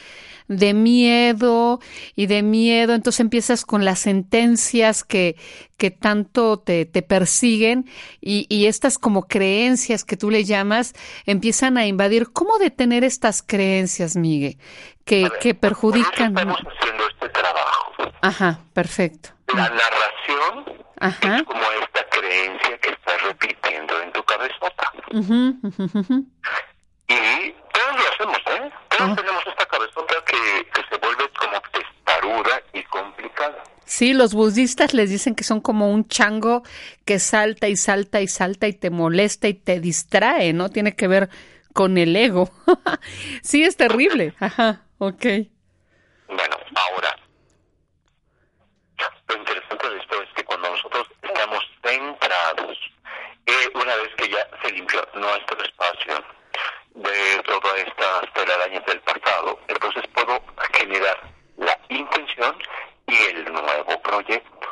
de 0.48 0.74
miedo 0.74 1.80
y 2.14 2.26
de 2.26 2.42
miedo, 2.42 2.94
entonces 2.94 3.20
empiezas 3.20 3.64
con 3.64 3.86
las 3.86 4.00
sentencias 4.00 5.02
que, 5.02 5.36
que 5.78 5.90
tanto 5.90 6.58
te, 6.58 6.84
te 6.84 7.00
persiguen 7.00 7.86
y, 8.20 8.44
y 8.50 8.66
estas 8.66 8.98
como 8.98 9.26
creencias 9.28 10.04
que 10.04 10.18
tú 10.18 10.30
le 10.30 10.44
llamas 10.44 10.92
empiezan 11.24 11.78
a 11.78 11.86
invadir. 11.86 12.32
¿Cómo 12.32 12.58
detener 12.58 13.02
estas 13.02 13.42
creencias, 13.42 14.14
Miguel? 14.14 14.58
Que, 15.06 15.30
que 15.40 15.54
perjudican. 15.54 16.36
Estamos 16.36 16.58
haciendo 16.58 17.04
este 17.08 17.28
trabajo. 17.30 17.31
Ajá, 18.22 18.60
perfecto. 18.72 19.30
La 19.54 19.68
narración 19.68 20.82
Ajá. 21.00 21.36
es 21.36 21.42
como 21.44 21.60
esta 21.82 22.08
creencia 22.08 22.78
que 22.78 22.90
estás 22.90 23.22
repitiendo 23.22 24.00
en 24.02 24.12
tu 24.12 24.22
cabezota. 24.24 24.92
Uh 25.12 25.20
-huh. 25.20 26.26
Y 27.08 27.52
todos 27.72 27.96
lo 27.96 28.08
hacemos, 28.12 28.38
¿eh? 28.46 28.70
Todos 28.96 29.10
Oh. 29.10 29.14
tenemos 29.16 29.46
esta 29.46 29.66
cabezota 29.66 30.14
que, 30.26 30.66
que 30.72 30.82
se 30.88 30.96
vuelve 30.98 31.28
como 31.38 31.60
testaruda 31.72 32.62
y 32.72 32.82
complicada. 32.84 33.62
Sí, 33.84 34.14
los 34.14 34.32
budistas 34.32 34.94
les 34.94 35.10
dicen 35.10 35.34
que 35.34 35.44
son 35.44 35.60
como 35.60 35.90
un 35.90 36.06
chango 36.08 36.62
que 37.04 37.18
salta 37.18 37.68
y 37.68 37.76
salta 37.76 38.20
y 38.20 38.28
salta 38.28 38.66
y 38.68 38.72
te 38.72 38.90
molesta 38.90 39.48
y 39.48 39.54
te 39.54 39.80
distrae, 39.80 40.52
¿no? 40.54 40.70
Tiene 40.70 40.94
que 40.96 41.08
ver 41.08 41.28
con 41.74 41.98
el 41.98 42.14
ego. 42.16 42.50
sí, 43.42 43.64
es 43.64 43.76
terrible. 43.76 44.34
Ajá, 44.40 44.82
ok. 44.98 45.24
Bueno, 46.28 46.56
ahora, 46.74 47.16
lo 49.28 49.36
interesante 49.36 49.90
de 49.90 49.98
esto 49.98 50.22
es 50.22 50.28
que 50.36 50.44
cuando 50.44 50.70
nosotros 50.70 51.06
estamos 51.22 51.60
centrados, 51.84 52.78
eh, 53.46 53.68
una 53.74 53.96
vez 53.96 54.10
que 54.16 54.28
ya 54.30 54.46
se 54.62 54.72
limpió 54.72 55.06
nuestro 55.22 55.62
espacio 55.62 56.14
de 56.94 57.42
todas 57.44 57.78
estas 57.78 58.32
telarañas 58.34 58.84
del 58.86 59.00
pasado, 59.00 59.58
entonces 59.68 60.02
puedo 60.14 60.42
generar 60.74 61.18
la 61.56 61.78
intención 61.88 62.56
y 63.06 63.16
el 63.30 63.52
nuevo 63.52 64.02
proyecto. 64.02 64.68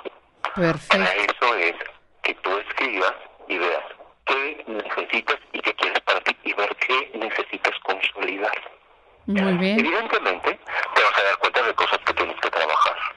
Perfecto. 0.55 0.99
Para 0.99 1.13
eso 1.15 1.55
es 1.55 1.75
que 2.23 2.35
tú 2.35 2.59
escribas 2.59 3.15
y 3.49 3.59
veas 3.59 3.85
qué 4.27 4.65
necesitas 4.67 5.39
y 5.53 5.61
qué 5.61 5.75
quieres 5.75 6.01
para 6.01 6.21
ti 6.21 6.37
y 6.45 6.53
ver 6.53 6.77
qué 6.77 7.11
necesitas 7.15 7.79
consolidar. 7.85 8.61
Muy 9.27 9.55
bien. 9.55 9.79
Evidentemente, 9.79 10.59
te 10.95 11.03
vas 11.03 11.19
a 11.19 11.23
dar 11.23 11.39
cuenta 11.39 11.63
de 11.63 11.75
cosas 11.75 11.99
que 12.05 12.15
tienes 12.15 12.37
que 12.41 12.51
trabajar. 12.51 12.70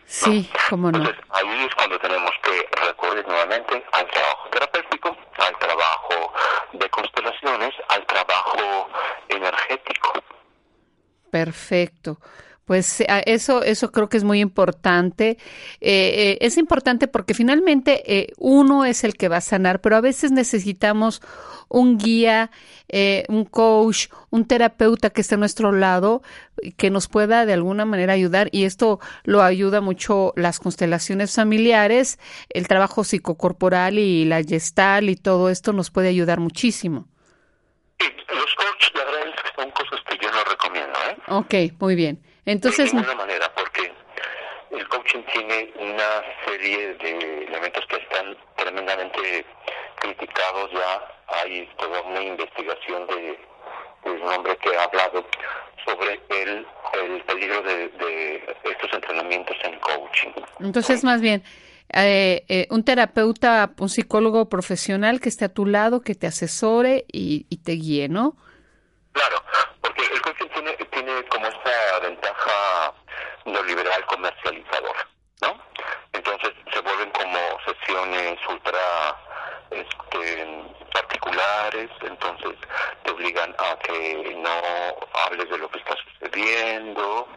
Sí, 0.05 0.49
cómo 0.69 0.91
no. 0.91 0.99
Entonces, 0.99 1.23
ahí 1.29 1.65
es 1.65 1.75
cuando 1.75 1.99
tenemos 1.99 2.31
que 2.43 2.67
recurrir 2.85 3.27
nuevamente 3.27 3.83
al 3.91 4.07
trabajo 4.11 4.49
terapéutico, 4.49 5.17
al 5.37 5.57
trabajo 5.57 6.33
de 6.73 6.89
constelaciones, 6.89 7.73
al 7.89 8.05
trabajo 8.05 8.89
energético. 9.29 10.23
Perfecto. 11.31 12.17
Pues 12.65 13.01
eh, 13.01 13.07
eso, 13.25 13.61
eso 13.63 13.91
creo 13.91 14.07
que 14.07 14.17
es 14.17 14.23
muy 14.23 14.39
importante. 14.39 15.37
Eh, 15.81 16.13
eh, 16.31 16.37
es 16.41 16.57
importante 16.57 17.07
porque 17.07 17.33
finalmente 17.33 18.03
eh, 18.05 18.33
uno 18.37 18.85
es 18.85 19.03
el 19.03 19.15
que 19.15 19.27
va 19.27 19.37
a 19.37 19.41
sanar, 19.41 19.81
pero 19.81 19.97
a 19.97 20.01
veces 20.01 20.31
necesitamos 20.31 21.21
un 21.67 21.97
guía, 21.97 22.51
eh, 22.87 23.25
un 23.27 23.45
coach, 23.45 24.07
un 24.29 24.45
terapeuta 24.45 25.09
que 25.09 25.21
esté 25.21 25.35
a 25.35 25.39
nuestro 25.39 25.71
lado, 25.71 26.21
que 26.77 26.89
nos 26.89 27.07
pueda 27.07 27.45
de 27.45 27.53
alguna 27.53 27.83
manera 27.83 28.13
ayudar. 28.13 28.47
Y 28.51 28.63
esto 28.63 28.99
lo 29.23 29.41
ayuda 29.41 29.81
mucho 29.81 30.33
las 30.35 30.59
constelaciones 30.59 31.35
familiares, 31.35 32.19
el 32.49 32.67
trabajo 32.67 33.03
psicocorporal 33.03 33.99
y 33.99 34.23
la 34.25 34.41
gestal 34.43 35.09
y 35.09 35.15
todo 35.15 35.49
esto 35.49 35.73
nos 35.73 35.91
puede 35.91 36.09
ayudar 36.09 36.39
muchísimo. 36.39 37.07
Sí, 37.99 38.07
los 38.29 38.55
coaches, 38.55 38.91
la 38.95 39.03
verdad 39.05 39.27
es 39.27 39.41
que 39.41 39.61
son 39.61 39.71
cosas 39.71 39.99
que 40.07 40.17
yo 40.21 40.31
no 40.31 40.43
recomiendo, 40.49 40.99
¿eh? 41.09 41.71
Ok, 41.73 41.79
muy 41.79 41.95
bien. 41.95 42.21
Entonces, 42.45 42.91
de 42.91 42.97
ninguna 42.97 43.15
manera, 43.15 43.51
porque 43.55 43.91
el 44.71 44.87
coaching 44.87 45.23
tiene 45.33 45.73
una 45.79 46.23
serie 46.45 46.93
de 46.95 47.45
elementos 47.45 47.85
que 47.87 47.97
están 47.97 48.37
tremendamente 48.57 49.45
criticados 49.99 50.71
ya. 50.71 51.07
Hay 51.41 51.67
toda 51.77 52.01
una 52.01 52.21
investigación 52.21 53.07
de, 53.07 53.39
un 54.05 54.21
hombre 54.23 54.57
que 54.57 54.75
ha 54.75 54.83
hablado 54.83 55.25
sobre 55.85 56.19
el, 56.29 56.67
el 56.93 57.21
peligro 57.23 57.61
de, 57.61 57.87
de 57.89 58.55
estos 58.63 58.93
entrenamientos 58.93 59.55
en 59.63 59.79
coaching. 59.79 60.31
Entonces, 60.59 61.03
más 61.03 61.21
bien, 61.21 61.43
eh, 61.95 62.43
eh, 62.47 62.67
un 62.71 62.83
terapeuta, 62.83 63.71
un 63.77 63.89
psicólogo 63.89 64.49
profesional 64.49 65.19
que 65.19 65.29
esté 65.29 65.45
a 65.45 65.53
tu 65.53 65.67
lado, 65.67 66.01
que 66.01 66.15
te 66.15 66.25
asesore 66.25 67.05
y, 67.07 67.45
y 67.49 67.57
te 67.57 67.73
guíe, 67.73 68.09
¿no? 68.09 68.35
Claro, 69.11 69.43
porque 69.79 70.03
el 70.11 70.21
coaching 70.21 70.47
tiene, 70.53 70.73
tiene 70.91 71.23
como 71.25 71.45
esta 71.45 71.99
ventaja 72.01 72.93
neoliberal 73.45 74.05
comercializador, 74.07 74.95
¿no? 75.43 75.61
Entonces 76.13 76.53
se 76.73 76.81
vuelven 76.81 77.11
como 77.11 77.37
sesiones 78.33 78.47
ultra 78.47 79.17
este, 79.71 80.63
particulares, 80.93 81.89
entonces 82.01 82.55
te 83.03 83.11
obligan 83.11 83.55
a 83.57 83.77
que 83.79 84.35
no 84.37 85.19
hables 85.25 85.49
de 85.49 85.57
lo 85.57 85.69
que 85.69 85.79
está 85.79 85.95
sucediendo, 85.95 87.27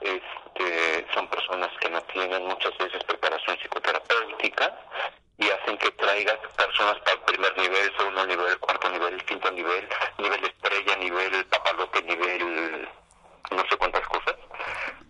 este, 0.00 1.06
son 1.14 1.28
personas 1.28 1.70
que 1.80 1.90
no 1.90 2.00
tienen 2.02 2.44
muchas 2.46 2.76
veces 2.78 3.02
preparación 3.04 3.56
psicoterapéutica 3.58 4.78
y 5.38 5.50
hacen 5.50 5.76
que 5.78 5.90
traigas 5.92 6.38
personas 6.56 6.98
para 7.00 7.12
el 7.12 7.20
primer 7.20 7.58
nivel, 7.58 7.92
segundo 7.96 8.26
nivel, 8.26 8.58
cuarto 8.58 8.88
nivel, 8.90 9.24
quinto 9.24 9.50
nivel, 9.50 9.88
nivel 10.18 10.44
estrella, 10.44 10.96
nivel 10.96 11.44
papalote, 11.46 12.02
nivel 12.02 12.88
no 13.50 13.62
sé 13.68 13.76
cuántas 13.76 14.06
cosas 14.08 14.34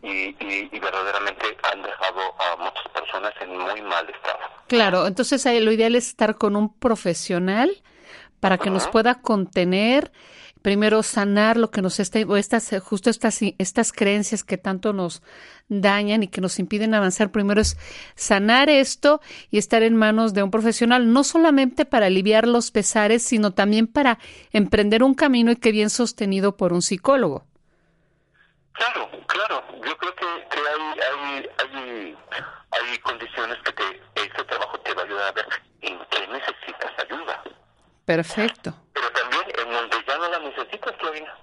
y, 0.03 0.36
y, 0.40 0.78
verdaderamente 0.78 1.57
han 1.72 1.82
dejado 1.82 2.20
a 2.38 2.57
muchas 2.57 2.88
personas 2.94 3.32
en 3.40 3.59
muy 3.59 3.82
mal 3.82 4.09
estado. 4.09 4.38
Claro, 4.68 5.07
entonces 5.07 5.44
lo 5.62 5.72
ideal 5.72 5.97
es 5.97 6.09
estar 6.09 6.36
con 6.36 6.55
un 6.57 6.72
profesional 6.72 7.82
para 8.40 8.59
que 8.59 8.70
nos 8.70 8.86
pueda 8.88 9.16
contener, 9.16 10.12
primero 10.62 11.03
sanar 11.03 11.57
lo 11.57 11.70
que 11.70 11.82
nos 11.82 11.99
está, 11.99 12.20
o 12.20 12.36
estas, 12.36 12.70
justo 12.82 13.11
estas, 13.11 13.40
estas 13.59 13.92
creencias 13.92 14.44
que 14.44 14.59
tanto 14.59 14.92
nos 14.92 15.22
dañan 15.68 16.22
y 16.22 16.28
que 16.28 16.40
nos 16.40 16.59
impiden 16.59 16.94
avanzar. 16.94 17.30
Primero 17.32 17.61
es 17.61 17.76
sanar 18.14 18.68
esto 18.68 19.20
y 19.51 19.59
estar 19.59 19.82
en 19.82 19.97
manos 19.97 20.34
de 20.34 20.42
un 20.42 20.51
profesional, 20.51 21.12
no 21.12 21.24
solamente 21.24 21.84
para 21.84 22.07
aliviar 22.07 22.47
los 22.47 22.70
pesares, 22.70 23.22
sino 23.22 23.53
también 23.53 23.86
para 23.86 24.18
emprender 24.53 25.03
un 25.03 25.14
camino 25.14 25.51
y 25.51 25.57
que 25.57 25.72
bien 25.72 25.90
sostenido 25.90 26.57
por 26.57 26.72
un 26.72 26.82
psicólogo. 26.82 27.44
Claro, 28.78 29.10
claro. 29.26 29.64
Yo 29.84 29.96
creo 29.96 30.14
que, 30.14 30.26
hay, 30.26 31.00
hay, 31.00 31.50
hay, 31.58 32.18
hay 32.70 32.98
condiciones 32.98 33.58
que 33.64 33.72
te, 33.72 34.02
este 34.14 34.44
trabajo 34.44 34.78
te 34.80 34.94
va 34.94 35.02
a 35.02 35.04
ayudar 35.04 35.28
a 35.28 35.32
ver 35.32 35.46
en 35.80 35.98
qué 36.10 36.26
necesitas 36.28 36.92
ayuda. 36.98 37.42
Perfecto. 38.04 38.74
Pero 38.92 39.10
también 39.12 39.44
en 39.58 39.72
donde 39.72 39.96
ya 40.06 40.18
no 40.18 40.28
la 40.28 40.38
necesitas, 40.40 40.92
Claudia. 40.98 41.34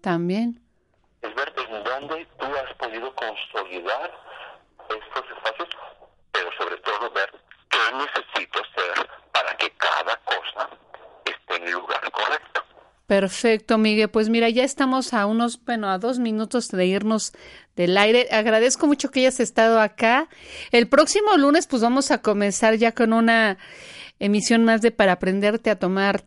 También. 0.00 0.62
Es 1.22 1.34
ver 1.34 1.52
en 1.56 1.84
dónde 1.84 2.26
tú 2.38 2.46
has 2.46 2.74
podido 2.74 3.14
consolidar 3.14 4.12
estos 4.88 5.30
espacios, 5.36 5.68
pero 6.32 6.50
sobre 6.56 6.76
todo 6.78 7.10
ver 7.10 7.30
qué 7.68 7.78
necesito 7.92 8.60
hacer 8.60 9.10
para 9.32 9.56
que 9.56 9.70
cada 9.72 10.16
cosa 10.18 10.70
esté 11.24 11.56
en 11.56 11.64
el 11.64 11.72
lugar 11.72 12.10
correcto. 12.10 12.62
Perfecto, 13.08 13.78
Miguel. 13.78 14.10
Pues 14.10 14.28
mira, 14.28 14.50
ya 14.50 14.64
estamos 14.64 15.14
a 15.14 15.24
unos, 15.24 15.64
bueno, 15.64 15.88
a 15.88 15.96
dos 15.96 16.18
minutos 16.18 16.68
de 16.68 16.84
irnos 16.84 17.32
del 17.74 17.96
aire. 17.96 18.28
Agradezco 18.30 18.86
mucho 18.86 19.10
que 19.10 19.20
hayas 19.20 19.40
estado 19.40 19.80
acá. 19.80 20.28
El 20.72 20.90
próximo 20.90 21.34
lunes, 21.38 21.66
pues 21.66 21.80
vamos 21.80 22.10
a 22.10 22.20
comenzar 22.20 22.74
ya 22.74 22.92
con 22.92 23.14
una 23.14 23.56
emisión 24.18 24.62
más 24.66 24.82
de 24.82 24.90
para 24.90 25.12
aprenderte 25.12 25.70
a 25.70 25.78
tomar 25.78 26.22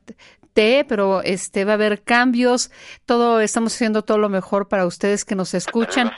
té, 0.53 0.83
pero 0.89 1.21
este 1.21 1.65
va 1.65 1.73
a 1.73 1.75
haber 1.75 2.01
cambios. 2.01 2.71
Todo, 3.05 3.41
estamos 3.41 3.75
haciendo 3.75 4.01
todo 4.01 4.17
lo 4.17 4.29
mejor 4.29 4.67
para 4.67 4.87
ustedes 4.87 5.23
que 5.23 5.35
nos 5.35 5.53
escuchan. 5.53 6.11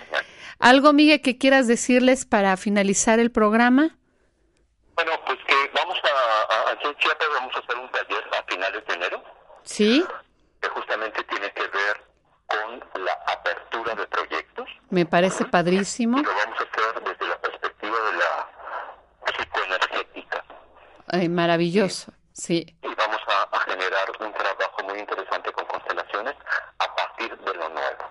¿Algo, 0.59 0.93
Miguel, 0.93 1.19
que 1.19 1.37
quieras 1.37 1.67
decirles 1.67 2.23
para 2.23 2.55
finalizar 2.55 3.19
el 3.19 3.31
programa? 3.31 3.97
Bueno, 4.95 5.11
pues 5.25 5.39
que 5.45 5.55
vamos 5.75 5.97
a, 6.05 6.71
a, 6.71 6.75
vamos 7.37 7.53
a 7.53 7.59
hacer 7.59 7.75
un 7.75 7.91
taller 7.91 8.23
a 8.31 8.43
finales 8.49 8.87
de 8.87 8.93
enero. 8.93 9.23
Sí 9.63 10.05
tiene 11.11 11.51
que 11.51 11.67
ver 11.67 12.03
con 12.47 13.03
la 13.03 13.13
apertura 13.27 13.95
de 13.95 14.07
proyectos. 14.07 14.69
Me 14.89 15.05
parece 15.05 15.45
padrísimo. 15.45 16.19
Y 16.19 16.23
lo 16.23 16.29
vamos 16.33 16.59
a 16.59 16.63
hacer 16.63 17.03
desde 17.03 17.27
la 17.27 17.37
perspectiva 17.41 17.97
de 17.99 18.13
la 18.13 18.49
psicoenergética. 19.37 20.45
Ay, 21.07 21.29
maravilloso, 21.29 22.11
sí. 22.31 22.77
Y 22.81 22.95
vamos 22.95 23.21
a, 23.27 23.59
generar 23.59 24.11
un 24.19 24.33
trabajo 24.33 24.83
muy 24.83 24.99
interesante 24.99 25.51
con 25.53 25.65
constelaciones 25.65 26.35
a 26.79 26.95
partir 26.95 27.37
de 27.37 27.53
lo 27.53 27.69
nuevo. 27.69 28.03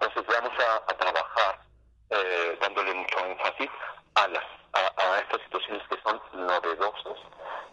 Entonces 0.00 0.24
vamos 0.26 0.52
a, 0.58 0.96
trabajar 0.96 1.60
eh, 2.10 2.58
dándole 2.60 2.94
mucho 2.94 3.18
énfasis 3.26 3.70
a, 4.14 4.28
las, 4.28 4.44
a 4.74 5.18
estas 5.20 5.40
situaciones 5.42 5.82
que 5.88 5.98
son 6.02 6.20
novedosas 6.46 7.18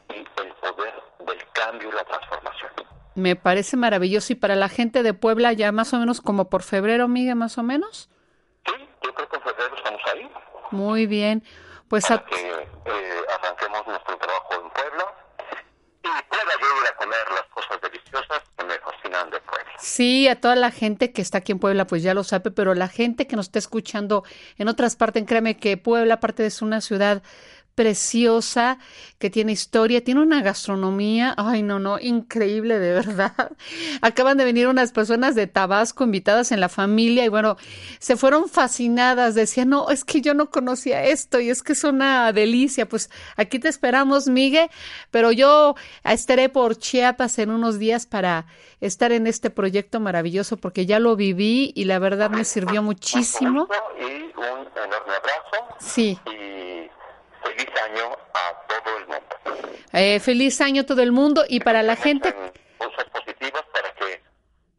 y 0.10 0.42
el 0.42 0.54
poder 0.56 1.04
del 1.20 1.52
cambio 1.52 1.90
y 1.90 1.92
la 1.92 2.04
transformación. 2.06 2.99
Me 3.16 3.36
parece 3.36 3.78
maravilloso. 3.78 4.34
¿Y 4.34 4.36
para 4.36 4.56
la 4.56 4.70
gente 4.70 5.04
de 5.04 5.14
Puebla 5.14 5.54
ya 5.54 5.72
más 5.72 5.94
o 5.94 6.00
menos 6.00 6.22
como 6.22 6.50
por 6.50 6.64
febrero, 6.64 7.08
Miguel, 7.08 7.36
más 7.36 7.58
o 7.58 7.64
menos? 7.64 8.10
Sí, 8.66 8.74
yo 9.04 9.14
creo 9.14 9.30
que 9.30 9.36
en 9.36 9.42
febrero 9.42 9.76
estamos 9.76 10.02
ahí. 10.14 10.30
Muy 10.72 11.06
bien. 11.06 11.44
Pues 11.88 12.06
para 12.06 12.24
que 12.24 12.36
eh, 12.36 13.22
arranquemos 13.40 13.88
nuestro 13.88 14.18
trabajo 14.18 14.54
en 14.54 14.70
Puebla 14.70 15.06
y 16.04 16.30
pueda 16.30 16.52
yo 16.62 16.82
ir 16.82 16.88
a 16.88 16.96
comer 16.98 17.18
las 17.32 17.46
cosas 17.54 17.82
deliciosas 17.82 18.44
que 18.56 18.64
me 18.64 18.78
fascinan 18.78 19.30
de 19.32 19.40
Puebla. 19.40 19.72
Sí, 19.80 20.28
a 20.28 20.40
toda 20.40 20.56
la 20.56 20.70
gente 20.70 21.12
que 21.12 21.22
está 21.22 21.40
aquí 21.40 21.52
en 21.52 21.60
Puebla, 21.60 21.88
pues 21.88 22.04
ya 22.04 22.14
lo 22.14 22.24
sabe, 22.24 22.52
pero 22.52 22.76
la 22.76 22.90
gente 22.90 23.26
que 23.26 23.36
nos 23.36 23.48
está 23.48 23.60
escuchando 23.60 24.24
en 24.58 24.68
otras 24.68 24.96
partes, 24.96 25.24
créeme 25.26 25.58
que 25.58 25.78
Puebla, 25.78 26.16
aparte 26.16 26.44
de 26.44 26.52
ser 26.52 26.68
una 26.68 26.82
ciudad 26.82 27.24
preciosa, 27.80 28.78
que 29.20 29.30
tiene 29.30 29.54
historia, 29.54 30.04
tiene 30.04 30.20
una 30.20 30.42
gastronomía, 30.42 31.34
ay 31.38 31.64
no, 31.64 31.80
no, 31.80 31.98
increíble 31.98 32.78
de 32.78 32.92
verdad. 32.92 33.54
Acaban 34.02 34.36
de 34.36 34.44
venir 34.44 34.68
unas 34.68 34.92
personas 34.92 35.34
de 35.34 35.48
Tabasco 35.48 36.04
invitadas 36.04 36.52
en 36.52 36.60
la 36.60 36.68
familia 36.68 37.24
y 37.24 37.30
bueno, 37.30 37.56
se 38.00 38.18
fueron 38.18 38.50
fascinadas, 38.50 39.34
decían, 39.34 39.70
no, 39.70 39.92
es 39.92 40.04
que 40.04 40.20
yo 40.20 40.34
no 40.34 40.50
conocía 40.50 41.06
esto 41.06 41.40
y 41.40 41.50
es 41.50 41.64
que 41.64 41.72
es 41.72 41.86
una 41.86 42.34
delicia, 42.34 42.86
pues 42.86 43.10
aquí 43.38 43.60
te 43.60 43.70
esperamos, 43.70 44.28
Miguel, 44.28 44.70
pero 45.10 45.32
yo 45.32 45.76
estaré 46.04 46.50
por 46.50 46.76
Chiapas 46.76 47.40
en 47.40 47.50
unos 47.50 47.80
días 47.80 48.06
para 48.06 48.46
estar 48.82 49.14
en 49.14 49.26
este 49.26 49.52
proyecto 49.52 50.02
maravilloso 50.02 50.58
porque 50.58 50.86
ya 50.86 51.00
lo 51.00 51.16
viví 51.16 51.72
y 51.78 51.86
la 51.86 51.98
verdad 52.00 52.30
me 52.30 52.44
sirvió 52.44 52.84
muchísimo. 52.84 53.70
Y 53.98 54.38
un 54.38 54.68
enorme 54.68 55.14
abrazo. 55.16 55.78
Sí. 55.80 56.20
Y 56.26 56.99
feliz 57.44 57.70
año 57.84 58.18
a 58.34 58.68
todo 58.68 58.98
el 58.98 59.08
mundo. 59.08 59.76
Eh, 59.94 60.20
feliz 60.20 60.62
año 60.62 60.82
a 60.82 60.86
todo 60.86 61.02
el 61.02 61.12
mundo 61.12 61.44
y 61.48 61.60
para 61.60 61.84
la 61.84 61.96
gente. 61.96 62.34
Cosas 62.78 63.06
positivas 63.12 63.64
para 63.74 63.94
que 63.96 64.22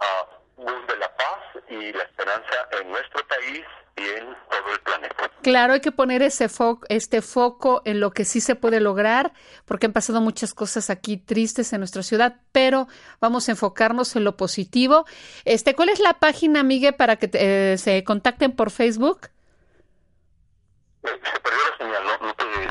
uh, 0.01 0.65
la 0.99 1.17
paz 1.17 1.65
y 1.69 1.93
la 1.93 2.03
esperanza 2.05 2.69
en 2.81 2.91
nuestro 2.91 3.27
país 3.27 3.65
y 3.97 4.03
en 4.03 4.25
todo 4.51 4.73
el 4.73 4.81
planeta. 4.81 5.31
Claro, 5.43 5.73
hay 5.73 5.81
que 5.81 5.93
poner 5.93 6.23
ese 6.23 6.49
foco, 6.49 6.87
este 6.89 7.23
foco 7.23 7.83
en 7.85 8.01
lo 8.01 8.11
que 8.11 8.25
sí 8.25 8.41
se 8.41 8.55
puede 8.55 8.81
lograr, 8.81 9.33
porque 9.65 9.87
han 9.87 9.93
pasado 9.93 10.21
muchas 10.21 10.55
cosas 10.55 10.91
aquí 10.91 11.17
tristes 11.17 11.73
en 11.73 11.81
nuestra 11.81 12.03
ciudad, 12.03 12.37
pero 12.53 12.89
vamos 13.21 13.49
a 13.49 13.53
enfocarnos 13.53 14.15
en 14.17 14.25
lo 14.25 14.37
positivo. 14.37 15.07
Este, 15.45 15.75
¿cuál 15.75 15.89
es 15.89 15.99
la 15.99 16.15
página, 16.15 16.63
Miguel, 16.63 16.95
para 16.95 17.17
que 17.17 17.31
eh, 17.33 17.79
se 17.79 18.05
contacten 18.05 18.53
por 18.53 18.71
Facebook? 18.71 19.29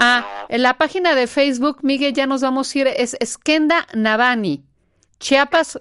Ah, 0.02 0.46
en 0.48 0.64
la 0.64 0.78
página 0.78 1.14
de 1.14 1.28
Facebook, 1.28 1.80
Miguel, 1.82 2.14
ya 2.14 2.26
nos 2.26 2.42
vamos 2.42 2.74
a 2.74 2.80
ir, 2.80 2.88
es 2.88 3.18
Skenda 3.22 3.86
Navani, 3.94 4.64
Chiapas. 5.20 5.78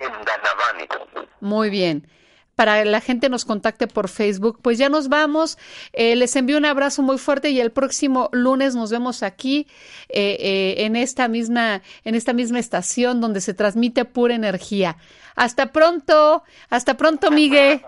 Muy 1.41 1.71
bien. 1.71 2.09
Para 2.57 2.83
que 2.83 2.87
la 2.87 3.01
gente 3.01 3.29
nos 3.29 3.45
contacte 3.45 3.87
por 3.87 4.09
Facebook, 4.09 4.59
pues 4.61 4.77
ya 4.77 4.89
nos 4.89 5.09
vamos. 5.09 5.57
Eh, 5.93 6.17
les 6.17 6.35
envío 6.35 6.59
un 6.59 6.65
abrazo 6.65 7.03
muy 7.03 7.17
fuerte 7.17 7.51
y 7.51 7.61
el 7.61 7.71
próximo 7.71 8.29
lunes 8.33 8.75
nos 8.75 8.91
vemos 8.91 9.23
aquí 9.23 9.69
eh, 10.09 10.37
eh, 10.41 10.75
en 10.79 10.97
esta 10.97 11.29
misma 11.29 11.83
en 12.03 12.17
esta 12.17 12.33
misma 12.33 12.59
estación 12.59 13.21
donde 13.21 13.41
se 13.41 13.55
transmite 13.55 14.05
pura 14.05 14.35
energía. 14.35 14.97
Hasta 15.37 15.71
pronto, 15.71 16.43
hasta 16.69 16.97
pronto, 16.97 17.31
Miguel. 17.31 17.83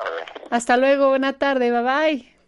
Hasta 0.51 0.77
luego, 0.77 1.09
buena 1.09 1.33
tarde, 1.33 1.73
bye 1.73 1.83
bye. 1.83 2.40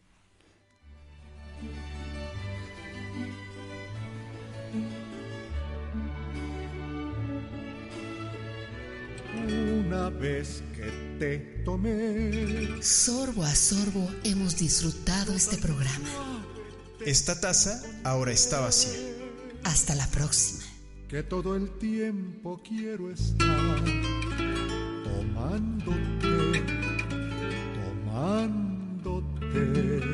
Una 9.93 10.09
vez 10.09 10.63
que 10.75 10.91
te 11.19 11.39
tomé. 11.65 12.83
Sorbo 12.83 13.45
a 13.45 13.55
sorbo 13.55 14.11
hemos 14.25 14.57
disfrutado 14.57 15.35
este 15.35 15.59
programa. 15.59 16.09
Esta 17.05 17.39
taza 17.39 17.83
ahora 18.03 18.33
está 18.33 18.61
vacía. 18.61 18.99
Hasta 19.65 19.95
la 19.95 20.07
próxima. 20.09 20.63
que 21.09 21.23
todo 21.23 21.55
el 21.57 21.69
tiempo 21.79 22.63
quiero 22.67 23.11
estar 23.11 23.85
tomándote, 25.05 26.63
tomándote 28.03 30.12